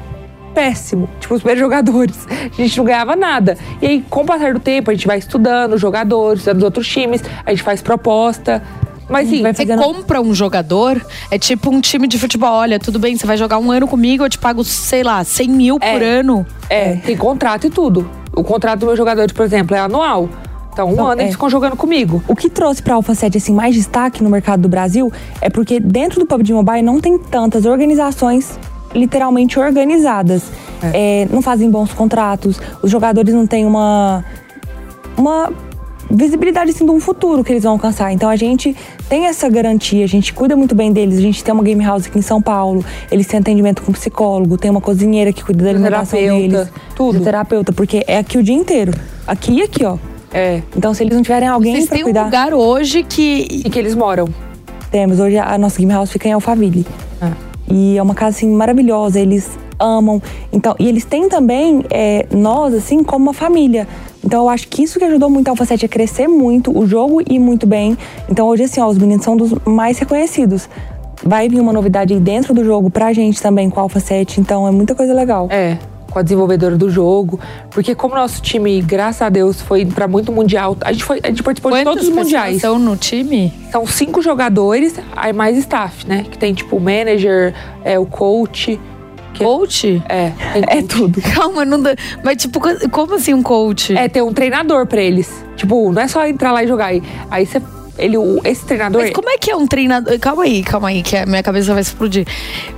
péssimo. 0.54 1.10
Tipo, 1.20 1.34
os 1.36 1.42
primeiros 1.42 1.62
jogadores. 1.64 2.28
A 2.30 2.62
gente 2.62 2.78
não 2.78 2.86
ganhava 2.86 3.16
nada. 3.16 3.58
E 3.82 3.88
aí, 3.88 4.06
com 4.10 4.22
o 4.22 4.26
passar 4.26 4.54
do 4.54 4.60
tempo, 4.60 4.92
a 4.92 4.94
gente 4.94 5.08
vai 5.08 5.18
estudando 5.18 5.74
os 5.74 5.82
jogadores, 5.82 6.42
estudando 6.42 6.58
os 6.60 6.64
outros 6.64 6.88
times. 6.88 7.22
A 7.46 7.50
gente 7.50 7.64
faz 7.64 7.82
proposta. 7.82 8.62
Mas, 9.10 9.28
sim, 9.28 9.42
vai 9.42 9.54
Você 9.54 9.66
fazendo- 9.66 9.82
compra 9.84 10.22
um 10.22 10.34
jogador, 10.34 11.06
é 11.30 11.38
tipo 11.38 11.70
um 11.70 11.82
time 11.82 12.08
de 12.08 12.18
futebol. 12.18 12.54
Olha, 12.54 12.80
tudo 12.80 12.98
bem, 12.98 13.18
você 13.18 13.28
vai 13.28 13.36
jogar 13.36 13.58
um 13.58 13.70
ano 13.70 13.86
comigo, 13.86 14.24
eu 14.24 14.30
te 14.30 14.38
pago, 14.38 14.64
sei 14.64 15.04
lá, 15.04 15.22
100 15.24 15.50
mil 15.50 15.78
É. 15.82 15.92
por 15.92 16.02
ano. 16.02 16.46
É, 16.70 16.96
tem 16.96 17.18
contrato 17.18 17.68
e 17.68 17.70
tudo. 17.70 18.10
O 18.34 18.42
contrato 18.42 18.80
do 18.80 18.86
meu 18.86 18.96
jogador, 18.96 19.30
por 19.34 19.44
exemplo, 19.46 19.76
é 19.76 19.80
anual. 19.82 20.30
Então, 20.72 20.94
um 20.94 21.06
ano 21.06 21.22
é. 21.22 21.26
eles 21.26 21.34
ficam 21.34 21.50
jogando 21.50 21.76
comigo. 21.76 22.24
O 22.28 22.36
que 22.36 22.50
trouxe 22.50 22.82
para 22.82 22.94
a 22.94 22.96
Alpha 22.96 23.14
7 23.14 23.38
assim, 23.38 23.54
mais 23.54 23.76
destaque 23.76 24.24
no 24.24 24.30
mercado 24.30 24.62
do 24.62 24.70
Brasil 24.70 25.12
é 25.42 25.50
porque 25.50 25.80
dentro 25.80 26.20
do 26.20 26.26
PUBG 26.26 26.54
Mobile 26.54 26.82
não 26.82 27.00
tem 27.00 27.18
tantas 27.18 27.66
organizações 27.66 28.58
literalmente 28.94 29.60
organizadas. 29.60 30.44
É, 30.94 31.28
não 31.32 31.42
fazem 31.42 31.70
bons 31.70 31.94
contratos, 31.94 32.60
os 32.82 32.90
jogadores 32.90 33.34
não 33.34 33.46
têm 33.46 33.66
uma, 33.66 34.26
uma 35.16 35.52
visibilidade 36.10 36.72
assim, 36.72 36.86
de 36.86 36.92
um 36.92 37.00
futuro 37.00 37.44
que 37.44 37.52
eles 37.52 37.64
vão 37.64 37.74
alcançar. 37.74 38.12
Então 38.12 38.30
a 38.30 38.36
gente 38.36 38.76
tem 39.08 39.28
essa 39.28 39.48
garantia, 39.48 40.04
a 40.04 40.08
gente 40.08 40.34
cuida 40.34 40.56
muito 40.56 40.76
bem 40.76 40.92
deles. 40.92 41.18
A 41.18 41.22
gente 41.22 41.44
tem 41.44 41.54
uma 41.54 41.64
game 41.64 41.84
house 41.84 42.08
aqui 42.08 42.18
em 42.18 42.22
São 42.24 42.42
Paulo, 42.42 42.84
eles 43.12 43.28
têm 43.28 43.40
atendimento 43.40 43.82
com 43.82 43.92
psicólogo, 43.92 44.58
tem 44.58 44.72
uma 44.72 44.82
cozinheira 44.82 45.32
que 45.32 45.44
cuida 45.44 45.64
da 45.64 45.70
alimentação 45.70 46.20
Fisioterapeuta, 46.20 46.66
deles. 46.66 46.96
tudo. 46.96 47.12
Fisioterapeuta, 47.12 47.74
porque 47.74 48.04
é 48.08 48.18
aqui 48.18 48.38
o 48.38 48.44
dia 48.44 48.56
inteiro. 48.56 48.92
Aqui 49.28 49.54
e 49.54 49.62
aqui, 49.62 49.86
ó. 49.86 49.98
É. 50.34 50.62
Então, 50.76 50.94
se 50.94 51.04
eles 51.04 51.16
não 51.16 51.22
tiverem 51.22 51.48
alguém 51.48 51.76
Vocês 51.76 51.88
pra 51.88 51.96
têm 51.96 52.04
um 52.04 52.08
cuidar, 52.08 52.26
lugar 52.26 52.54
hoje 52.54 53.04
que. 53.04 53.62
E 53.66 53.70
que 53.70 53.78
eles 53.78 53.96
moram. 53.96 54.28
temos. 54.90 55.20
Hoje 55.20 55.38
a 55.38 55.58
nossa 55.58 55.78
game 55.80 55.92
house 55.92 56.12
fica 56.12 56.28
em 56.28 56.34
Alphaville. 56.34 56.86
Ah. 57.22 57.32
E 57.70 57.98
é 57.98 58.02
uma 58.02 58.14
casa 58.14 58.38
assim 58.38 58.50
maravilhosa, 58.50 59.20
eles 59.20 59.50
amam. 59.80 60.22
Então, 60.52 60.76
e 60.80 60.88
eles 60.88 61.06
têm 61.06 61.28
também 61.30 61.84
é, 61.90 62.26
nós 62.32 62.74
assim 62.74 63.04
como 63.04 63.26
uma 63.26 63.34
família. 63.34 63.88
Então 64.24 64.44
eu 64.44 64.50
acho 64.50 64.68
que 64.68 64.84
isso 64.84 65.00
que 65.00 65.06
ajudou 65.06 65.30
muito 65.30 65.48
a 65.48 65.52
Alpha 65.52 65.66
7 65.66 65.86
a 65.86 65.90
crescer 65.90 66.28
muito, 66.28 66.78
o 66.78 66.86
jogo 66.86 67.22
ir 67.22 67.40
muito 67.40 67.66
bem. 67.66 67.98
Então 68.30 68.48
hoje 68.48 68.64
assim, 68.64 68.80
ó, 68.80 68.88
os 68.88 68.98
meninos 68.98 69.24
são 69.24 69.36
dos 69.36 69.54
mais 69.66 69.98
reconhecidos. 69.98 70.70
vai 71.24 71.48
vir 71.50 71.60
uma 71.60 71.74
novidade 71.74 72.14
aí 72.14 72.20
dentro 72.20 72.54
do 72.54 72.64
jogo 72.64 72.90
pra 72.90 73.14
gente 73.14 73.42
também 73.42 73.70
com 73.70 73.80
o 73.80 73.84
Alpha 73.84 74.00
7, 74.00 74.40
então 74.42 74.68
é 74.68 74.72
muita 74.72 74.94
coisa 74.94 75.14
legal. 75.14 75.48
É, 75.50 75.78
com 76.12 76.20
a 76.20 76.22
desenvolvedora 76.22 76.78
do 76.78 76.90
jogo. 76.90 77.40
Porque 77.72 77.96
como 77.96 78.14
nosso 78.14 78.42
time, 78.42 78.80
graças 78.82 79.22
a 79.24 79.30
Deus, 79.30 79.60
foi 79.62 79.86
pra 79.86 80.08
muito 80.08 80.32
mundial. 80.32 80.78
A 80.82 80.92
gente, 80.92 81.04
foi, 81.04 81.20
a 81.24 81.28
gente 81.28 81.42
participou 81.42 81.72
de 81.76 81.84
todos 81.84 82.08
os 82.08 82.14
mundiais. 82.14 82.62
são 82.62 82.78
no 82.78 82.96
time? 82.96 83.52
São 83.72 83.88
cinco 83.88 84.22
jogadores, 84.22 84.94
aí 85.16 85.34
mais 85.34 85.58
staff, 85.58 86.06
né? 86.08 86.26
Que 86.30 86.38
tem 86.38 86.54
tipo 86.54 86.76
o 86.76 86.80
manager, 86.80 87.54
é, 87.84 87.98
o 87.98 88.06
coach. 88.06 88.80
Que 89.34 89.46
Coach? 89.46 90.04
é, 90.10 90.32
tem 90.52 90.64
É 90.68 90.82
coach. 90.82 90.88
tudo. 90.88 91.22
Calma, 91.34 91.64
não 91.64 91.82
dá. 91.82 91.96
Mas, 92.22 92.36
tipo, 92.36 92.60
como 92.90 93.16
assim 93.16 93.34
um 93.34 93.42
coach? 93.42 93.96
É 93.98 94.10
ter 94.10 94.22
um 94.22 94.34
treinador 94.34 94.86
pra 94.86 95.02
eles. 95.02 95.32
Tipo, 95.56 95.90
não 95.94 96.02
é 96.02 96.08
só 96.10 96.28
entrar 96.28 96.52
lá 96.52 96.62
e 96.64 96.68
jogar. 96.68 96.88
Aí, 96.88 97.02
aí 97.30 97.46
você. 97.46 97.62
Ele, 97.98 98.18
o- 98.18 98.40
esse 98.44 98.64
treinador. 98.66 99.02
Mas 99.02 99.12
como 99.12 99.30
é 99.30 99.38
que 99.38 99.52
é 99.52 99.56
um 99.56 99.68
treinador? 99.68 100.18
Calma 100.20 100.44
aí, 100.44 100.64
calma 100.64 100.88
aí, 100.90 101.04
que 101.04 101.16
a 101.18 101.26
minha 101.26 101.44
cabeça 101.44 101.74
vai 101.74 101.82
explodir. 101.82 102.26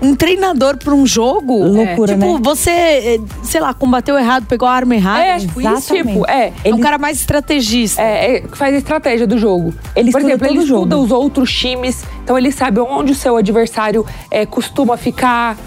Um 0.02 0.16
treinador 0.16 0.78
pra 0.78 0.94
um 0.94 1.06
jogo? 1.06 1.64
Loucura, 1.66 2.14
tipo, 2.14 2.34
né? 2.34 2.40
você, 2.44 2.72
eh, 2.72 3.20
sei 3.44 3.62
lá, 3.62 3.74
combateu 3.74 4.18
errado, 4.18 4.46
pegou 4.48 4.68
a 4.68 4.72
arma 4.74 4.96
errada. 4.96 5.24
É, 5.24 5.40
tipo 5.40 5.62
isso, 5.62 5.74
isso? 5.74 5.94
tipo, 5.96 6.30
é. 6.30 6.52
É 6.64 6.74
um 6.74 6.80
cara 6.80 6.98
mais 6.98 7.20
estrategista. 7.20 8.02
É, 8.02 8.36
é, 8.36 8.40
que 8.42 8.58
faz 8.58 8.74
a 8.74 8.78
estratégia 8.78 9.28
do 9.28 9.38
jogo. 9.38 9.74
Ele 9.96 10.12
Por 10.12 10.20
estuda 10.22 10.34
exemplo, 10.34 10.48
ele 10.48 10.60
o 10.60 10.66
jogo. 10.66 10.84
estuda 10.84 10.98
os 10.98 11.12
outros 11.12 11.54
times, 11.54 12.04
então 12.24 12.38
ele 12.38 12.52
sabe 12.52 12.80
onde 12.80 13.12
o 13.12 13.16
seu 13.16 13.38
adversário 13.38 14.06
é, 14.32 14.46
costuma 14.46 14.98
ficar, 14.98 15.58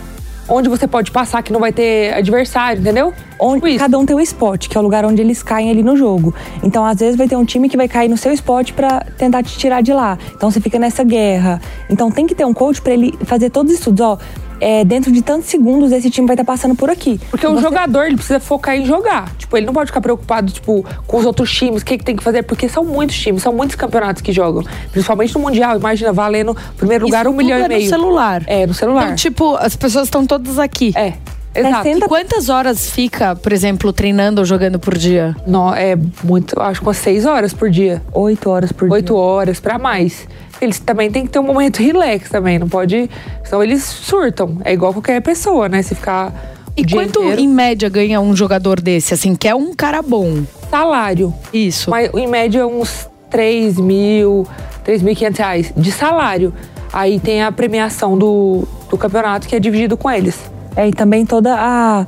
onde 0.49 0.69
você 0.69 0.87
pode 0.87 1.11
passar 1.11 1.43
que 1.43 1.53
não 1.53 1.61
vai 1.61 1.73
ter 1.73 2.15
adversário, 2.15 2.81
entendeu? 2.81 3.13
Onde, 3.39 3.67
Tipo 3.67 3.79
cada 3.79 3.99
um 3.99 4.07
tem 4.07 4.17
um 4.17 4.21
spot, 4.21 4.69
que 4.69 4.77
é 4.77 4.81
o 4.81 4.83
lugar 4.83 5.05
onde 5.05 5.21
eles 5.21 5.43
caem 5.43 5.71
ali 5.71 5.83
no 5.83 5.97
jogo. 5.97 6.35
Então, 6.63 6.85
às 6.85 6.99
vezes, 6.99 7.17
vai 7.17 7.29
ter 7.29 7.37
um 7.37 7.45
time 7.45 7.69
que 7.69 7.77
vai 7.77 7.89
cair 7.89 8.09
no 8.09 8.17
seu 8.17 8.33
spot 8.33 8.73
pra 8.73 9.01
tentar 9.19 9.43
te 9.43 9.57
tirar 9.59 9.83
de 9.83 9.93
lá. 9.93 10.19
Então, 10.35 10.51
você 10.51 10.61
fica 10.61 10.79
nessa 10.79 11.05
guerra. 11.05 11.61
Então, 11.91 12.11
tem 12.11 12.27
que 12.27 12.35
ter 12.35 12.45
um 12.45 12.55
coach 12.55 12.81
pra 12.81 12.93
ele 12.93 13.13
fazer 13.25 13.51
todos 13.51 13.73
os 13.73 13.79
estudos. 13.79 14.01
Ó, 14.01 14.19
é, 14.61 14.85
dentro 14.85 15.13
de 15.13 15.23
tantos 15.23 15.49
segundos, 15.49 15.93
esse 15.93 16.11
time 16.11 16.27
vai 16.27 16.35
estar 16.35 16.45
passando 16.45 16.75
por 16.75 16.89
aqui. 16.91 17.21
Porque 17.31 17.47
o 17.47 17.61
jogador, 17.61 18.05
ele 18.07 18.17
precisa 18.17 18.41
focar 18.41 18.77
em 18.77 18.85
jogar. 18.87 19.35
Tipo, 19.37 19.57
ele 19.57 19.67
não 19.67 19.73
pode 19.75 19.89
ficar 19.89 20.01
preocupado, 20.01 20.51
tipo, 20.53 20.85
com 21.07 21.17
os 21.19 21.25
outros 21.25 21.51
times, 21.53 21.83
o 21.83 21.85
que, 21.85 21.99
que 21.99 22.05
tem 22.05 22.17
que 22.17 22.23
fazer, 22.23 22.43
porque 22.43 22.69
são 22.69 22.85
muitos 22.85 23.17
times, 23.19 23.43
são 23.43 23.53
muitos 23.53 23.77
campeonatos 23.77 24.23
que 24.23 24.33
jogam. 24.33 24.65
Principalmente 24.93 25.35
no 25.35 25.41
Mundial, 25.41 25.77
imagina, 25.77 26.13
valendo 26.13 26.57
primeiro 26.77 27.05
lugar 27.05 27.27
Isso 27.27 27.35
um 27.35 27.37
milhão 27.37 27.59
tudo 27.61 27.63
e 27.63 27.75
é 27.75 27.79
meio. 27.79 27.83
no 27.85 27.89
celular. 27.91 28.43
É, 28.47 28.67
no 28.67 28.75
celular. 28.75 29.05
Então, 29.05 29.17
tipo, 29.17 29.57
as 29.57 29.77
pessoas 29.77 30.05
estão 30.07 30.27
todas 30.27 30.59
aqui. 30.59 30.93
é, 30.97 31.15
exato. 31.55 31.83
60 31.85 32.09
Quantas 32.09 32.49
horas 32.49 32.91
fica, 32.91 33.35
por 33.37 33.53
exemplo, 33.53 33.93
treinando 33.93 34.41
ou 34.41 34.45
jogando 34.45 34.79
por 34.79 34.97
dia? 34.97 35.35
Não, 35.47 35.75
é 35.75 35.97
muito, 36.23 36.61
acho 36.61 36.81
que 36.81 36.87
umas 36.87 36.97
seis 36.99 37.25
horas 37.27 37.53
por 37.55 37.71
dia. 37.71 38.03
Oito 38.13 38.49
horas 38.51 38.73
por 38.73 38.91
Oito 38.91 39.13
dia. 39.15 39.17
horas 39.23 39.61
pra 39.61 39.79
mais. 39.79 40.27
Eles 40.61 40.79
também 40.79 41.11
têm 41.11 41.25
que 41.25 41.31
ter 41.31 41.39
um 41.39 41.43
momento 41.43 41.83
relax 41.83 42.31
também, 42.31 42.59
não 42.59 42.69
pode. 42.69 43.11
Senão 43.45 43.63
eles 43.63 43.83
surtam. 43.85 44.59
É 44.65 44.73
igual 44.73 44.93
qualquer 44.93 45.21
pessoa, 45.23 45.69
né? 45.69 45.83
Se 45.83 45.95
ficar. 45.95 46.33
E 46.77 46.85
quanto 46.85 47.21
inteiro- 47.21 47.41
em 47.41 47.49
média 47.49 47.89
ganha 47.89 48.21
um 48.21 48.35
jogador 48.37 48.81
desse, 48.81 49.15
assim, 49.15 49.35
que 49.35 49.49
é 49.49 49.55
um 49.55 49.75
cara 49.75 50.03
bom? 50.03 50.43
salário. 50.71 51.33
Isso. 51.53 51.89
Mas 51.91 52.11
em 52.13 52.27
média 52.27 52.67
uns 52.67 53.09
3 53.31 53.79
mil, 53.79 54.47
3.500 54.85 55.39
reais 55.39 55.73
de 55.77 55.93
salário. 55.93 56.53
Aí 56.93 57.21
tem 57.21 57.43
a 57.43 57.53
premiação 57.53 58.19
do, 58.19 58.67
do 58.91 58.99
campeonato 58.99 59.47
que 59.47 59.55
é 59.55 59.61
dividido 59.61 59.97
com 59.97 60.11
eles. 60.11 60.39
É, 60.75 60.89
e 60.89 60.93
também 60.93 61.25
toda 61.25 61.55
a, 61.55 62.07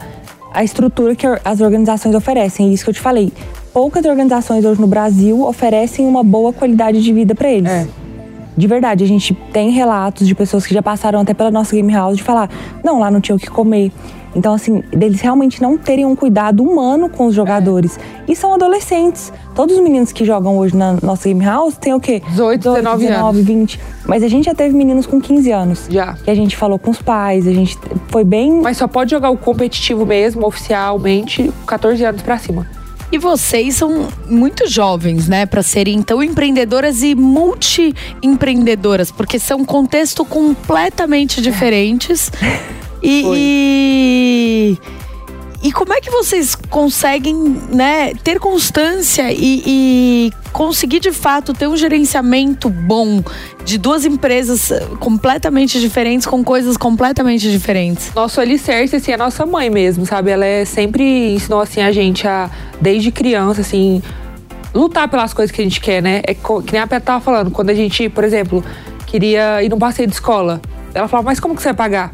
a 0.53 0.65
estrutura 0.65 1.15
que 1.15 1.27
as 1.45 1.61
organizações 1.61 2.15
oferecem. 2.15 2.73
Isso 2.73 2.85
que 2.85 2.91
eu 2.91 2.95
te 2.95 3.01
falei. 3.01 3.33
Poucas 3.73 4.05
organizações 4.05 4.65
hoje 4.65 4.81
no 4.81 4.87
Brasil 4.87 5.43
oferecem 5.47 6.05
uma 6.07 6.23
boa 6.25 6.53
qualidade 6.53 7.01
de 7.03 7.13
vida 7.13 7.35
pra 7.35 7.49
eles. 7.51 7.71
É. 7.71 7.87
De 8.59 8.66
verdade, 8.66 9.05
a 9.05 9.07
gente 9.07 9.35
tem 9.53 9.71
relatos 9.71 10.27
de 10.27 10.35
pessoas 10.35 10.66
que 10.66 10.75
já 10.75 10.83
passaram 10.83 11.21
até 11.21 11.33
pela 11.33 11.49
nossa 11.49 11.77
game 11.77 11.92
house 11.92 12.16
de 12.16 12.25
falar: 12.25 12.51
não, 12.83 12.99
lá 12.99 13.09
não 13.09 13.21
tinha 13.21 13.37
o 13.37 13.38
que 13.38 13.49
comer. 13.49 13.92
Então, 14.35 14.53
assim, 14.53 14.83
deles 14.90 15.21
realmente 15.21 15.62
não 15.62 15.79
terem 15.79 16.05
um 16.05 16.14
cuidado 16.14 16.62
humano 16.62 17.09
com 17.09 17.27
os 17.27 17.35
jogadores. 17.35 17.99
E 18.27 18.35
são 18.35 18.53
adolescentes. 18.53 19.33
Todos 19.55 19.77
os 19.77 19.83
meninos 19.83 20.12
que 20.12 20.25
jogam 20.25 20.59
hoje 20.59 20.77
na 20.77 20.99
nossa 21.03 21.29
game 21.29 21.44
house 21.44 21.77
têm 21.77 21.94
o 21.94 22.01
quê? 22.01 22.21
18, 22.31 22.75
19 22.75 23.07
anos. 23.07 23.44
20. 23.44 23.81
Mas 24.07 24.23
a 24.23 24.29
gente 24.29 24.44
já 24.44 24.55
teve 24.55 24.77
meninos 24.77 25.07
com 25.07 25.21
15 25.21 25.51
anos. 25.53 25.87
Já. 25.88 26.14
Que 26.14 26.31
a 26.31 26.35
gente 26.35 26.57
falou 26.57 26.79
com 26.79 26.90
os 26.90 27.01
pais, 27.01 27.47
a 27.47 27.53
gente 27.53 27.79
foi 28.09 28.25
bem. 28.25 28.61
Mas 28.61 28.77
só 28.77 28.88
pode 28.88 29.11
jogar 29.12 29.31
o 29.31 29.37
competitivo 29.37 30.05
mesmo, 30.05 30.47
oficialmente, 30.47 31.53
14 31.66 32.05
anos 32.05 32.23
pra 32.23 32.38
cima. 32.38 32.66
E 33.11 33.16
vocês 33.16 33.77
são 33.77 34.09
muito 34.29 34.68
jovens, 34.68 35.29
né, 35.29 35.47
para 35.47 35.62
serem 35.62 36.03
tão 36.03 36.23
empreendedoras 36.23 37.03
e 37.03 37.14
multi-empreendedoras, 37.14 39.11
porque 39.11 39.38
são 39.38 39.64
contextos 39.64 40.27
completamente 40.29 41.40
diferentes. 41.40 42.31
E, 43.03 44.77
e 45.61 45.73
como 45.73 45.92
é 45.92 46.01
que 46.01 46.09
vocês 46.09 46.55
conseguem, 46.55 47.35
né, 47.73 48.14
ter 48.23 48.38
constância 48.38 49.33
e, 49.33 49.62
e 49.66 50.33
conseguir 50.53 51.01
de 51.01 51.11
fato 51.11 51.53
ter 51.53 51.66
um 51.66 51.77
gerenciamento 51.77 52.71
bom 52.71 53.23
de 53.64 53.77
duas 53.77 54.05
empresas 54.05 54.71
eh, 54.71 54.87
completamente 55.01 55.81
diferentes 55.81 56.27
com 56.27 56.44
coisas 56.44 56.77
completamente 56.77 57.51
diferentes? 57.51 58.12
Nosso 58.14 58.40
alicerce, 58.40 58.94
assim, 58.94 59.11
é 59.11 59.16
nossa 59.16 59.44
mãe 59.44 59.68
mesmo, 59.68 60.07
sabe? 60.07 60.31
Ela 60.31 60.47
é, 60.47 60.64
sempre 60.64 61.35
ensinou, 61.35 61.61
assim, 61.61 61.83
a 61.83 61.90
gente 61.90 62.27
a, 62.27 62.49
desde 62.81 63.11
criança, 63.11 63.62
assim, 63.62 64.01
lutar 64.73 65.09
pelas 65.09 65.35
coisas 65.35 65.55
que 65.55 65.61
a 65.61 65.64
gente 65.64 65.81
quer, 65.81 66.01
né? 66.01 66.23
É 66.25 66.35
que 66.35 66.73
nem 66.73 66.81
a 66.81 66.87
Peta 66.87 67.05
tava 67.05 67.21
falando, 67.21 67.51
quando 67.51 67.71
a 67.71 67.75
gente, 67.75 68.09
por 68.09 68.23
exemplo, 68.23 68.64
queria 69.07 69.61
ir 69.61 69.68
num 69.68 69.79
passeio 69.79 70.07
de 70.07 70.14
escola, 70.14 70.62
ela 70.94 71.09
falava, 71.09 71.27
mas 71.27 71.40
como 71.40 71.57
que 71.57 71.62
você 71.62 71.71
vai 71.71 71.77
pagar? 71.77 72.12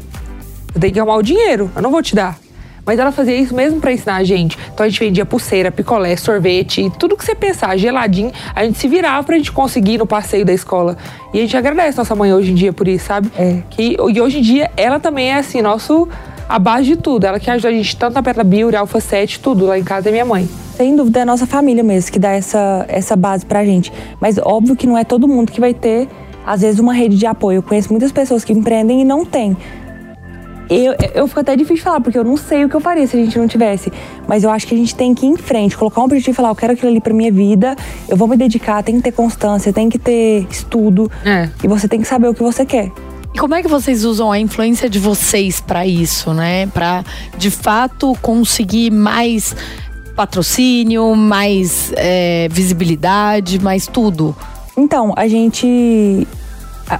Eu 0.73 0.81
tenho 0.81 0.93
que 0.93 0.99
arrumar 0.99 1.17
o 1.17 1.23
dinheiro, 1.23 1.71
eu 1.75 1.81
não 1.81 1.91
vou 1.91 2.01
te 2.01 2.15
dar. 2.15 2.44
Mas 2.85 2.99
ela 2.99 3.11
fazia 3.11 3.35
isso 3.35 3.55
mesmo 3.55 3.81
pra 3.81 3.91
ensinar 3.91 4.17
a 4.17 4.23
gente. 4.23 4.57
Então 4.73 4.85
a 4.85 4.89
gente 4.89 4.99
vendia 4.99 5.25
pulseira, 5.25 5.71
picolé, 5.71 6.15
sorvete, 6.15 6.91
tudo 6.99 7.17
que 7.17 7.25
você 7.25 7.33
pensar, 7.33 7.75
geladinho, 7.77 8.31
a 8.53 8.63
gente 8.63 8.77
se 8.77 8.87
virava 8.87 9.23
pra 9.23 9.35
gente 9.37 9.51
conseguir 9.51 9.93
ir 9.93 9.97
no 9.97 10.05
passeio 10.05 10.45
da 10.45 10.53
escola. 10.53 10.97
E 11.33 11.39
a 11.39 11.41
gente 11.41 11.57
agradece 11.57 11.97
nossa 11.97 12.15
mãe 12.15 12.33
hoje 12.33 12.51
em 12.51 12.55
dia 12.55 12.71
por 12.71 12.87
isso, 12.87 13.05
sabe? 13.05 13.31
É. 13.37 13.57
Que, 13.69 13.97
e 13.97 14.21
hoje 14.21 14.39
em 14.39 14.41
dia 14.41 14.71
ela 14.77 14.99
também 14.99 15.31
é 15.31 15.39
assim, 15.39 15.61
nosso 15.61 16.07
a 16.47 16.59
base 16.59 16.85
de 16.85 16.95
tudo. 16.95 17.25
Ela 17.25 17.39
que 17.39 17.49
ajuda 17.49 17.69
a 17.69 17.71
gente 17.71 17.95
tanto 17.97 18.13
na 18.13 18.23
Petra 18.23 18.43
Beauty, 18.43 18.75
Alpha 18.75 18.99
7, 18.99 19.39
tudo. 19.39 19.65
Lá 19.65 19.77
em 19.77 19.83
casa 19.83 20.09
é 20.09 20.11
minha 20.11 20.25
mãe. 20.25 20.47
Sem 20.75 20.95
dúvida, 20.95 21.19
é 21.19 21.21
a 21.23 21.25
nossa 21.25 21.47
família 21.47 21.83
mesmo 21.83 22.11
que 22.11 22.19
dá 22.19 22.31
essa, 22.31 22.85
essa 22.87 23.15
base 23.15 23.45
pra 23.45 23.63
gente. 23.65 23.91
Mas 24.19 24.37
óbvio 24.37 24.75
que 24.75 24.85
não 24.85 24.97
é 24.97 25.03
todo 25.03 25.27
mundo 25.27 25.51
que 25.51 25.59
vai 25.59 25.73
ter, 25.73 26.07
às 26.45 26.61
vezes, 26.61 26.79
uma 26.79 26.93
rede 26.93 27.17
de 27.17 27.25
apoio. 27.25 27.57
Eu 27.57 27.63
conheço 27.63 27.89
muitas 27.91 28.11
pessoas 28.11 28.43
que 28.43 28.53
empreendem 28.53 29.01
e 29.01 29.05
não 29.05 29.25
tem. 29.25 29.55
Eu, 30.69 30.95
eu 31.13 31.27
fico 31.27 31.39
até 31.39 31.55
difícil 31.55 31.77
de 31.77 31.81
falar, 31.83 32.01
porque 32.01 32.17
eu 32.17 32.23
não 32.23 32.37
sei 32.37 32.65
o 32.65 32.69
que 32.69 32.75
eu 32.75 32.81
faria 32.81 33.05
se 33.05 33.15
a 33.15 33.23
gente 33.23 33.37
não 33.37 33.47
tivesse. 33.47 33.91
Mas 34.27 34.43
eu 34.43 34.49
acho 34.49 34.65
que 34.67 34.73
a 34.73 34.77
gente 34.77 34.95
tem 34.95 35.13
que 35.13 35.25
ir 35.25 35.29
em 35.29 35.37
frente, 35.37 35.77
colocar 35.77 36.01
um 36.01 36.05
objetivo 36.05 36.31
e 36.31 36.33
falar, 36.33 36.49
eu 36.49 36.55
quero 36.55 36.73
aquilo 36.73 36.89
ali 36.89 36.99
pra 36.99 37.13
minha 37.13 37.31
vida, 37.31 37.75
eu 38.07 38.17
vou 38.17 38.27
me 38.27 38.35
dedicar, 38.35 38.83
tem 38.83 38.95
que 38.97 39.03
ter 39.03 39.11
constância, 39.11 39.71
tem 39.71 39.89
que 39.89 39.99
ter 39.99 40.47
estudo. 40.49 41.11
É. 41.23 41.49
E 41.63 41.67
você 41.67 41.87
tem 41.87 42.01
que 42.01 42.07
saber 42.07 42.27
o 42.27 42.33
que 42.33 42.41
você 42.41 42.65
quer. 42.65 42.91
E 43.33 43.37
como 43.37 43.53
é 43.53 43.61
que 43.61 43.67
vocês 43.67 44.05
usam 44.05 44.31
a 44.31 44.39
influência 44.39 44.89
de 44.89 44.97
vocês 44.97 45.59
para 45.59 45.85
isso, 45.85 46.33
né? 46.33 46.67
Para 46.67 47.03
de 47.37 47.51
fato 47.51 48.17
conseguir 48.21 48.91
mais 48.91 49.53
patrocínio, 50.15 51.13
mais 51.15 51.91
é, 51.97 52.47
visibilidade, 52.49 53.59
mais 53.59 53.87
tudo. 53.87 54.35
Então, 54.77 55.13
a 55.15 55.27
gente. 55.27 56.25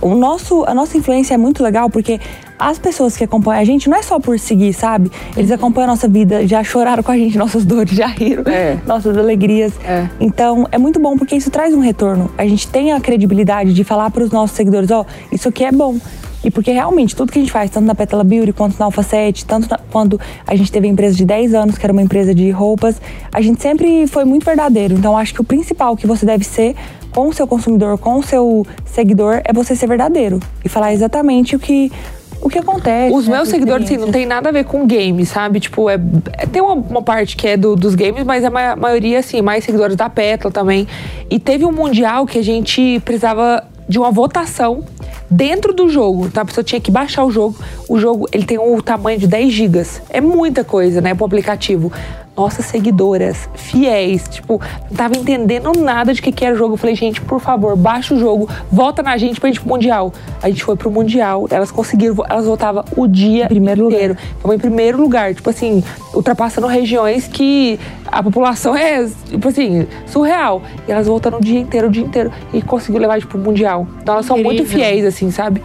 O 0.02 0.16
nosso, 0.16 0.66
a 0.66 0.74
nossa 0.74 0.98
influência 0.98 1.36
é 1.36 1.38
muito 1.38 1.64
legal 1.64 1.90
porque 1.90 2.20
as 2.58 2.80
pessoas 2.80 3.18
que 3.18 3.24
acompanham 3.24 3.62
a 3.62 3.66
gente 3.66 3.90
não 3.90 3.98
é 3.98 4.02
só 4.02 4.20
por 4.20 4.40
seguir, 4.40 4.74
sabe? 4.74 5.12
Eles 5.36 5.52
acompanham 5.52 5.90
a 5.90 5.94
nossa 5.94 6.08
vida, 6.08 6.48
já 6.48 6.64
choraram 6.64 7.04
com 7.04 7.12
a 7.12 7.18
gente, 7.18 7.38
nossas 7.38 7.64
dores, 7.66 7.92
já 7.96 8.08
riram, 8.08 8.44
É. 8.48 8.78
nossas 8.86 9.18
alegrias. 9.18 9.74
É. 9.84 10.08
Então, 10.20 10.68
é 10.72 10.78
muito 10.78 11.00
bom 11.00 11.18
porque 11.18 11.36
isso 11.36 11.50
traz 11.52 11.74
um 11.74 11.80
retorno. 11.80 12.30
A 12.38 12.46
gente 12.46 12.68
tem 12.68 12.92
a 12.94 13.00
credibilidade 13.00 13.74
de 13.74 13.84
falar 13.84 14.10
para 14.12 14.24
os 14.24 14.32
nossos 14.32 14.56
seguidores: 14.56 14.90
ó, 14.92 15.06
isso 15.32 15.50
aqui 15.50 15.64
é 15.66 15.72
bom. 15.72 15.98
E 16.44 16.52
porque 16.52 16.70
realmente 16.72 17.16
tudo 17.16 17.32
que 17.32 17.40
a 17.40 17.42
gente 17.42 17.52
faz, 17.52 17.72
tanto 17.72 17.86
na 17.88 17.96
Petala 17.96 18.24
Beauty 18.24 18.54
quanto 18.54 18.78
na 18.78 18.86
Alpha 18.86 19.02
7, 19.02 19.44
tanto 19.46 19.68
na- 19.68 19.80
quando 19.92 20.20
a 20.46 20.56
gente 20.56 20.72
teve 20.72 20.88
a 20.88 20.92
empresa 20.92 21.16
de 21.18 21.26
10 21.26 21.56
anos, 21.56 21.76
que 21.76 21.84
era 21.84 21.92
uma 21.92 22.04
empresa 22.04 22.36
de 22.36 22.52
roupas, 22.52 23.02
a 23.34 23.42
gente 23.42 23.60
sempre 23.64 24.06
foi 24.06 24.26
muito 24.26 24.46
verdadeiro. 24.46 24.94
Então 24.94 25.18
acho 25.18 25.34
que 25.34 25.42
o 25.42 25.44
principal 25.44 25.98
que 25.98 26.06
você 26.06 26.24
deve 26.24 26.44
ser 26.44 26.76
com 27.12 27.30
o 27.30 27.34
seu 27.34 27.48
consumidor, 27.48 27.98
com 27.98 28.20
o 28.20 28.24
seu 28.24 28.64
seguidor, 28.86 29.42
é 29.44 29.52
você 29.52 29.76
ser 29.76 29.88
verdadeiro 29.88 30.40
e 30.64 30.70
falar 30.70 30.94
exatamente 30.94 31.56
o 31.56 31.60
que, 31.60 31.92
o 32.42 32.50
que 32.50 32.60
acontece. 32.60 33.14
Os 33.16 33.28
né, 33.28 33.36
meus 33.36 33.48
sua 33.50 33.54
seguidores, 33.58 33.86
assim, 33.86 33.98
não 33.98 34.12
tem 34.12 34.26
nada 34.26 34.50
a 34.50 34.52
ver 34.52 34.66
com 34.66 34.86
games, 34.86 35.30
sabe? 35.30 35.60
Tipo, 35.60 35.90
é, 35.90 35.96
é- 36.38 36.46
tem 36.46 36.62
uma, 36.62 36.74
uma 36.74 37.02
parte 37.02 37.36
que 37.36 37.48
é 37.48 37.58
do- 37.58 37.76
dos 37.76 37.96
games, 37.96 38.24
mas 38.24 38.44
a 38.44 38.50
ma- 38.50 38.76
maioria, 38.76 39.20
assim, 39.20 39.42
mais 39.42 39.64
seguidores 39.64 39.96
da 39.96 40.10
Petla 40.10 40.52
também. 40.52 40.88
E 41.30 41.40
teve 41.40 41.66
um 41.66 41.72
mundial 41.72 42.26
que 42.26 42.38
a 42.38 42.44
gente 42.44 43.00
precisava 43.04 43.64
de 43.88 43.98
uma 44.00 44.12
votação 44.12 44.84
dentro 45.30 45.74
do 45.74 45.90
jogo. 45.90 46.26
Então 46.28 46.44
a 46.44 46.46
pessoa 46.46 46.64
tinha 46.64 46.80
que 46.80 46.92
baixar 46.92 47.24
o 47.26 47.32
jogo. 47.32 47.56
O 47.90 47.98
jogo, 48.00 48.28
ele 48.32 48.46
tem 48.46 48.58
o 48.60 48.82
tamanho 48.82 49.18
de 49.20 49.28
10 49.28 49.52
gigas. 49.54 50.02
É 50.10 50.22
muita 50.22 50.64
coisa, 50.64 51.02
né, 51.02 51.14
pro 51.16 51.26
aplicativo. 51.26 51.92
Nossas 52.36 52.66
seguidoras 52.66 53.50
fiéis, 53.56 54.28
tipo, 54.28 54.62
não 54.90 54.98
tava 54.98 55.16
entendendo 55.16 55.72
nada 55.74 56.14
de 56.14 56.22
que, 56.22 56.32
que 56.32 56.44
era 56.46 56.54
o 56.54 56.58
jogo. 56.58 56.74
Eu 56.74 56.78
falei, 56.78 56.96
gente, 56.96 57.22
por 57.22 57.40
favor, 57.40 57.76
baixa 57.76 58.14
o 58.14 58.20
jogo, 58.20 58.50
volta 58.72 59.02
na 59.02 59.18
gente 59.18 59.40
pra 59.40 59.48
gente 59.50 59.58
ir 59.58 59.62
pro 59.62 59.70
Mundial. 59.70 60.14
A 60.42 60.50
gente 60.50 60.64
foi 60.64 60.76
pro 60.76 60.92
Mundial, 60.92 61.48
elas 61.50 61.72
conseguiram, 61.72 62.16
elas 62.30 62.46
voltavam 62.46 62.84
o 62.96 63.08
dia 63.08 63.48
Primeiro 63.48 63.84
lugar. 63.84 63.96
inteiro. 63.96 64.18
Tava 64.42 64.56
em 64.56 64.60
primeiro 64.60 65.02
lugar, 65.02 65.34
tipo 65.34 65.50
assim, 65.50 65.84
ultrapassando 66.14 66.68
regiões 66.68 67.28
que 67.28 67.80
a 68.08 68.22
população 68.22 68.76
é, 68.76 69.08
tipo 69.30 69.48
assim, 69.48 69.88
surreal. 70.06 70.62
E 70.88 70.92
elas 70.92 71.08
voltando 71.08 71.38
o 71.38 71.42
dia 71.42 71.60
inteiro, 71.60 71.88
o 71.88 71.92
dia 71.92 72.04
inteiro, 72.04 72.32
e 72.54 72.62
conseguiu 72.62 73.00
levar, 73.00 73.20
tipo, 73.20 73.32
pro 73.32 73.40
Mundial. 73.40 73.88
Então 74.02 74.16
elas 74.16 74.26
são 74.26 74.38
muito 74.38 74.66
fiéis, 74.66 75.06
assim, 75.06 75.32
sabe? 75.32 75.62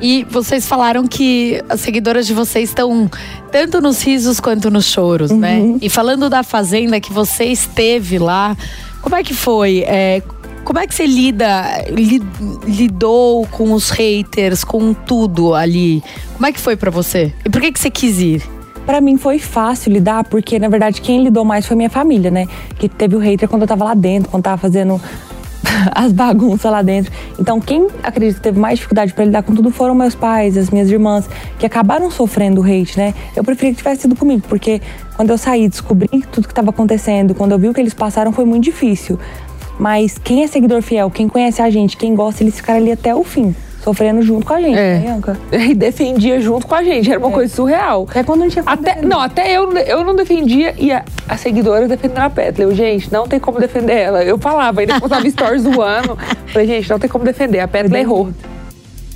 E 0.00 0.24
vocês 0.30 0.66
falaram 0.66 1.06
que 1.06 1.62
as 1.68 1.80
seguidoras 1.80 2.26
de 2.26 2.34
vocês 2.34 2.70
estão 2.70 3.10
tanto 3.50 3.80
nos 3.80 4.02
risos 4.02 4.40
quanto 4.40 4.70
nos 4.70 4.86
choros, 4.86 5.30
né? 5.30 5.76
E 5.80 5.88
falando 5.88 6.28
da 6.28 6.42
fazenda 6.42 7.00
que 7.00 7.12
você 7.12 7.44
esteve 7.44 8.18
lá, 8.18 8.56
como 9.00 9.14
é 9.14 9.22
que 9.22 9.34
foi? 9.34 9.84
É, 9.86 10.20
como 10.64 10.78
é 10.78 10.86
que 10.86 10.94
você 10.94 11.06
lida, 11.06 11.84
li- 11.90 12.22
lidou 12.66 13.46
com 13.48 13.72
os 13.72 13.90
haters, 13.90 14.64
com 14.64 14.92
tudo 14.94 15.54
ali? 15.54 16.02
Como 16.34 16.46
é 16.46 16.52
que 16.52 16.58
foi 16.60 16.76
pra 16.76 16.90
você? 16.90 17.32
E 17.44 17.50
por 17.50 17.60
que 17.60 17.70
que 17.72 17.78
você 17.78 17.90
quis 17.90 18.18
ir? 18.18 18.42
Pra 18.86 19.00
mim 19.00 19.16
foi 19.16 19.38
fácil 19.38 19.92
lidar, 19.92 20.24
porque 20.24 20.58
na 20.58 20.68
verdade 20.68 21.00
quem 21.00 21.22
lidou 21.22 21.44
mais 21.44 21.64
foi 21.66 21.76
minha 21.76 21.90
família, 21.90 22.30
né? 22.32 22.46
Que 22.78 22.88
teve 22.88 23.14
o 23.14 23.18
hater 23.20 23.48
quando 23.48 23.62
eu 23.62 23.68
tava 23.68 23.84
lá 23.84 23.94
dentro, 23.94 24.28
quando 24.28 24.42
tava 24.42 24.56
fazendo 24.56 25.00
as 25.94 26.12
bagunças 26.12 26.70
lá 26.70 26.82
dentro. 26.82 27.12
Então 27.38 27.60
quem 27.60 27.88
acredito 28.02 28.36
que 28.36 28.42
teve 28.42 28.58
mais 28.58 28.78
dificuldade 28.78 29.12
pra 29.12 29.24
lidar 29.24 29.42
com 29.42 29.54
tudo 29.54 29.70
foram 29.70 29.94
meus 29.94 30.14
pais, 30.14 30.56
as 30.56 30.70
minhas 30.70 30.90
irmãs, 30.90 31.28
que 31.58 31.66
acabaram 31.66 32.10
sofrendo 32.10 32.60
o 32.60 32.64
hate, 32.64 32.98
né? 32.98 33.14
Eu 33.34 33.44
preferia 33.44 33.72
que 33.72 33.78
tivesse 33.78 34.02
sido 34.02 34.16
comigo, 34.16 34.42
porque 34.48 34.80
quando 35.16 35.30
eu 35.30 35.38
saí, 35.38 35.68
descobri 35.68 36.08
tudo 36.30 36.48
que 36.48 36.54
tava 36.54 36.70
acontecendo, 36.70 37.34
quando 37.34 37.52
eu 37.52 37.58
vi 37.58 37.68
o 37.68 37.74
que 37.74 37.80
eles 37.80 37.94
passaram, 37.94 38.32
foi 38.32 38.44
muito 38.44 38.64
difícil. 38.64 39.18
Mas 39.78 40.18
quem 40.18 40.44
é 40.44 40.46
seguidor 40.46 40.82
fiel, 40.82 41.10
quem 41.10 41.28
conhece 41.28 41.62
a 41.62 41.70
gente, 41.70 41.96
quem 41.96 42.14
gosta, 42.14 42.42
eles 42.42 42.56
ficaram 42.56 42.80
ali 42.80 42.92
até 42.92 43.14
o 43.14 43.24
fim, 43.24 43.54
sofrendo 43.82 44.22
junto 44.22 44.46
com 44.46 44.54
a 44.54 44.60
gente, 44.60 44.78
É. 44.78 44.94
né, 44.94 45.00
Bianca? 45.00 45.36
E 45.52 45.74
defendia 45.74 46.40
junto 46.40 46.66
com 46.66 46.74
a 46.74 46.82
gente, 46.84 47.10
era 47.10 47.18
uma 47.18 47.30
coisa 47.30 47.52
surreal. 47.54 48.06
Até 48.08 48.22
quando 48.22 48.40
não 48.40 48.48
tinha 48.48 48.62
Até, 48.66 49.02
não, 49.02 49.20
até 49.20 49.50
eu, 49.56 49.72
eu 49.72 50.04
não 50.04 50.14
defendia 50.14 50.74
e 50.78 50.92
a, 50.92 51.04
a 51.28 51.36
seguidora 51.36 51.88
defendendo 51.88 52.18
a 52.18 52.30
Petra. 52.30 52.62
Eu, 52.64 52.74
gente, 52.74 53.12
não 53.12 53.26
tem 53.26 53.40
como 53.40 53.58
defender 53.58 53.94
ela. 53.98 54.22
Eu 54.24 54.38
falava, 54.38 54.80
ainda 54.80 55.00
postava 55.00 55.28
stories 55.28 55.62
zoando. 55.62 56.16
Falei, 56.46 56.66
gente, 56.68 56.88
não 56.90 56.98
tem 56.98 57.10
como 57.10 57.24
defender. 57.24 57.60
A 57.60 57.68
Petra 57.68 57.98
errou. 57.98 58.30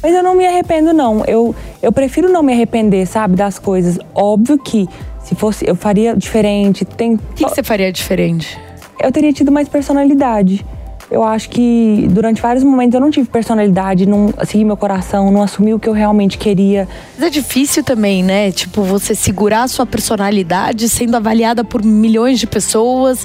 Mas 0.02 0.14
eu 0.14 0.22
não 0.22 0.34
me 0.36 0.46
arrependo, 0.46 0.92
não. 0.92 1.24
Eu, 1.26 1.54
eu 1.82 1.90
prefiro 1.90 2.28
não 2.30 2.42
me 2.42 2.52
arrepender, 2.52 3.06
sabe, 3.06 3.34
das 3.34 3.58
coisas. 3.58 3.98
Óbvio 4.14 4.58
que 4.58 4.86
se 5.22 5.34
fosse, 5.34 5.66
eu 5.68 5.74
faria 5.74 6.14
diferente. 6.14 6.84
Tem, 6.84 7.14
O 7.14 7.18
que, 7.34 7.44
que 7.44 7.50
você 7.50 7.62
faria 7.62 7.90
diferente? 7.92 8.58
eu 9.02 9.10
teria 9.12 9.32
tido 9.32 9.50
mais 9.52 9.68
personalidade. 9.68 10.64
Eu 11.10 11.22
acho 11.22 11.48
que 11.50 12.08
durante 12.10 12.42
vários 12.42 12.64
momentos 12.64 12.94
eu 12.94 13.00
não 13.00 13.10
tive 13.10 13.28
personalidade, 13.28 14.06
não 14.06 14.34
segui 14.44 14.64
meu 14.64 14.76
coração, 14.76 15.30
não 15.30 15.42
assumi 15.42 15.72
o 15.72 15.78
que 15.78 15.88
eu 15.88 15.92
realmente 15.92 16.36
queria. 16.36 16.88
Mas 17.16 17.28
é 17.28 17.30
difícil 17.30 17.84
também, 17.84 18.24
né? 18.24 18.50
Tipo, 18.50 18.82
você 18.82 19.14
segurar 19.14 19.62
a 19.62 19.68
sua 19.68 19.86
personalidade 19.86 20.88
sendo 20.88 21.16
avaliada 21.16 21.62
por 21.62 21.84
milhões 21.84 22.40
de 22.40 22.46
pessoas. 22.46 23.24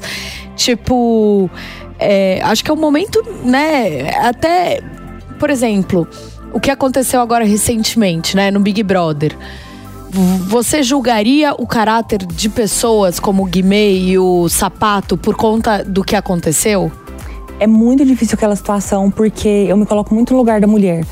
Tipo, 0.56 1.50
é, 1.98 2.40
acho 2.44 2.64
que 2.64 2.70
é 2.70 2.74
um 2.74 2.78
momento, 2.78 3.24
né? 3.44 4.12
Até, 4.20 4.82
por 5.40 5.50
exemplo, 5.50 6.08
o 6.54 6.60
que 6.60 6.70
aconteceu 6.70 7.20
agora 7.20 7.44
recentemente, 7.44 8.36
né? 8.36 8.52
No 8.52 8.60
Big 8.60 8.84
Brother. 8.84 9.36
Você 10.48 10.84
julgaria 10.84 11.54
o 11.58 11.66
caráter 11.66 12.26
de 12.26 12.50
pessoas 12.50 13.18
como 13.20 13.44
o 13.44 13.46
Guimê 13.46 13.94
e 13.94 14.20
o 14.20 14.50
Sapato 14.50 15.16
por 15.16 15.36
conta 15.36 15.86
do 15.86 16.04
que 16.04 16.18
aconteceu? 16.18 16.92
É 17.62 17.68
muito 17.68 18.04
difícil 18.04 18.34
aquela 18.36 18.56
situação 18.56 19.12
porque 19.12 19.48
eu 19.70 19.78
me 19.78 19.86
coloco 19.86 20.14
muito 20.16 20.34
no 20.34 20.40
lugar 20.40 20.60
da 20.60 20.66
mulher. 20.66 21.06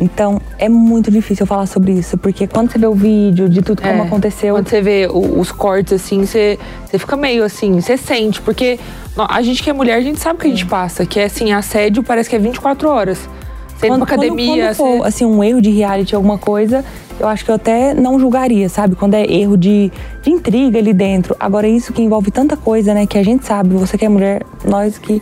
Então 0.00 0.40
é 0.56 0.68
muito 0.68 1.10
difícil 1.10 1.44
falar 1.44 1.66
sobre 1.66 1.90
isso, 1.92 2.16
porque 2.16 2.46
quando 2.46 2.70
você 2.70 2.78
vê 2.78 2.86
o 2.86 2.94
vídeo 2.94 3.48
de 3.48 3.60
tudo 3.62 3.82
como 3.82 4.02
É, 4.02 4.06
aconteceu, 4.06 4.54
Quando 4.54 4.68
você 4.68 4.80
vê 4.80 5.08
o- 5.10 5.40
os 5.40 5.50
cortes 5.50 5.92
assim, 5.94 6.24
você, 6.24 6.56
você 6.86 6.98
fica 7.00 7.16
meio 7.16 7.42
assim, 7.44 7.80
você 7.80 7.96
sente. 7.96 8.40
Porque 8.40 8.78
a 9.16 9.42
gente 9.42 9.60
que 9.60 9.70
é 9.70 9.72
mulher, 9.72 9.94
a 9.96 10.00
gente 10.00 10.20
sabe 10.20 10.36
o 10.38 10.40
que 10.40 10.46
a 10.46 10.50
gente 10.50 10.66
passa. 10.66 11.04
Que 11.04 11.18
é 11.18 11.24
assim, 11.24 11.52
assédio 11.52 12.02
parece 12.04 12.30
que 12.30 12.36
é 12.36 12.38
24 12.38 12.88
horas. 12.88 13.28
Você 13.76 13.88
indo 13.88 13.96
pra 13.96 14.04
academia. 14.14 14.46
Quando, 14.46 14.58
quando 14.64 14.74
for, 14.76 14.98
você- 15.02 15.08
assim, 15.08 15.24
um 15.24 15.42
erro 15.42 15.60
de 15.60 15.70
reality, 15.70 16.14
alguma 16.14 16.38
coisa, 16.38 16.84
eu 17.18 17.26
acho 17.26 17.44
que 17.44 17.50
eu 17.50 17.56
até 17.56 17.92
não 17.92 18.18
julgaria, 18.20 18.68
sabe? 18.68 18.94
Quando 18.94 19.14
é 19.14 19.24
erro 19.24 19.56
de, 19.56 19.90
de 20.22 20.30
intriga 20.30 20.78
ali 20.78 20.92
dentro. 20.92 21.36
Agora, 21.40 21.66
isso 21.66 21.92
que 21.92 22.00
envolve 22.02 22.30
tanta 22.30 22.56
coisa, 22.56 22.94
né? 22.94 23.04
Que 23.04 23.18
a 23.18 23.24
gente 23.24 23.44
sabe, 23.44 23.74
você 23.74 23.98
que 23.98 24.04
é 24.04 24.08
mulher, 24.08 24.42
nós 24.64 24.96
que 24.98 25.20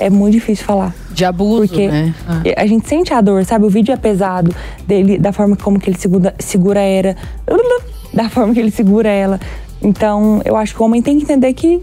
é 0.00 0.10
muito 0.10 0.32
difícil 0.32 0.64
falar. 0.64 0.94
De 1.10 1.24
abuso, 1.24 1.68
Porque 1.68 1.88
né? 1.88 2.14
Ah. 2.26 2.42
a 2.56 2.66
gente 2.66 2.88
sente 2.88 3.12
a 3.12 3.20
dor, 3.20 3.44
sabe? 3.44 3.66
O 3.66 3.68
vídeo 3.68 3.92
é 3.92 3.96
pesado 3.96 4.54
dele, 4.86 5.18
da 5.18 5.32
forma 5.32 5.56
como 5.56 5.78
que 5.78 5.90
ele 5.90 5.98
segura, 5.98 6.34
segura 6.38 6.80
ela, 6.80 7.14
da 8.12 8.28
forma 8.28 8.52
que 8.54 8.60
ele 8.60 8.70
segura 8.70 9.08
ela. 9.08 9.38
Então, 9.82 10.40
eu 10.44 10.56
acho 10.56 10.74
que 10.74 10.82
o 10.82 10.84
homem 10.84 11.00
tem 11.02 11.18
que 11.18 11.24
entender 11.24 11.52
que 11.52 11.80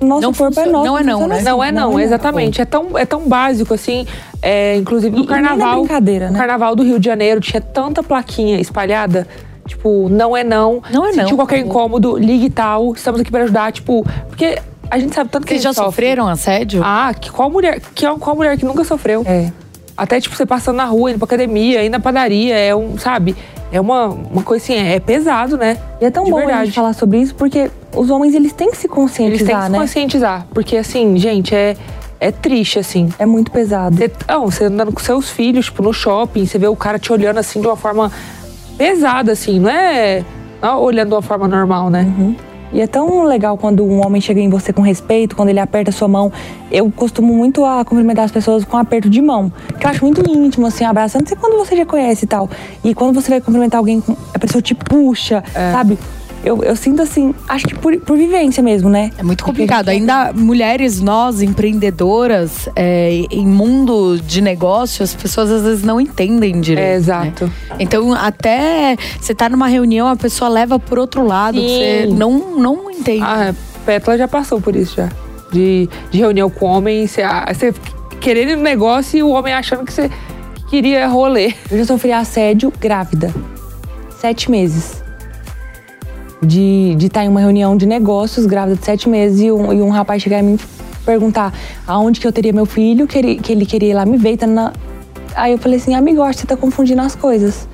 nosso 0.00 0.22
Não 0.22 0.32
corpo 0.32 0.58
é 0.58 0.66
nosso. 0.66 0.86
não 0.86 0.98
é 0.98 1.02
não, 1.02 1.26
né? 1.26 1.34
assim. 1.36 1.44
Não 1.44 1.62
é 1.64 1.70
não, 1.72 1.98
é 1.98 2.02
exatamente. 2.02 2.60
É 2.60 2.64
tão, 2.64 2.98
é 2.98 3.04
tão 3.04 3.28
básico 3.28 3.74
assim. 3.74 4.06
É, 4.42 4.76
inclusive 4.76 5.14
no 5.14 5.24
na 5.24 5.28
carnaval. 5.28 5.80
brincadeira, 5.80 6.26
no 6.28 6.32
né? 6.32 6.38
carnaval 6.38 6.74
do 6.74 6.82
Rio 6.82 6.98
de 6.98 7.04
Janeiro 7.04 7.40
tinha 7.40 7.60
tanta 7.60 8.02
plaquinha 8.02 8.58
espalhada. 8.60 9.26
Tipo, 9.66 10.08
não 10.08 10.36
é 10.36 10.42
não. 10.42 10.82
Não 10.90 11.04
é 11.04 11.10
não. 11.10 11.20
Sentiu 11.20 11.36
qualquer 11.36 11.58
incômodo, 11.58 12.16
ligue 12.16 12.48
tal. 12.48 12.92
Estamos 12.94 13.20
aqui 13.20 13.30
para 13.30 13.44
ajudar. 13.44 13.70
Tipo, 13.72 14.04
porque 14.28 14.58
a 14.90 14.98
gente 14.98 15.14
sabe 15.14 15.30
tanto 15.30 15.46
que 15.46 15.52
Vocês 15.54 15.64
a 15.64 15.68
já 15.68 15.72
sofre. 15.72 15.90
sofreram 15.90 16.28
assédio? 16.28 16.82
Ah, 16.84 17.12
que 17.18 17.30
qual 17.30 17.48
mulher, 17.50 17.80
que, 17.94 18.06
qual 18.18 18.36
mulher 18.36 18.56
que 18.58 18.64
nunca 18.64 18.84
sofreu? 18.84 19.22
É. 19.26 19.50
Até, 19.96 20.20
tipo, 20.20 20.34
você 20.34 20.44
passando 20.46 20.76
na 20.76 20.84
rua, 20.86 21.10
indo 21.10 21.18
pra 21.18 21.26
academia, 21.26 21.84
indo 21.84 21.92
na 21.92 22.00
padaria, 22.00 22.56
é 22.58 22.74
um, 22.74 22.96
sabe? 22.98 23.36
É 23.70 23.80
uma, 23.80 24.06
uma 24.06 24.42
coisa 24.42 24.64
assim, 24.64 24.74
é 24.74 24.98
pesado, 24.98 25.56
né? 25.56 25.76
E 26.00 26.04
é 26.06 26.10
tão 26.10 26.24
De 26.24 26.30
bom 26.30 26.38
a 26.38 26.40
verdade. 26.40 26.66
gente 26.66 26.74
falar 26.74 26.92
sobre 26.94 27.18
isso, 27.18 27.34
porque 27.34 27.70
os 27.94 28.08
homens, 28.10 28.34
eles 28.34 28.52
têm 28.52 28.70
que 28.70 28.76
se 28.76 28.86
Eles 28.86 28.90
têm 28.90 29.04
conscientizar, 29.04 29.58
que 29.60 29.66
se 29.66 29.72
né? 29.72 29.78
conscientizar. 29.78 30.46
Porque, 30.52 30.76
assim, 30.76 31.16
gente, 31.18 31.54
é, 31.54 31.76
é 32.18 32.32
triste, 32.32 32.78
assim. 32.78 33.10
É 33.18 33.26
muito 33.26 33.50
pesado. 33.50 33.96
Você, 33.96 34.10
não, 34.26 34.50
você 34.50 34.64
andando 34.64 34.90
com 34.90 35.00
seus 35.00 35.28
filhos, 35.30 35.66
tipo, 35.66 35.82
no 35.82 35.92
shopping, 35.92 36.46
você 36.46 36.58
vê 36.58 36.66
o 36.66 36.74
cara 36.76 36.98
te 36.98 37.12
olhando 37.12 37.38
assim 37.38 37.60
de 37.60 37.66
uma 37.66 37.76
forma 37.76 38.10
pesada, 38.78 39.32
assim, 39.32 39.60
não 39.60 39.68
é, 39.70 40.24
não 40.62 40.68
é 40.70 40.74
olhando 40.76 41.08
de 41.08 41.14
uma 41.14 41.22
forma 41.22 41.46
normal, 41.46 41.90
né? 41.90 42.06
E 42.72 42.80
é 42.80 42.86
tão 42.86 43.24
legal 43.24 43.56
quando 43.56 43.84
um 43.84 44.04
homem 44.04 44.20
chega 44.20 44.40
em 44.40 44.48
você 44.48 44.72
com 44.72 44.80
respeito, 44.82 45.34
quando 45.34 45.48
ele 45.48 45.58
aperta 45.58 45.90
a 45.90 45.92
sua 45.92 46.06
mão. 46.08 46.32
Eu 46.70 46.90
costumo 46.90 47.32
muito 47.34 47.64
a 47.64 47.84
cumprimentar 47.84 48.24
as 48.24 48.30
pessoas 48.30 48.64
com 48.64 48.76
aperto 48.76 49.10
de 49.10 49.20
mão. 49.20 49.52
Que 49.78 49.86
eu 49.86 49.90
acho 49.90 50.04
muito 50.04 50.22
íntimo, 50.30 50.66
assim, 50.66 50.84
abraçando. 50.84 51.22
Não 51.22 51.28
sei 51.28 51.36
quando 51.36 51.56
você 51.58 51.76
já 51.76 51.84
conhece 51.84 52.24
e 52.24 52.28
tal. 52.28 52.48
E 52.84 52.94
quando 52.94 53.14
você 53.14 53.28
vai 53.30 53.40
cumprimentar 53.40 53.78
alguém, 53.78 54.02
a 54.32 54.38
pessoa 54.38 54.62
te 54.62 54.74
puxa, 54.74 55.42
É. 55.54 55.72
sabe? 55.72 55.98
Eu, 56.42 56.62
eu 56.64 56.74
sinto 56.74 57.02
assim, 57.02 57.34
acho 57.48 57.66
que 57.66 57.74
por, 57.74 57.94
por 58.00 58.16
vivência 58.16 58.62
mesmo, 58.62 58.88
né? 58.88 59.10
É 59.18 59.22
muito 59.22 59.44
a 59.44 59.46
complicado. 59.46 59.90
Ainda 59.90 60.32
mulheres, 60.32 61.00
nós, 61.00 61.42
empreendedoras, 61.42 62.68
é, 62.74 63.26
em 63.30 63.46
mundo 63.46 64.18
de 64.18 64.40
negócio, 64.40 65.02
as 65.02 65.14
pessoas 65.14 65.50
às 65.50 65.62
vezes 65.62 65.84
não 65.84 66.00
entendem 66.00 66.60
direito. 66.60 66.86
É, 66.86 66.90
né? 66.90 66.96
exato. 66.96 67.52
Então, 67.78 68.14
até 68.14 68.96
você 69.20 69.34
tá 69.34 69.48
numa 69.48 69.66
reunião, 69.66 70.08
a 70.08 70.16
pessoa 70.16 70.48
leva 70.48 70.78
por 70.78 70.98
outro 70.98 71.26
lado, 71.26 71.58
Sim. 71.58 71.66
você 71.68 72.08
não, 72.10 72.58
não 72.58 72.90
entende. 72.90 73.22
A 73.22 73.54
Petla 73.84 74.16
já 74.16 74.28
passou 74.28 74.60
por 74.60 74.74
isso 74.74 74.96
já. 74.96 75.10
De, 75.52 75.88
de 76.10 76.18
reunião 76.18 76.48
com 76.48 76.66
homem, 76.66 77.06
você, 77.06 77.22
ah, 77.22 77.52
você 77.52 77.74
querendo 78.20 78.56
no 78.56 78.62
negócio 78.62 79.18
e 79.18 79.22
o 79.22 79.30
homem 79.30 79.52
achando 79.52 79.84
que 79.84 79.92
você 79.92 80.10
queria 80.70 81.06
rolê. 81.06 81.52
Eu 81.70 81.78
já 81.78 81.84
sofri 81.84 82.12
assédio 82.12 82.72
grávida. 82.78 83.34
Sete 84.20 84.50
meses. 84.50 85.02
De 86.42 86.96
estar 87.00 87.24
em 87.24 87.28
uma 87.28 87.40
reunião 87.40 87.76
de 87.76 87.86
negócios, 87.86 88.46
grávida 88.46 88.76
de 88.76 88.84
sete 88.84 89.08
meses, 89.08 89.40
e 89.40 89.52
um, 89.52 89.72
e 89.72 89.82
um 89.82 89.90
rapaz 89.90 90.22
chegar 90.22 90.42
e 90.42 90.58
perguntar 91.04 91.52
aonde 91.86 92.20
que 92.20 92.26
eu 92.26 92.32
teria 92.32 92.52
meu 92.52 92.66
filho, 92.66 93.06
que 93.06 93.18
ele, 93.18 93.34
que 93.36 93.52
ele 93.52 93.66
queria 93.66 93.90
ir 93.90 93.94
lá 93.94 94.06
me 94.06 94.16
ver. 94.16 94.36
Tá 94.36 94.46
na... 94.46 94.72
Aí 95.34 95.52
eu 95.52 95.58
falei 95.58 95.78
assim, 95.78 95.94
amigo, 95.94 96.22
acho 96.22 96.38
que 96.38 96.40
você 96.42 96.46
tá 96.46 96.56
confundindo 96.56 97.02
as 97.02 97.14
coisas. 97.14 97.68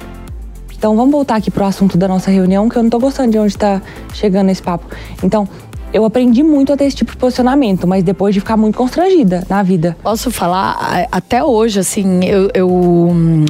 Então 0.77 0.95
vamos 0.95 1.11
voltar 1.11 1.37
aqui 1.37 1.51
pro 1.51 1.65
assunto 1.65 1.97
da 1.97 2.07
nossa 2.07 2.31
reunião, 2.31 2.69
que 2.69 2.77
eu 2.77 2.83
não 2.83 2.91
tô 2.91 2.99
gostando 2.99 3.31
de 3.31 3.39
onde 3.39 3.57
tá 3.57 3.81
chegando 4.13 4.51
esse 4.51 4.63
papo. 4.63 4.87
Então, 5.23 5.49
eu 5.93 6.05
aprendi 6.05 6.43
muito 6.43 6.73
a 6.73 6.77
ter 6.77 6.85
esse 6.85 6.97
tipo 6.97 7.13
de 7.13 7.17
posicionamento, 7.17 7.87
mas 7.87 8.05
depois 8.05 8.35
de 8.35 8.41
ficar 8.41 8.57
muito 8.57 8.77
constrangida 8.77 9.45
na 9.49 9.63
vida. 9.63 9.97
Posso 10.03 10.31
falar, 10.31 11.07
até 11.11 11.43
hoje, 11.43 11.81
assim, 11.81 12.25
eu. 12.25 12.51
eu, 12.53 12.69
hum, 12.69 13.45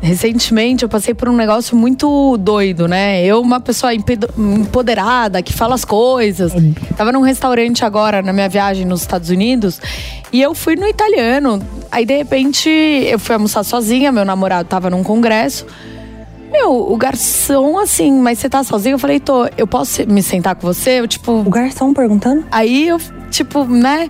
Recentemente 0.00 0.84
eu 0.84 0.88
passei 0.88 1.12
por 1.12 1.28
um 1.28 1.36
negócio 1.36 1.76
muito 1.76 2.36
doido, 2.38 2.86
né? 2.86 3.24
Eu, 3.24 3.40
uma 3.40 3.58
pessoa 3.58 3.92
empoderada, 3.92 5.42
que 5.42 5.52
fala 5.52 5.74
as 5.74 5.84
coisas. 5.84 6.52
Tava 6.96 7.10
num 7.10 7.20
restaurante 7.20 7.84
agora, 7.84 8.22
na 8.22 8.32
minha 8.32 8.48
viagem 8.48 8.84
nos 8.84 9.00
Estados 9.00 9.28
Unidos, 9.28 9.80
e 10.32 10.40
eu 10.40 10.54
fui 10.54 10.76
no 10.76 10.86
italiano. 10.86 11.60
Aí, 11.90 12.06
de 12.06 12.16
repente, 12.16 12.68
eu 12.68 13.18
fui 13.18 13.34
almoçar 13.34 13.64
sozinha, 13.64 14.12
meu 14.12 14.24
namorado 14.24 14.68
tava 14.68 14.88
num 14.88 15.02
congresso. 15.02 15.66
Meu, 16.50 16.90
o 16.90 16.96
garçom, 16.96 17.78
assim, 17.78 18.10
mas 18.12 18.38
você 18.38 18.48
tá 18.48 18.62
sozinho? 18.64 18.94
Eu 18.94 18.98
falei, 18.98 19.20
tô, 19.20 19.48
eu 19.56 19.66
posso 19.66 20.06
me 20.08 20.22
sentar 20.22 20.54
com 20.54 20.66
você? 20.66 21.00
Eu, 21.00 21.08
tipo. 21.08 21.32
O 21.32 21.50
garçom 21.50 21.92
perguntando? 21.92 22.44
Aí 22.50 22.88
eu, 22.88 22.98
tipo, 23.30 23.64
né? 23.64 24.08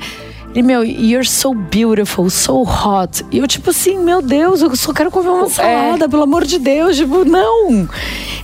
Ele, 0.55 0.63
meu, 0.63 0.83
you're 0.83 1.29
so 1.29 1.53
beautiful, 1.55 2.29
so 2.31 2.63
hot. 2.63 3.25
E 3.31 3.39
eu, 3.39 3.47
tipo 3.47 3.71
assim, 3.71 3.99
meu 3.99 4.23
Deus, 4.23 4.63
eu 4.63 4.75
só 4.75 4.93
quero 4.93 5.11
comer 5.11 5.29
uma 5.29 5.49
salada, 5.49 6.09
pelo 6.09 6.23
amor 6.23 6.45
de 6.45 6.59
Deus. 6.59 6.97
Tipo, 6.97 7.25
não. 7.25 7.89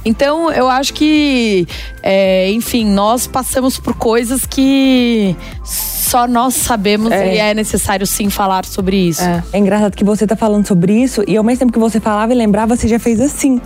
Então, 0.04 0.50
eu 0.52 0.68
acho 0.68 0.92
que, 0.92 1.66
é, 2.02 2.50
enfim, 2.52 2.84
nós 2.84 3.26
passamos 3.26 3.78
por 3.78 3.94
coisas 3.94 4.44
que 4.44 5.34
só 5.64 6.28
nós 6.28 6.54
sabemos 6.54 7.10
e 7.10 7.38
é 7.38 7.54
necessário 7.54 8.06
sim 8.06 8.28
falar 8.28 8.64
sobre 8.66 8.96
isso. 8.96 9.22
É 9.52 9.58
engraçado 9.58 9.96
que 9.96 10.04
você 10.04 10.26
tá 10.26 10.36
falando 10.36 10.66
sobre 10.66 10.92
isso 10.92 11.24
e 11.26 11.36
ao 11.36 11.42
mesmo 11.42 11.60
tempo 11.60 11.72
que 11.72 11.78
você 11.78 11.98
falava 11.98 12.32
e 12.32 12.36
lembrava, 12.36 12.76
você 12.76 12.86
já 12.86 12.98
fez 12.98 13.20
assim. 13.20 13.60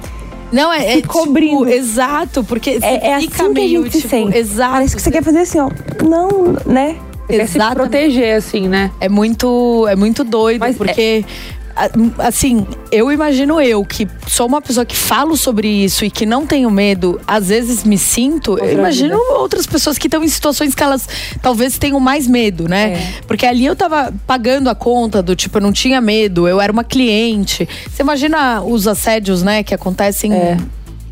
Não, 0.50 0.72
é, 0.72 0.92
é 0.92 0.94
Se 0.94 1.02
cobrindo. 1.02 1.58
tipo, 1.66 1.68
exato, 1.68 2.42
porque 2.44 2.78
É, 2.80 3.08
é 3.08 3.14
assim 3.16 3.28
que 3.28 3.42
a 3.42 3.48
meio, 3.50 3.82
gente 3.82 3.92
se 3.92 3.98
tipo, 4.02 4.08
sente. 4.08 4.38
Exato. 4.38 4.72
Parece 4.72 4.96
que 4.96 5.02
você 5.02 5.10
quer 5.10 5.22
fazer 5.22 5.40
assim, 5.40 5.58
ó. 5.58 5.68
Não, 6.02 6.56
né? 6.64 6.96
Quer 7.28 7.46
se 7.46 7.58
Exatamente. 7.58 7.74
proteger, 7.76 8.36
assim, 8.36 8.66
né? 8.68 8.90
É 9.00 9.08
muito, 9.08 9.86
é 9.88 9.94
muito 9.94 10.24
doido, 10.24 10.60
Mas 10.60 10.76
porque. 10.76 11.24
a- 11.76 11.90
Assim, 12.26 12.66
eu 12.90 13.12
imagino 13.12 13.60
eu 13.60 13.84
que 13.84 14.08
sou 14.26 14.48
uma 14.48 14.60
pessoa 14.60 14.84
que 14.84 14.96
falo 14.96 15.36
sobre 15.36 15.68
isso 15.68 16.04
e 16.04 16.10
que 16.10 16.26
não 16.26 16.44
tenho 16.44 16.68
medo, 16.72 17.20
às 17.24 17.50
vezes 17.50 17.84
me 17.84 17.96
sinto. 17.96 18.58
eu 18.58 18.72
imagino 18.72 19.16
outras 19.36 19.64
pessoas 19.64 19.96
que 19.96 20.08
estão 20.08 20.24
em 20.24 20.28
situações 20.28 20.74
que 20.74 20.82
elas 20.82 21.08
talvez 21.40 21.78
tenham 21.78 22.00
mais 22.00 22.26
medo, 22.26 22.66
né? 22.68 22.94
É. 22.94 23.12
Porque 23.28 23.46
ali 23.46 23.64
eu 23.64 23.76
tava 23.76 24.12
pagando 24.26 24.68
a 24.68 24.74
conta 24.74 25.22
do 25.22 25.36
tipo, 25.36 25.58
eu 25.58 25.62
não 25.62 25.70
tinha 25.72 26.00
medo, 26.00 26.48
eu 26.48 26.60
era 26.60 26.72
uma 26.72 26.82
cliente. 26.82 27.68
Você 27.88 28.02
imagina 28.02 28.60
os 28.60 28.88
assédios, 28.88 29.44
né, 29.44 29.62
que 29.62 29.72
acontecem 29.72 30.32
É. 30.32 30.56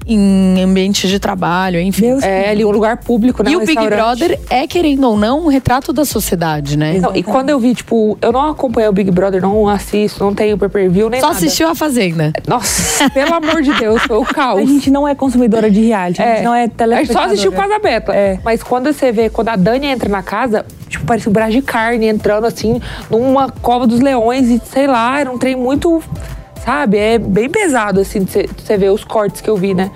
em 0.06 0.62
ambientes 0.62 1.10
de 1.10 1.18
trabalho, 1.18 1.80
enfim. 1.80 2.02
Deus. 2.02 2.22
É 2.22 2.50
ali 2.50 2.64
um 2.64 2.70
lugar 2.70 2.98
público, 2.98 3.42
né? 3.42 3.50
E 3.50 3.56
um 3.56 3.62
o 3.62 3.66
Big. 3.66 3.76
Brother 3.86 4.38
é, 4.48 4.66
querendo 4.66 5.08
ou 5.08 5.16
não, 5.16 5.46
um 5.46 5.48
retrato 5.48 5.92
da 5.92 6.04
sociedade, 6.04 6.76
né? 6.76 6.98
Não, 6.98 7.14
e 7.14 7.22
quando 7.22 7.50
eu 7.50 7.58
vi, 7.58 7.74
tipo, 7.74 8.16
eu 8.22 8.30
não 8.30 8.48
acompanhei 8.48 8.88
o 8.88 8.92
Big 8.92 9.10
Brother, 9.10 9.42
não 9.42 9.68
assisto, 9.68 10.22
não 10.22 10.34
tenho 10.34 10.56
pay-per-view, 10.56 11.10
nem 11.10 11.20
Só 11.20 11.28
nada. 11.28 11.38
assistiu 11.38 11.68
a 11.68 11.74
Fazenda. 11.74 12.32
Nossa, 12.46 13.10
pelo 13.10 13.34
amor 13.34 13.62
de 13.62 13.72
Deus, 13.74 14.02
foi 14.02 14.16
o 14.16 14.24
caos. 14.24 14.60
A 14.60 14.64
gente 14.64 14.90
não 14.90 15.06
é 15.08 15.14
consumidora 15.14 15.70
de 15.70 15.80
reality, 15.80 16.22
a 16.22 16.34
gente 16.34 16.44
não 16.44 16.54
é 16.54 16.70
A 16.78 17.02
gente 17.02 17.12
só 17.12 17.24
assistiu 17.24 17.52
Casa 17.52 17.76
Aberta. 17.76 18.12
É. 18.14 18.38
Mas 18.44 18.62
quando 18.62 18.92
você 18.92 19.10
vê, 19.10 19.28
quando 19.28 19.48
a 19.48 19.56
Dani 19.56 19.86
entra 19.86 20.08
na 20.08 20.22
casa, 20.22 20.64
tipo, 20.88 21.04
parece 21.04 21.28
um 21.28 21.32
braço 21.32 21.52
de 21.52 21.62
carne 21.62 22.06
entrando 22.06 22.46
assim, 22.46 22.80
numa 23.10 23.50
cova 23.50 23.86
dos 23.86 24.00
leões 24.00 24.48
e 24.48 24.60
sei 24.64 24.86
lá, 24.86 25.18
era 25.18 25.30
um 25.30 25.38
trem 25.38 25.56
muito. 25.56 26.02
Sabe? 26.66 26.98
É 26.98 27.16
bem 27.18 27.48
pesado, 27.48 28.00
assim, 28.00 28.26
você 28.26 28.76
ver 28.76 28.90
os 28.90 29.04
cortes 29.04 29.40
que 29.40 29.48
eu 29.48 29.56
vi, 29.56 29.72
né? 29.72 29.88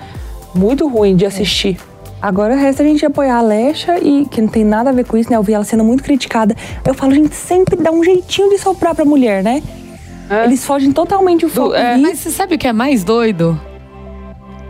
Muito 0.54 0.88
ruim 0.88 1.16
de 1.16 1.26
assistir. 1.26 1.76
Agora 2.22 2.54
resta 2.54 2.82
a 2.82 2.86
gente 2.86 3.04
apoiar 3.04 3.34
a 3.36 3.38
Alexa 3.38 3.98
e 3.98 4.24
que 4.26 4.40
não 4.40 4.48
tem 4.48 4.62
nada 4.64 4.90
a 4.90 4.92
ver 4.92 5.04
com 5.04 5.16
isso, 5.16 5.28
né? 5.30 5.36
Eu 5.36 5.42
vi 5.42 5.52
ela 5.52 5.64
sendo 5.64 5.82
muito 5.82 6.02
criticada. 6.04 6.54
Eu 6.86 6.94
falo, 6.94 7.12
gente, 7.12 7.34
sempre 7.34 7.74
dá 7.76 7.90
um 7.90 8.04
jeitinho 8.04 8.50
de 8.50 8.58
soprar 8.58 8.94
pra 8.94 9.04
mulher, 9.04 9.42
né? 9.42 9.62
É. 10.28 10.44
Eles 10.44 10.64
fogem 10.64 10.92
totalmente 10.92 11.44
o 11.44 11.48
foco. 11.48 11.74
é. 11.74 11.96
E- 11.98 12.00
Mas 12.00 12.20
você 12.20 12.30
sabe 12.30 12.54
o 12.54 12.58
que 12.58 12.68
é 12.68 12.72
mais 12.72 13.02
doido? 13.02 13.60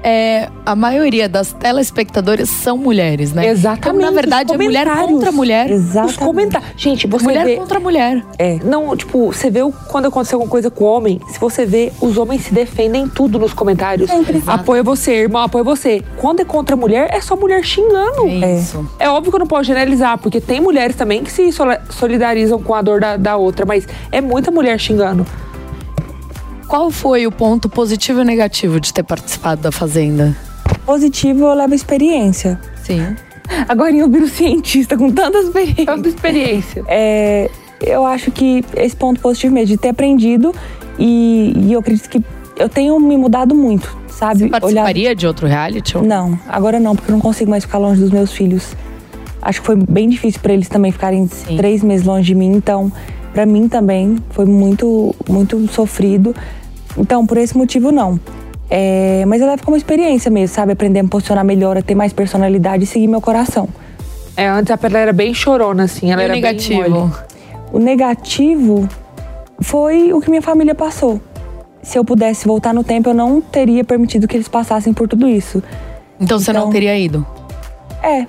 É, 0.02 0.48
a 0.64 0.74
maioria 0.74 1.28
das 1.28 1.52
telespectadoras 1.52 2.48
são 2.48 2.78
mulheres, 2.78 3.32
né? 3.32 3.46
Exatamente, 3.48 3.98
Então, 4.02 4.10
na 4.10 4.10
verdade, 4.20 4.52
é 4.52 4.56
mulher 4.56 4.86
contra 4.88 5.30
mulher. 5.32 5.70
Exatamente. 5.70 6.10
Os 6.10 6.16
comentários. 6.16 6.70
Gente, 6.76 7.06
você 7.06 7.24
Mulher 7.24 7.44
vê. 7.44 7.56
contra 7.56 7.78
mulher. 7.78 8.24
É. 8.38 8.58
Não, 8.64 8.96
tipo, 8.96 9.26
você 9.32 9.50
vê 9.50 9.60
quando 9.88 10.06
aconteceu 10.06 10.36
alguma 10.36 10.50
coisa 10.50 10.70
com 10.70 10.84
o 10.84 10.86
homem, 10.86 11.20
se 11.28 11.38
você 11.38 11.66
vê, 11.66 11.92
os 12.00 12.16
homens 12.16 12.44
se 12.44 12.54
defendem 12.54 13.06
tudo 13.08 13.38
nos 13.38 13.52
comentários. 13.52 14.08
Sempre. 14.10 14.42
Apoia 14.46 14.82
você, 14.82 15.12
irmão, 15.12 15.42
apoia 15.42 15.62
você. 15.64 16.02
Quando 16.16 16.40
é 16.40 16.44
contra 16.44 16.74
a 16.74 16.78
mulher, 16.78 17.08
é 17.12 17.20
só 17.20 17.36
mulher 17.36 17.62
xingando. 17.64 18.26
É 18.42 18.58
isso. 18.58 18.88
É 18.98 19.08
óbvio 19.08 19.30
que 19.30 19.36
eu 19.36 19.40
não 19.40 19.46
posso 19.46 19.64
generalizar, 19.64 20.16
porque 20.18 20.40
tem 20.40 20.60
mulheres 20.60 20.96
também 20.96 21.22
que 21.22 21.30
se 21.30 21.52
soli- 21.52 21.78
solidarizam 21.90 22.62
com 22.62 22.74
a 22.74 22.80
dor 22.80 23.00
da, 23.00 23.16
da 23.16 23.36
outra, 23.36 23.66
mas 23.66 23.86
é 24.10 24.20
muita 24.20 24.50
mulher 24.50 24.78
xingando. 24.80 25.26
Qual 26.70 26.88
foi 26.92 27.26
o 27.26 27.32
ponto 27.32 27.68
positivo 27.68 28.20
e 28.20 28.24
negativo 28.24 28.78
de 28.78 28.94
ter 28.94 29.02
participado 29.02 29.60
da 29.60 29.72
Fazenda? 29.72 30.36
Positivo, 30.86 31.46
eu 31.46 31.54
levo 31.54 31.74
experiência. 31.74 32.60
Sim. 32.84 33.16
Agora 33.68 33.90
eu 33.92 34.08
viro 34.08 34.28
cientista 34.28 34.96
com 34.96 35.10
tanta 35.10 35.38
experiência. 35.38 35.84
Tanta 35.86 36.08
experiência. 36.08 36.84
É, 36.86 37.50
eu 37.84 38.06
acho 38.06 38.30
que 38.30 38.64
esse 38.76 38.94
ponto 38.94 39.20
positivo 39.20 39.52
mesmo, 39.52 39.66
de 39.66 39.76
ter 39.78 39.88
aprendido 39.88 40.54
e, 40.96 41.52
e 41.56 41.72
eu 41.72 41.80
acredito 41.80 42.08
que 42.08 42.22
eu 42.56 42.68
tenho 42.68 43.00
me 43.00 43.16
mudado 43.16 43.52
muito, 43.52 43.96
sabe? 44.06 44.48
Participaria 44.48 45.12
de 45.12 45.26
outro 45.26 45.48
reality? 45.48 45.96
ou- 45.98 46.04
Não, 46.04 46.38
agora 46.48 46.78
não, 46.78 46.94
porque 46.94 47.10
eu 47.10 47.14
não 47.16 47.20
consigo 47.20 47.50
mais 47.50 47.64
ficar 47.64 47.78
longe 47.78 48.00
dos 48.00 48.12
meus 48.12 48.30
filhos. 48.30 48.76
Acho 49.42 49.60
que 49.60 49.66
foi 49.66 49.74
bem 49.74 50.08
difícil 50.08 50.40
pra 50.40 50.52
eles 50.52 50.68
também 50.68 50.92
ficarem 50.92 51.26
Sim. 51.26 51.56
três 51.56 51.82
meses 51.82 52.06
longe 52.06 52.26
de 52.28 52.34
mim, 52.36 52.52
então 52.52 52.92
pra 53.32 53.44
mim 53.44 53.66
também 53.66 54.18
foi 54.30 54.44
muito, 54.44 55.12
muito 55.28 55.66
sofrido. 55.72 56.32
Então 56.96 57.26
por 57.26 57.38
esse 57.38 57.56
motivo 57.56 57.90
não. 57.92 58.18
É, 58.68 59.24
mas 59.26 59.40
eu 59.40 59.48
levo 59.48 59.64
como 59.64 59.76
experiência 59.76 60.30
mesmo, 60.30 60.54
sabe? 60.54 60.72
Aprender 60.72 61.00
a 61.00 61.02
me 61.02 61.08
posicionar 61.08 61.44
melhor, 61.44 61.76
a 61.76 61.82
ter 61.82 61.94
mais 61.94 62.12
personalidade 62.12 62.84
e 62.84 62.86
seguir 62.86 63.08
meu 63.08 63.20
coração. 63.20 63.68
É, 64.36 64.46
antes 64.48 64.70
a 64.70 64.78
Pedra 64.78 65.00
era 65.00 65.12
bem 65.12 65.34
chorona, 65.34 65.84
assim. 65.84 66.12
Ela 66.12 66.22
E 66.22 66.24
o 66.24 66.26
era 66.26 66.32
bem 66.34 66.42
negativo? 66.42 66.90
mole. 67.00 67.12
O 67.72 67.78
negativo 67.78 68.88
foi 69.60 70.12
o 70.12 70.20
que 70.20 70.30
minha 70.30 70.42
família 70.42 70.74
passou. 70.74 71.20
Se 71.82 71.98
eu 71.98 72.04
pudesse 72.04 72.46
voltar 72.46 72.72
no 72.72 72.84
tempo, 72.84 73.08
eu 73.10 73.14
não 73.14 73.40
teria 73.40 73.82
permitido 73.82 74.28
que 74.28 74.36
eles 74.36 74.48
passassem 74.48 74.92
por 74.92 75.08
tudo 75.08 75.26
isso. 75.28 75.62
Então 76.20 76.38
você 76.38 76.52
não 76.52 76.60
Então- 76.62 76.72
teria 76.72 76.96
ido? 76.98 77.26
É. 78.02 78.26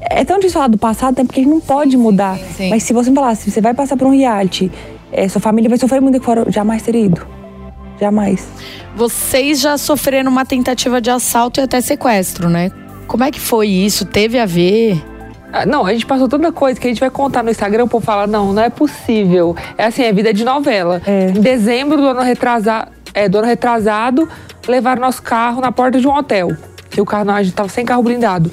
É 0.00 0.24
tão 0.24 0.36
difícil 0.36 0.54
falar 0.54 0.68
do 0.68 0.78
passado, 0.78 1.18
né? 1.18 1.24
Porque 1.24 1.40
a 1.40 1.42
gente 1.42 1.52
não 1.52 1.60
pode 1.60 1.96
mudar. 1.96 2.36
sim, 2.38 2.44
sim. 2.56 2.70
Mas 2.70 2.82
se 2.84 2.92
você 2.92 3.10
me 3.10 3.16
falasse, 3.16 3.50
você 3.50 3.60
vai 3.60 3.74
passar 3.74 3.96
por 3.96 4.06
um 4.06 4.10
reality, 4.16 4.70
é, 5.12 5.28
sua 5.28 5.40
família 5.40 5.68
vai 5.68 5.78
sofrer 5.78 6.00
muito 6.00 6.16
eu 6.16 6.52
jamais 6.52 6.82
teria 6.82 7.04
ido. 7.04 7.26
Jamais. 8.00 8.46
Vocês 8.96 9.60
já 9.60 9.76
sofreram 9.78 10.30
uma 10.30 10.44
tentativa 10.44 11.00
de 11.00 11.10
assalto 11.10 11.60
e 11.60 11.62
até 11.62 11.80
sequestro, 11.80 12.48
né? 12.48 12.70
Como 13.06 13.24
é 13.24 13.30
que 13.30 13.40
foi 13.40 13.68
isso? 13.68 14.04
Teve 14.04 14.38
a 14.38 14.46
ver? 14.46 15.04
Ah, 15.52 15.66
Não, 15.66 15.84
a 15.84 15.92
gente 15.92 16.06
passou 16.06 16.28
tanta 16.28 16.50
coisa 16.52 16.78
que 16.80 16.86
a 16.86 16.90
gente 16.90 17.00
vai 17.00 17.10
contar 17.10 17.42
no 17.42 17.50
Instagram, 17.50 17.84
o 17.84 17.88
povo 17.88 18.04
fala, 18.04 18.26
não, 18.26 18.52
não 18.52 18.62
é 18.62 18.70
possível. 18.70 19.56
É 19.76 19.86
assim, 19.86 20.02
é 20.02 20.12
vida 20.12 20.32
de 20.32 20.44
novela. 20.44 21.02
É. 21.06 21.28
Em 21.30 21.40
dezembro 21.40 21.96
do 21.96 22.06
ano 22.06 22.22
retrasado, 22.22 22.90
é, 23.12 23.28
do 23.28 23.38
ano 23.38 23.46
retrasado, 23.48 24.28
levaram 24.66 25.00
nosso 25.00 25.22
carro 25.22 25.60
na 25.60 25.72
porta 25.72 26.00
de 26.00 26.06
um 26.06 26.14
hotel. 26.14 26.56
Que 26.88 27.00
o 27.00 27.04
carro, 27.04 27.24
não, 27.24 27.34
a 27.34 27.42
gente 27.42 27.54
tava 27.54 27.68
sem 27.68 27.84
carro 27.84 28.02
blindado. 28.02 28.50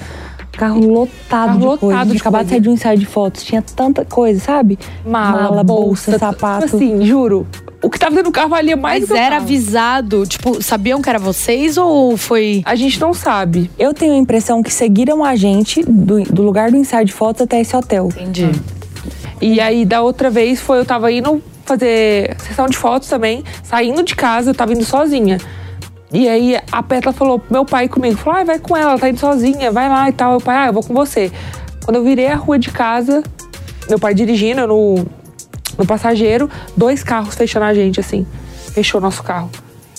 Carro 0.58 0.80
lotado 0.80 1.14
Carro 1.30 1.60
de 1.60 1.66
lotado 1.66 1.80
coisa. 1.80 2.06
de 2.06 2.18
acabado 2.18 2.43
de 2.45 2.50
sair 2.50 2.60
de 2.60 2.70
um 2.70 2.74
ensaio 2.74 2.98
de 2.98 3.06
fotos. 3.06 3.43
Tinha 3.43 3.62
tanta 3.62 4.04
coisa, 4.04 4.39
sabe? 4.39 4.80
Mala, 5.06 5.64
bolsa, 5.64 6.18
sapato. 6.18 6.66
Tipo 6.66 6.78
assim, 6.78 7.06
juro. 7.06 7.45
O 7.88 7.90
que 7.90 7.98
tava 7.98 8.16
dentro 8.16 8.30
do 8.30 8.34
carro 8.34 8.50
valia 8.50 8.76
mais 8.76 9.00
Mas 9.00 9.08
do 9.08 9.16
que 9.16 9.18
era 9.18 9.36
carro. 9.38 9.44
avisado? 9.44 10.26
Tipo, 10.26 10.62
sabiam 10.62 11.02
que 11.02 11.10
era 11.10 11.18
vocês 11.18 11.78
ou 11.78 12.18
foi. 12.18 12.62
A 12.66 12.76
gente 12.76 13.00
não 13.00 13.14
sabe. 13.14 13.72
Eu 13.80 13.94
tenho 13.94 14.12
a 14.12 14.18
impressão 14.18 14.62
que 14.62 14.74
seguiram 14.74 15.24
a 15.24 15.38
gente 15.38 15.82
do, 15.84 16.22
do 16.24 16.44
lugar 16.44 16.70
do 16.70 16.76
ensaio 16.76 17.06
de 17.06 17.14
fotos 17.14 17.44
até 17.44 17.62
esse 17.62 17.74
hotel. 17.74 18.10
Entendi. 18.10 18.52
E 19.42 19.62
aí, 19.62 19.86
da 19.86 20.02
outra 20.02 20.30
vez, 20.30 20.60
foi 20.60 20.80
eu 20.80 20.86
tava 20.86 21.10
indo 21.10 21.42
fazer 21.64 22.36
sessão 22.40 22.66
de 22.68 22.76
fotos 22.76 23.08
também, 23.08 23.42
saindo 23.64 24.04
de 24.04 24.18
casa, 24.18 24.50
eu 24.50 24.54
tava 24.54 24.74
indo 24.74 24.84
sozinha. 24.84 25.38
E 26.12 26.28
aí 26.28 26.60
a 26.70 26.84
Petla 26.84 27.14
falou 27.14 27.40
pro 27.40 27.54
meu 27.54 27.64
pai 27.64 27.88
comigo, 27.88 28.18
falou, 28.18 28.42
ah, 28.42 28.44
vai 28.44 28.60
com 28.60 28.76
ela, 28.76 28.92
ela 28.92 29.00
tá 29.00 29.08
indo 29.08 29.20
sozinha, 29.20 29.72
vai 29.72 29.88
lá 29.88 30.10
e 30.10 30.12
tal. 30.12 30.32
Meu 30.32 30.42
pai, 30.42 30.58
ah, 30.58 30.68
eu 30.68 30.74
vou 30.74 30.84
com 30.84 30.94
você. 30.94 31.32
Quando 31.86 31.96
eu 31.96 32.04
virei 32.04 32.28
a 32.28 32.36
rua 32.36 32.60
de 32.60 32.70
casa, 32.70 33.24
meu 33.88 33.98
pai 33.98 34.14
dirigindo 34.14 34.60
eu 34.60 34.68
no, 34.68 35.06
no 35.78 35.86
passageiro, 35.86 36.49
dois 36.75 37.03
carros 37.03 37.36
fechando 37.36 37.65
a 37.65 37.73
gente, 37.73 37.99
assim. 37.99 38.25
Fechou 38.73 38.99
nosso 39.01 39.23
carro. 39.23 39.49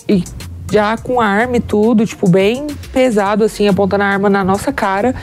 E 0.08 0.24
já 0.70 0.96
com 0.96 1.20
arma 1.20 1.56
e 1.56 1.60
tudo, 1.60 2.04
tipo, 2.06 2.28
bem 2.28 2.66
pesado, 2.92 3.44
assim, 3.44 3.68
apontando 3.68 4.02
a 4.04 4.06
arma 4.06 4.28
na 4.28 4.42
nossa 4.44 4.72
cara. 4.72 5.14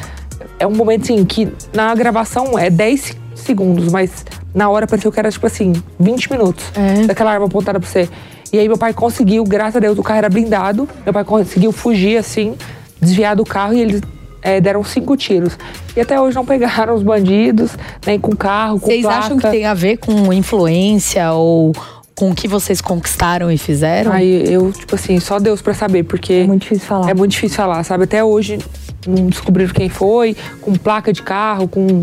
É 0.59 0.65
um 0.65 0.71
momento, 0.75 1.03
assim, 1.03 1.23
que 1.25 1.51
na 1.73 1.93
gravação 1.93 2.57
é 2.57 2.69
10 2.69 3.15
segundos, 3.35 3.91
mas 3.91 4.25
na 4.53 4.69
hora 4.69 4.87
pareceu 4.87 5.11
que 5.11 5.19
era, 5.19 5.29
tipo 5.29 5.45
assim, 5.45 5.73
20 5.99 6.31
minutos 6.31 6.65
É. 6.75 7.05
daquela 7.05 7.31
arma 7.31 7.45
apontada 7.45 7.79
pra 7.79 7.87
você. 7.89 8.09
E 8.53 8.57
aí 8.59 8.67
meu 8.67 8.77
pai 8.77 8.93
conseguiu, 8.93 9.43
graças 9.43 9.75
a 9.75 9.79
Deus, 9.79 9.97
o 9.97 10.03
carro 10.03 10.17
era 10.19 10.29
blindado. 10.29 10.87
Meu 11.03 11.13
pai 11.13 11.23
conseguiu 11.25 11.71
fugir, 11.71 12.17
assim, 12.17 12.55
desviar 13.01 13.35
do 13.35 13.43
carro 13.43 13.73
e 13.73 13.81
eles 13.81 14.01
é, 14.45 14.61
deram 14.61 14.83
cinco 14.83 15.17
tiros. 15.17 15.57
E 15.95 15.99
até 16.01 16.21
hoje 16.21 16.35
não 16.35 16.45
pegaram 16.45 16.93
os 16.93 17.01
bandidos, 17.03 17.71
nem 18.05 18.19
com 18.19 18.35
carro, 18.35 18.79
com 18.79 18.85
Vocês 18.87 19.01
placa. 19.01 19.17
acham 19.17 19.37
que 19.37 19.49
tem 19.49 19.65
a 19.65 19.73
ver 19.73 19.97
com 19.97 20.31
influência 20.31 21.31
ou 21.33 21.73
com 22.13 22.29
o 22.31 22.35
que 22.35 22.47
vocês 22.47 22.79
conquistaram 22.79 23.51
e 23.51 23.57
fizeram? 23.57 24.11
Aí 24.11 24.53
eu, 24.53 24.71
tipo 24.71 24.95
assim, 24.95 25.19
só 25.19 25.39
Deus 25.39 25.61
pra 25.61 25.73
saber, 25.73 26.03
porque 26.03 26.33
É 26.33 26.47
muito 26.47 26.61
difícil 26.61 26.85
falar. 26.87 27.09
é 27.09 27.13
muito 27.13 27.31
difícil 27.31 27.57
falar, 27.57 27.83
sabe? 27.83 28.03
Até 28.05 28.23
hoje 28.23 28.59
não 29.07 29.27
descobriram 29.27 29.73
quem 29.73 29.89
foi, 29.89 30.35
com 30.61 30.73
placa 30.75 31.11
de 31.11 31.21
carro, 31.21 31.67
com. 31.67 32.01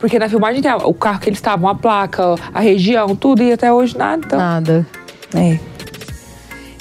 Porque 0.00 0.18
na 0.18 0.28
filmagem 0.28 0.60
tem 0.60 0.70
o 0.72 0.92
carro 0.92 1.20
que 1.20 1.28
eles 1.28 1.38
estavam, 1.38 1.68
a 1.70 1.74
placa, 1.74 2.34
a 2.52 2.60
região, 2.60 3.14
tudo, 3.16 3.42
e 3.42 3.52
até 3.52 3.72
hoje 3.72 3.96
nada. 3.96 4.22
Então, 4.26 4.38
Nada. 4.38 4.86
É. 5.34 5.58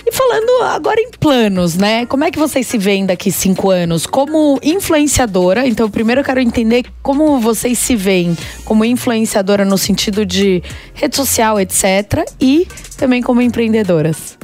E 0.07 0.11
falando 0.11 0.63
agora 0.65 1.01
em 1.01 1.09
planos, 1.09 1.75
né? 1.75 2.05
Como 2.05 2.23
é 2.23 2.29
que 2.29 2.37
vocês 2.37 2.67
se 2.67 2.77
veem 2.77 3.07
daqui 3.07 3.31
cinco 3.31 3.71
anos? 3.71 4.05
Como 4.05 4.59
influenciadora, 4.61 5.67
então 5.67 5.89
primeiro 5.89 6.21
eu 6.21 6.25
quero 6.25 6.39
entender 6.39 6.85
como 7.01 7.39
vocês 7.39 7.79
se 7.79 7.95
veem 7.95 8.37
como 8.63 8.85
influenciadora 8.85 9.65
no 9.65 9.79
sentido 9.79 10.23
de 10.23 10.61
rede 10.93 11.15
social, 11.15 11.59
etc. 11.59 12.23
E 12.39 12.67
também 12.97 13.19
como 13.19 13.41
empreendedoras. 13.41 14.37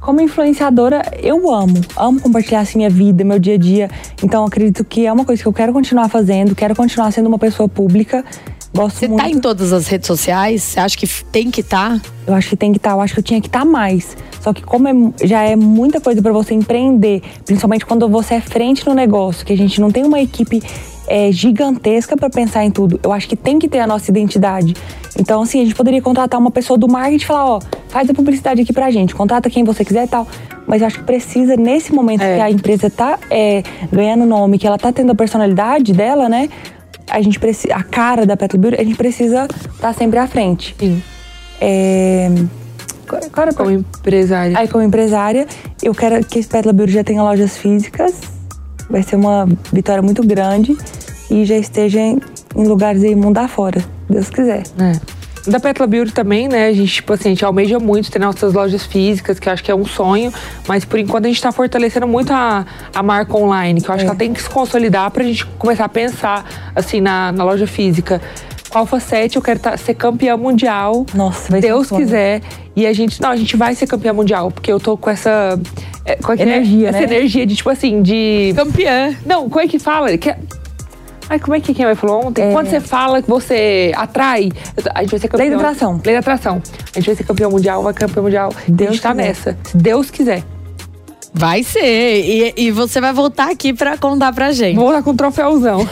Como 0.00 0.20
influenciadora, 0.20 1.02
eu 1.22 1.52
amo. 1.52 1.78
Amo 1.94 2.20
compartilhar 2.20 2.60
assim 2.60 2.78
minha 2.78 2.88
vida, 2.88 3.22
meu 3.22 3.38
dia 3.38 3.54
a 3.54 3.58
dia. 3.58 3.90
Então 4.22 4.46
acredito 4.46 4.82
que 4.82 5.04
é 5.04 5.12
uma 5.12 5.26
coisa 5.26 5.42
que 5.42 5.48
eu 5.48 5.52
quero 5.52 5.74
continuar 5.74 6.08
fazendo, 6.08 6.54
quero 6.54 6.74
continuar 6.74 7.10
sendo 7.10 7.26
uma 7.26 7.38
pessoa 7.38 7.68
pública. 7.68 8.24
Gosto 8.76 8.98
Você 8.98 9.08
muito. 9.08 9.22
tá 9.22 9.30
em 9.30 9.40
todas 9.40 9.72
as 9.72 9.88
redes 9.88 10.06
sociais? 10.06 10.62
Você 10.62 10.78
acha 10.78 10.98
que 10.98 11.06
tem 11.24 11.50
que 11.50 11.62
estar? 11.62 11.98
Tá? 11.98 12.08
Eu 12.26 12.34
acho 12.34 12.50
que 12.50 12.56
tem 12.56 12.72
que 12.72 12.78
estar, 12.78 12.90
tá, 12.90 12.96
eu 12.96 13.00
acho 13.00 13.14
que 13.14 13.20
eu 13.20 13.24
tinha 13.24 13.40
que 13.40 13.46
estar 13.46 13.60
tá 13.60 13.64
mais. 13.64 14.14
Só 14.42 14.52
que 14.52 14.62
como 14.62 14.86
é, 14.86 15.26
já 15.26 15.42
é 15.42 15.56
muita 15.56 15.98
coisa 15.98 16.20
para 16.20 16.32
você 16.32 16.52
empreender, 16.52 17.22
principalmente 17.46 17.86
quando 17.86 18.06
você 18.06 18.34
é 18.34 18.40
frente 18.40 18.86
no 18.86 18.92
negócio, 18.92 19.46
que 19.46 19.52
a 19.52 19.56
gente 19.56 19.80
não 19.80 19.90
tem 19.90 20.04
uma 20.04 20.20
equipe 20.20 20.62
é, 21.08 21.32
gigantesca 21.32 22.18
para 22.18 22.28
pensar 22.28 22.64
em 22.64 22.70
tudo. 22.70 23.00
Eu 23.02 23.12
acho 23.12 23.26
que 23.26 23.34
tem 23.34 23.58
que 23.58 23.66
ter 23.66 23.78
a 23.78 23.86
nossa 23.86 24.10
identidade. 24.10 24.74
Então, 25.18 25.40
assim, 25.40 25.62
a 25.62 25.64
gente 25.64 25.74
poderia 25.74 26.02
contratar 26.02 26.38
uma 26.38 26.50
pessoa 26.50 26.78
do 26.78 26.86
marketing 26.86 27.24
e 27.24 27.26
falar, 27.26 27.46
ó, 27.46 27.60
faz 27.88 28.10
a 28.10 28.12
publicidade 28.12 28.60
aqui 28.60 28.74
pra 28.74 28.90
gente, 28.90 29.14
contrata 29.14 29.48
quem 29.48 29.64
você 29.64 29.86
quiser 29.86 30.04
e 30.04 30.08
tal. 30.08 30.28
Mas 30.66 30.82
eu 30.82 30.88
acho 30.88 30.98
que 30.98 31.04
precisa, 31.04 31.56
nesse 31.56 31.94
momento 31.94 32.22
é. 32.22 32.36
que 32.36 32.42
a 32.42 32.50
empresa 32.50 32.90
tá 32.90 33.18
é, 33.30 33.62
ganhando 33.90 34.26
nome, 34.26 34.58
que 34.58 34.66
ela 34.66 34.76
tá 34.76 34.92
tendo 34.92 35.12
a 35.12 35.14
personalidade 35.14 35.94
dela, 35.94 36.28
né? 36.28 36.50
A 37.10 37.20
gente 37.22 37.38
precisa. 37.38 37.74
A 37.74 37.82
cara 37.82 38.26
da 38.26 38.36
Beauty, 38.36 38.80
a 38.80 38.84
gente 38.84 38.96
precisa 38.96 39.44
estar 39.44 39.68
tá 39.80 39.92
sempre 39.92 40.18
à 40.18 40.26
frente. 40.26 40.74
Sim. 40.78 41.02
É, 41.60 42.30
Claro, 43.06 43.54
como 43.54 43.70
empresária. 43.70 44.58
Aí, 44.58 44.68
como 44.68 44.82
empresária, 44.82 45.46
eu 45.82 45.94
quero 45.94 46.24
que 46.24 46.40
esse 46.40 46.48
Petal 46.48 46.72
Beauty 46.72 46.92
já 46.92 47.04
tenha 47.04 47.22
lojas 47.22 47.56
físicas. 47.56 48.20
Vai 48.90 49.02
ser 49.02 49.16
uma 49.16 49.48
vitória 49.72 50.02
muito 50.02 50.26
grande 50.26 50.76
e 51.30 51.44
já 51.44 51.56
esteja 51.56 52.00
em, 52.00 52.18
em 52.54 52.66
lugares 52.66 53.02
aí 53.02 53.14
mundo 53.14 53.38
afora, 53.38 53.84
Deus 54.08 54.28
quiser. 54.30 54.62
É. 54.78 55.15
Da 55.46 55.60
Petla 55.60 55.86
Beauty 55.86 56.12
também, 56.12 56.48
né? 56.48 56.68
A 56.68 56.72
gente, 56.72 56.94
tipo 56.94 57.12
assim, 57.12 57.28
a 57.28 57.32
gente 57.32 57.44
almeja 57.44 57.78
muito 57.78 58.10
ter 58.10 58.18
nossas 58.18 58.52
lojas 58.52 58.84
físicas, 58.84 59.38
que 59.38 59.48
eu 59.48 59.52
acho 59.52 59.62
que 59.62 59.70
é 59.70 59.74
um 59.74 59.84
sonho, 59.84 60.32
mas 60.66 60.84
por 60.84 60.98
enquanto 60.98 61.26
a 61.26 61.28
gente 61.28 61.40
tá 61.40 61.52
fortalecendo 61.52 62.06
muito 62.06 62.32
a, 62.32 62.66
a 62.94 63.02
marca 63.02 63.36
online, 63.36 63.80
que 63.80 63.88
eu 63.88 63.94
acho 63.94 64.02
é. 64.02 64.04
que 64.04 64.10
ela 64.10 64.18
tem 64.18 64.32
que 64.32 64.42
se 64.42 64.50
consolidar 64.50 65.10
pra 65.10 65.22
gente 65.22 65.46
começar 65.58 65.84
a 65.84 65.88
pensar, 65.88 66.44
assim, 66.74 67.00
na, 67.00 67.32
na 67.32 67.44
loja 67.44 67.66
física. 67.66 68.20
Com 68.68 68.78
a 68.78 68.80
Alpha 68.80 68.98
7 68.98 69.36
eu 69.36 69.42
quero 69.42 69.60
tá, 69.60 69.76
ser 69.76 69.94
campeã 69.94 70.36
mundial. 70.36 71.06
Nossa, 71.14 71.50
vai 71.50 71.60
Deus 71.60 71.88
ser 71.88 71.96
quiser. 71.96 72.42
E 72.74 72.86
a 72.86 72.92
gente, 72.92 73.22
não, 73.22 73.30
a 73.30 73.36
gente 73.36 73.56
vai 73.56 73.74
ser 73.74 73.86
campeã 73.86 74.12
mundial, 74.12 74.50
porque 74.50 74.70
eu 74.70 74.80
tô 74.80 74.96
com 74.96 75.08
essa. 75.08 75.58
É, 76.04 76.12
é 76.12 76.42
energia, 76.42 76.88
é? 76.88 76.92
né? 76.92 76.98
Essa 76.98 77.14
energia 77.14 77.46
de, 77.46 77.56
tipo 77.56 77.70
assim, 77.70 78.02
de. 78.02 78.52
Campeã. 78.54 79.16
Não, 79.24 79.48
como 79.48 79.60
é 79.60 79.68
que 79.68 79.78
fala? 79.78 80.16
Que, 80.18 80.34
Ai, 81.28 81.38
como 81.38 81.54
é 81.56 81.60
que 81.60 81.74
quem 81.74 81.84
vai 81.84 81.94
falou 81.94 82.26
ontem? 82.26 82.42
É. 82.42 82.52
Quando 82.52 82.68
você 82.68 82.80
fala 82.80 83.20
que 83.20 83.28
você 83.28 83.92
atrai, 83.96 84.50
a 84.94 85.00
gente 85.02 85.10
vai 85.10 85.20
ser 85.20 85.28
campeão. 85.28 85.48
Lei 85.48 85.50
da 85.50 85.56
atração. 85.56 86.00
Lei 86.04 86.14
da 86.14 86.20
atração. 86.20 86.62
A 86.94 86.98
gente 86.98 87.06
vai 87.06 87.14
ser 87.16 87.24
campeão 87.24 87.50
mundial, 87.50 87.82
vai 87.82 87.92
campeão 87.92 88.22
mundial. 88.24 88.52
Deus 88.68 88.90
a 88.90 88.92
gente 88.92 89.02
tá 89.02 89.10
quiser. 89.10 89.26
nessa. 89.26 89.58
Se 89.64 89.76
Deus 89.76 90.10
quiser. 90.10 90.42
Vai 91.38 91.62
ser. 91.62 92.24
E, 92.24 92.54
e, 92.56 92.70
você 92.70 92.98
vai 92.98 93.12
voltar 93.12 93.50
aqui 93.50 93.74
para 93.74 93.98
contar 93.98 94.32
pra 94.32 94.52
gente. 94.52 94.74
Vou 94.74 94.86
voltar 94.86 95.02
com 95.02 95.10
um 95.10 95.16
troféuzão. 95.16 95.86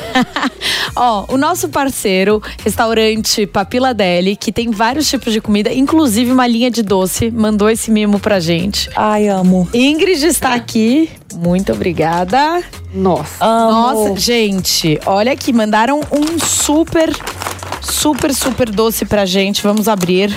Ó, 0.96 1.26
o 1.28 1.36
nosso 1.36 1.68
parceiro, 1.68 2.42
restaurante 2.64 3.46
Papila 3.46 3.92
Deli, 3.92 4.36
que 4.36 4.50
tem 4.50 4.70
vários 4.70 5.06
tipos 5.06 5.34
de 5.34 5.42
comida, 5.42 5.70
inclusive 5.70 6.32
uma 6.32 6.46
linha 6.46 6.70
de 6.70 6.82
doce, 6.82 7.30
mandou 7.30 7.68
esse 7.68 7.90
mimo 7.90 8.18
pra 8.18 8.40
gente. 8.40 8.88
Ai, 8.96 9.28
amo. 9.28 9.68
Ingrid 9.74 10.24
está 10.24 10.54
aqui. 10.54 11.10
Muito 11.34 11.72
obrigada. 11.72 12.62
Nossa. 12.94 13.44
Amo. 13.44 13.70
Nossa, 13.70 14.16
gente, 14.16 14.98
olha 15.04 15.32
aqui, 15.32 15.52
mandaram 15.52 16.00
um 16.10 16.38
super, 16.38 17.14
super, 17.82 18.32
super 18.32 18.70
doce 18.70 19.04
pra 19.04 19.26
gente. 19.26 19.62
Vamos 19.62 19.88
abrir. 19.88 20.34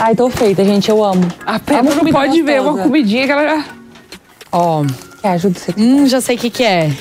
Ai, 0.00 0.16
tô 0.16 0.28
feita, 0.28 0.64
gente, 0.64 0.90
eu 0.90 1.04
amo. 1.04 1.28
A 1.46 1.60
Pedro 1.60 1.94
não 1.94 2.12
pode 2.12 2.40
gostosa. 2.40 2.42
ver 2.42 2.60
uma 2.60 2.82
comidinha 2.82 3.24
que 3.24 3.32
ela 3.32 3.75
Ó. 4.52 4.84
Quer 5.20 5.28
ajuda 5.30 5.58
você? 5.58 5.74
Hum, 5.76 6.06
já 6.06 6.20
sei 6.20 6.36
o 6.36 6.38
que 6.38 6.50
que 6.50 6.62
é. 6.64 6.92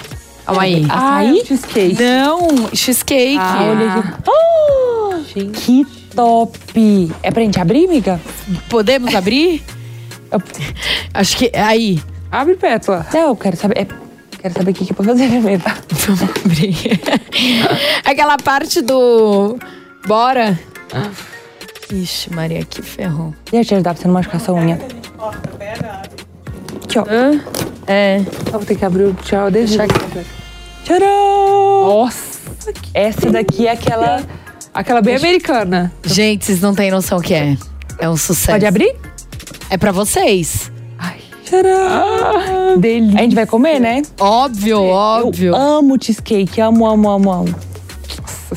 Calma 0.46 0.62
aí. 0.62 0.86
Ah, 0.90 1.20
Açaí? 1.20 1.40
É 1.40 1.46
cheesecake. 1.46 2.04
Não, 2.04 2.70
cheesecake. 2.74 3.38
Ah, 3.40 3.58
olha 3.64 3.94
aqui. 3.94 4.30
Oh, 4.30 5.52
que 5.52 5.86
top! 6.16 7.12
É 7.24 7.32
pra 7.32 7.42
gente 7.42 7.60
abrir, 7.60 7.86
amiga? 7.88 8.22
Podemos 8.70 9.14
abrir? 9.16 9.64
Acho 11.14 11.38
que. 11.38 11.52
Aí. 11.56 12.02
Abre, 12.32 12.56
Pétala. 12.56 13.06
Não, 13.14 13.30
eu 13.30 13.36
quero 13.36 13.58
saber. 13.58 13.80
É... 13.80 13.88
Quero 14.40 14.54
saber 14.54 14.72
o 14.72 14.74
que, 14.74 14.86
que 14.86 14.92
é 14.92 14.96
pra 14.96 15.06
fazer 15.06 15.28
primeiro. 15.28 15.64
Vamos 15.90 16.22
abrir. 16.22 16.78
Aquela 18.06 18.38
parte 18.38 18.82
do. 18.82 19.58
Bora. 20.06 20.60
Ah. 20.94 21.10
Ixi, 21.92 22.34
Maria, 22.34 22.64
que 22.64 22.82
ferrou. 22.82 23.34
Deixa 23.52 23.58
eu 23.58 23.66
te 23.66 23.74
ajudar 23.76 23.94
pra 23.94 24.02
você 24.02 24.08
não 24.08 24.14
machucar 24.14 24.40
sua 24.42 24.56
unha. 24.56 24.80
Aqui, 26.96 27.00
ó. 27.00 27.06
Hã? 27.10 27.42
É. 27.88 28.22
Só 28.50 28.58
vou 28.58 28.66
ter 28.66 28.76
que 28.76 28.86
abrir 28.86 29.04
o 29.04 29.14
tchau 29.14 29.52
desde 29.52 29.82
aqui. 29.82 29.94
Tcharam! 30.84 31.08
Nossa! 31.88 32.40
Essa 32.94 33.30
daqui 33.32 33.68
é 33.68 33.72
aquela. 33.72 34.24
Aquela 34.74 35.02
bem 35.02 35.16
americana. 35.16 35.92
Gente, 36.04 36.46
vocês 36.46 36.62
não 36.62 36.74
têm 36.74 36.92
noção 36.92 37.20
o 37.20 37.22
que 37.22 37.34
é. 37.34 37.58
É 38.00 38.10
um 38.10 38.18
sucesso. 38.18 38.52
Pode 38.52 38.66
abrir? 38.66 38.96
É 39.70 39.78
pra 39.78 39.92
vocês. 39.92 40.72
Ai. 40.98 41.20
Tcharam! 41.44 42.78
Delícia. 42.78 43.20
A 43.20 43.24
gente 43.24 43.36
vai 43.36 43.46
comer, 43.46 43.80
né? 43.80 44.02
Óbvio, 44.20 44.82
óbvio. 44.84 45.50
Eu 45.50 45.56
amo 45.56 45.98
cheesecake. 46.02 46.60
Amo, 46.60 46.86
amo, 46.86 47.10
amo, 47.10 47.32
amo. 47.32 47.56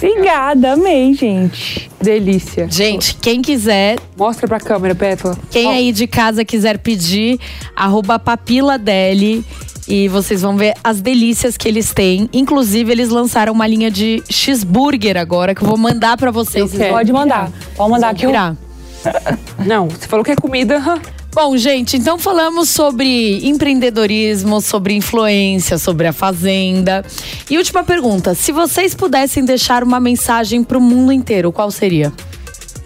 Obrigada, 0.06 0.72
amei, 0.72 1.12
gente. 1.14 1.90
Delícia. 2.00 2.68
Gente, 2.70 3.16
quem 3.16 3.42
quiser. 3.42 3.98
Mostra 4.16 4.46
pra 4.46 4.60
câmera, 4.60 4.94
Pétala. 4.94 5.36
Quem 5.50 5.66
oh. 5.66 5.70
aí 5.70 5.92
de 5.92 6.06
casa 6.06 6.44
quiser 6.44 6.78
pedir, 6.78 7.38
arroba 7.74 8.18
papila 8.18 8.78
deli. 8.78 9.44
E 9.88 10.06
vocês 10.06 10.42
vão 10.42 10.54
ver 10.54 10.74
as 10.84 11.00
delícias 11.00 11.56
que 11.56 11.66
eles 11.66 11.94
têm. 11.94 12.28
Inclusive, 12.30 12.92
eles 12.92 13.08
lançaram 13.08 13.54
uma 13.54 13.66
linha 13.66 13.90
de 13.90 14.22
cheeseburger 14.28 15.16
agora, 15.16 15.54
que 15.54 15.62
eu 15.62 15.68
vou 15.68 15.78
mandar 15.78 16.18
pra 16.18 16.30
vocês. 16.30 16.70
Pode 16.90 17.10
mandar. 17.10 17.50
Pode 17.74 17.90
mandar 17.90 18.10
aqui. 18.10 18.26
Não, 19.64 19.88
você 19.88 20.06
falou 20.06 20.22
que 20.22 20.30
é 20.30 20.36
comida. 20.36 20.78
Bom, 21.34 21.56
gente, 21.56 21.96
então 21.96 22.18
falamos 22.18 22.70
sobre 22.70 23.46
empreendedorismo, 23.46 24.60
sobre 24.60 24.94
influência, 24.94 25.78
sobre 25.78 26.06
a 26.06 26.12
fazenda. 26.12 27.04
E 27.48 27.56
última 27.58 27.84
pergunta: 27.84 28.34
se 28.34 28.50
vocês 28.50 28.94
pudessem 28.94 29.44
deixar 29.44 29.84
uma 29.84 30.00
mensagem 30.00 30.64
para 30.64 30.78
o 30.78 30.80
mundo 30.80 31.12
inteiro, 31.12 31.52
qual 31.52 31.70
seria? 31.70 32.12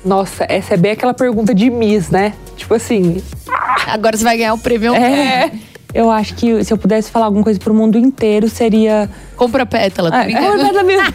Nossa, 0.04 0.44
essa 0.48 0.74
é 0.74 0.76
bem 0.76 0.92
aquela 0.92 1.14
pergunta 1.14 1.54
de 1.54 1.70
Miss, 1.70 2.10
né? 2.10 2.34
Tipo 2.56 2.74
assim. 2.74 3.22
Agora 3.86 4.16
você 4.16 4.24
vai 4.24 4.36
ganhar 4.36 4.54
o 4.54 4.58
prêmio. 4.58 4.94
É. 4.94 5.52
Eu 5.94 6.10
acho 6.10 6.34
que 6.34 6.64
se 6.64 6.72
eu 6.72 6.78
pudesse 6.78 7.10
falar 7.10 7.26
alguma 7.26 7.44
coisa 7.44 7.60
pro 7.60 7.72
mundo 7.72 7.96
inteiro, 7.96 8.48
seria. 8.48 9.08
Compra 9.36 9.64
pétala, 9.64 10.10
tá 10.10 10.28
é, 10.28 10.32
compra 10.32 10.58
pétala 10.58 10.82
mesmo. 10.82 11.14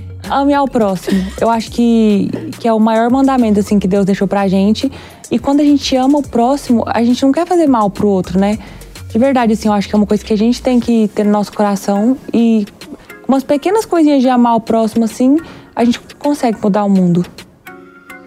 Ame 0.30 0.52
ao 0.54 0.68
próximo. 0.68 1.24
Eu 1.40 1.50
acho 1.50 1.70
que, 1.70 2.28
que 2.58 2.68
é 2.68 2.72
o 2.72 2.78
maior 2.78 3.10
mandamento 3.10 3.60
assim 3.60 3.78
que 3.78 3.88
Deus 3.88 4.04
deixou 4.04 4.28
pra 4.28 4.46
gente. 4.48 4.90
E 5.30 5.38
quando 5.38 5.60
a 5.60 5.64
gente 5.64 5.94
ama 5.96 6.18
o 6.18 6.22
próximo, 6.22 6.84
a 6.86 7.02
gente 7.02 7.22
não 7.22 7.32
quer 7.32 7.46
fazer 7.46 7.66
mal 7.66 7.90
pro 7.90 8.08
outro, 8.08 8.38
né? 8.38 8.58
De 9.10 9.18
verdade, 9.18 9.54
assim, 9.54 9.68
eu 9.68 9.74
acho 9.74 9.88
que 9.88 9.94
é 9.94 9.98
uma 9.98 10.06
coisa 10.06 10.22
que 10.24 10.32
a 10.32 10.36
gente 10.36 10.60
tem 10.62 10.78
que 10.78 11.08
ter 11.14 11.24
no 11.24 11.30
nosso 11.30 11.52
coração 11.52 12.16
e 12.32 12.66
umas 13.26 13.42
pequenas 13.42 13.86
coisinhas 13.86 14.22
de 14.22 14.28
amar 14.28 14.56
o 14.56 14.60
próximo, 14.60 15.04
assim, 15.04 15.36
a 15.74 15.84
gente 15.84 16.00
consegue 16.18 16.58
mudar 16.62 16.84
o 16.84 16.90
mundo. 16.90 17.24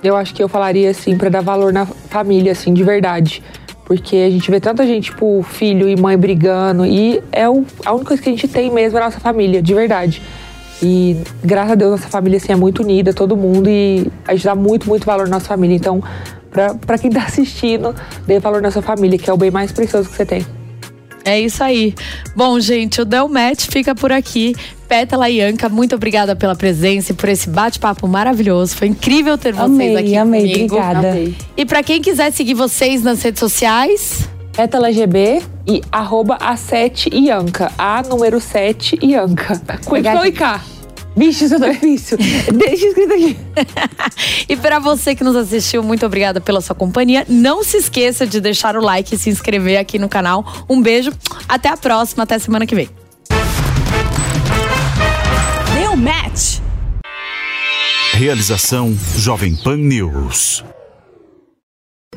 Eu 0.04 0.16
acho 0.16 0.34
que 0.34 0.42
eu 0.42 0.50
falaria, 0.50 0.90
assim, 0.90 1.16
para 1.16 1.30
dar 1.30 1.42
valor 1.42 1.72
na 1.72 1.86
família, 1.86 2.52
assim, 2.52 2.74
de 2.74 2.84
verdade. 2.84 3.44
Porque 3.86 4.16
a 4.16 4.30
gente 4.30 4.50
vê 4.50 4.60
tanta 4.60 4.86
gente, 4.88 5.12
tipo, 5.12 5.44
filho 5.44 5.88
e 5.88 5.96
mãe 5.96 6.18
brigando, 6.18 6.86
e 6.86 7.22
é 7.32 7.48
o, 7.48 7.64
a 7.86 7.92
única 7.92 8.08
coisa 8.08 8.24
que 8.24 8.30
a 8.30 8.32
gente 8.32 8.48
tem 8.48 8.72
mesmo 8.72 8.98
é 8.98 9.02
a 9.02 9.06
nossa 9.06 9.20
família, 9.20 9.62
de 9.62 9.74
verdade. 9.74 10.22
E 10.82 11.18
graças 11.44 11.72
a 11.72 11.76
Deus, 11.76 11.92
nossa 11.92 12.08
família, 12.08 12.38
assim, 12.38 12.52
é 12.52 12.56
muito 12.56 12.82
unida, 12.82 13.14
todo 13.14 13.38
mundo, 13.38 13.70
e 13.70 14.08
a 14.28 14.34
gente 14.34 14.46
dá 14.46 14.56
muito, 14.56 14.88
muito 14.88 15.06
valor 15.06 15.28
na 15.28 15.36
nossa 15.36 15.48
família. 15.48 15.76
Então, 15.76 16.02
para 16.86 16.98
quem 16.98 17.10
está 17.10 17.24
assistindo, 17.26 17.96
dê 18.26 18.40
valor 18.40 18.62
na 18.62 18.72
sua 18.72 18.82
família, 18.82 19.18
que 19.18 19.30
é 19.30 19.34
o 19.34 19.38
bem 19.38 19.52
mais 19.52 19.72
precioso 19.72 20.10
que 20.10 20.16
você 20.16 20.26
tem. 20.26 20.46
É 21.24 21.40
isso 21.40 21.64
aí. 21.64 21.94
Bom, 22.36 22.60
gente, 22.60 23.02
o 23.02 23.06
Del 23.06 23.28
Match 23.28 23.68
fica 23.70 23.94
por 23.94 24.12
aqui. 24.12 24.56
Pétala 24.88 25.30
e 25.30 25.40
Anca, 25.40 25.70
muito 25.70 25.96
obrigada 25.96 26.36
pela 26.36 26.56
presença 26.56 27.12
e 27.12 27.16
por 27.16 27.30
esse 27.30 27.50
bate-papo 27.50 28.08
maravilhoso. 28.08 28.76
Foi 28.76 28.88
incrível 28.88 29.38
ter 29.38 29.54
vocês 29.54 29.72
amei, 29.72 29.96
aqui 29.96 30.16
amei, 30.18 30.42
comigo. 30.42 30.76
Obrigada. 30.76 31.12
Amei. 31.12 31.36
E 31.56 31.66
para 31.66 31.84
quem 31.84 32.02
quiser 32.02 32.32
seguir 32.32 32.56
vocês 32.56 33.04
nas 33.04 33.22
redes 33.22 33.40
sociais, 33.40 34.28
Pétala 34.62 34.92
GB 34.92 35.42
e 35.66 35.82
arroba 35.92 36.38
A7 36.38 37.12
Ianca. 37.12 37.72
A 37.80 38.04
número 38.04 38.40
7 38.40 39.00
Ianca. 39.02 39.60
Com 39.84 39.98
Y 39.98 40.28
e 40.28 40.32
K. 40.32 40.62
Vixe, 41.18 41.46
isso 41.46 41.56
é 41.56 41.72
difícil. 41.72 42.16
Deixa 42.54 42.86
escrito 42.86 43.12
aqui. 43.12 43.38
e 44.48 44.56
para 44.56 44.78
você 44.78 45.16
que 45.16 45.24
nos 45.24 45.36
assistiu, 45.36 45.82
muito 45.82 46.06
obrigada 46.06 46.40
pela 46.40 46.62
sua 46.62 46.76
companhia. 46.76 47.26
Não 47.28 47.64
se 47.64 47.78
esqueça 47.78 48.28
de 48.28 48.40
deixar 48.40 48.78
o 48.78 48.82
like 48.82 49.16
e 49.16 49.18
se 49.18 49.32
inscrever 49.32 49.80
aqui 49.80 49.98
no 49.98 50.08
canal. 50.08 50.46
Um 50.70 50.80
beijo, 50.80 51.12
até 51.50 51.68
a 51.68 51.76
próxima, 51.76 52.22
até 52.22 52.38
semana 52.38 52.68
que 52.68 52.76
vem. 52.76 52.88
Deu 55.74 55.96
match. 55.98 56.60
Realização 58.14 58.96
Jovem 59.18 59.56
Pan 59.56 59.78
News. 59.78 60.64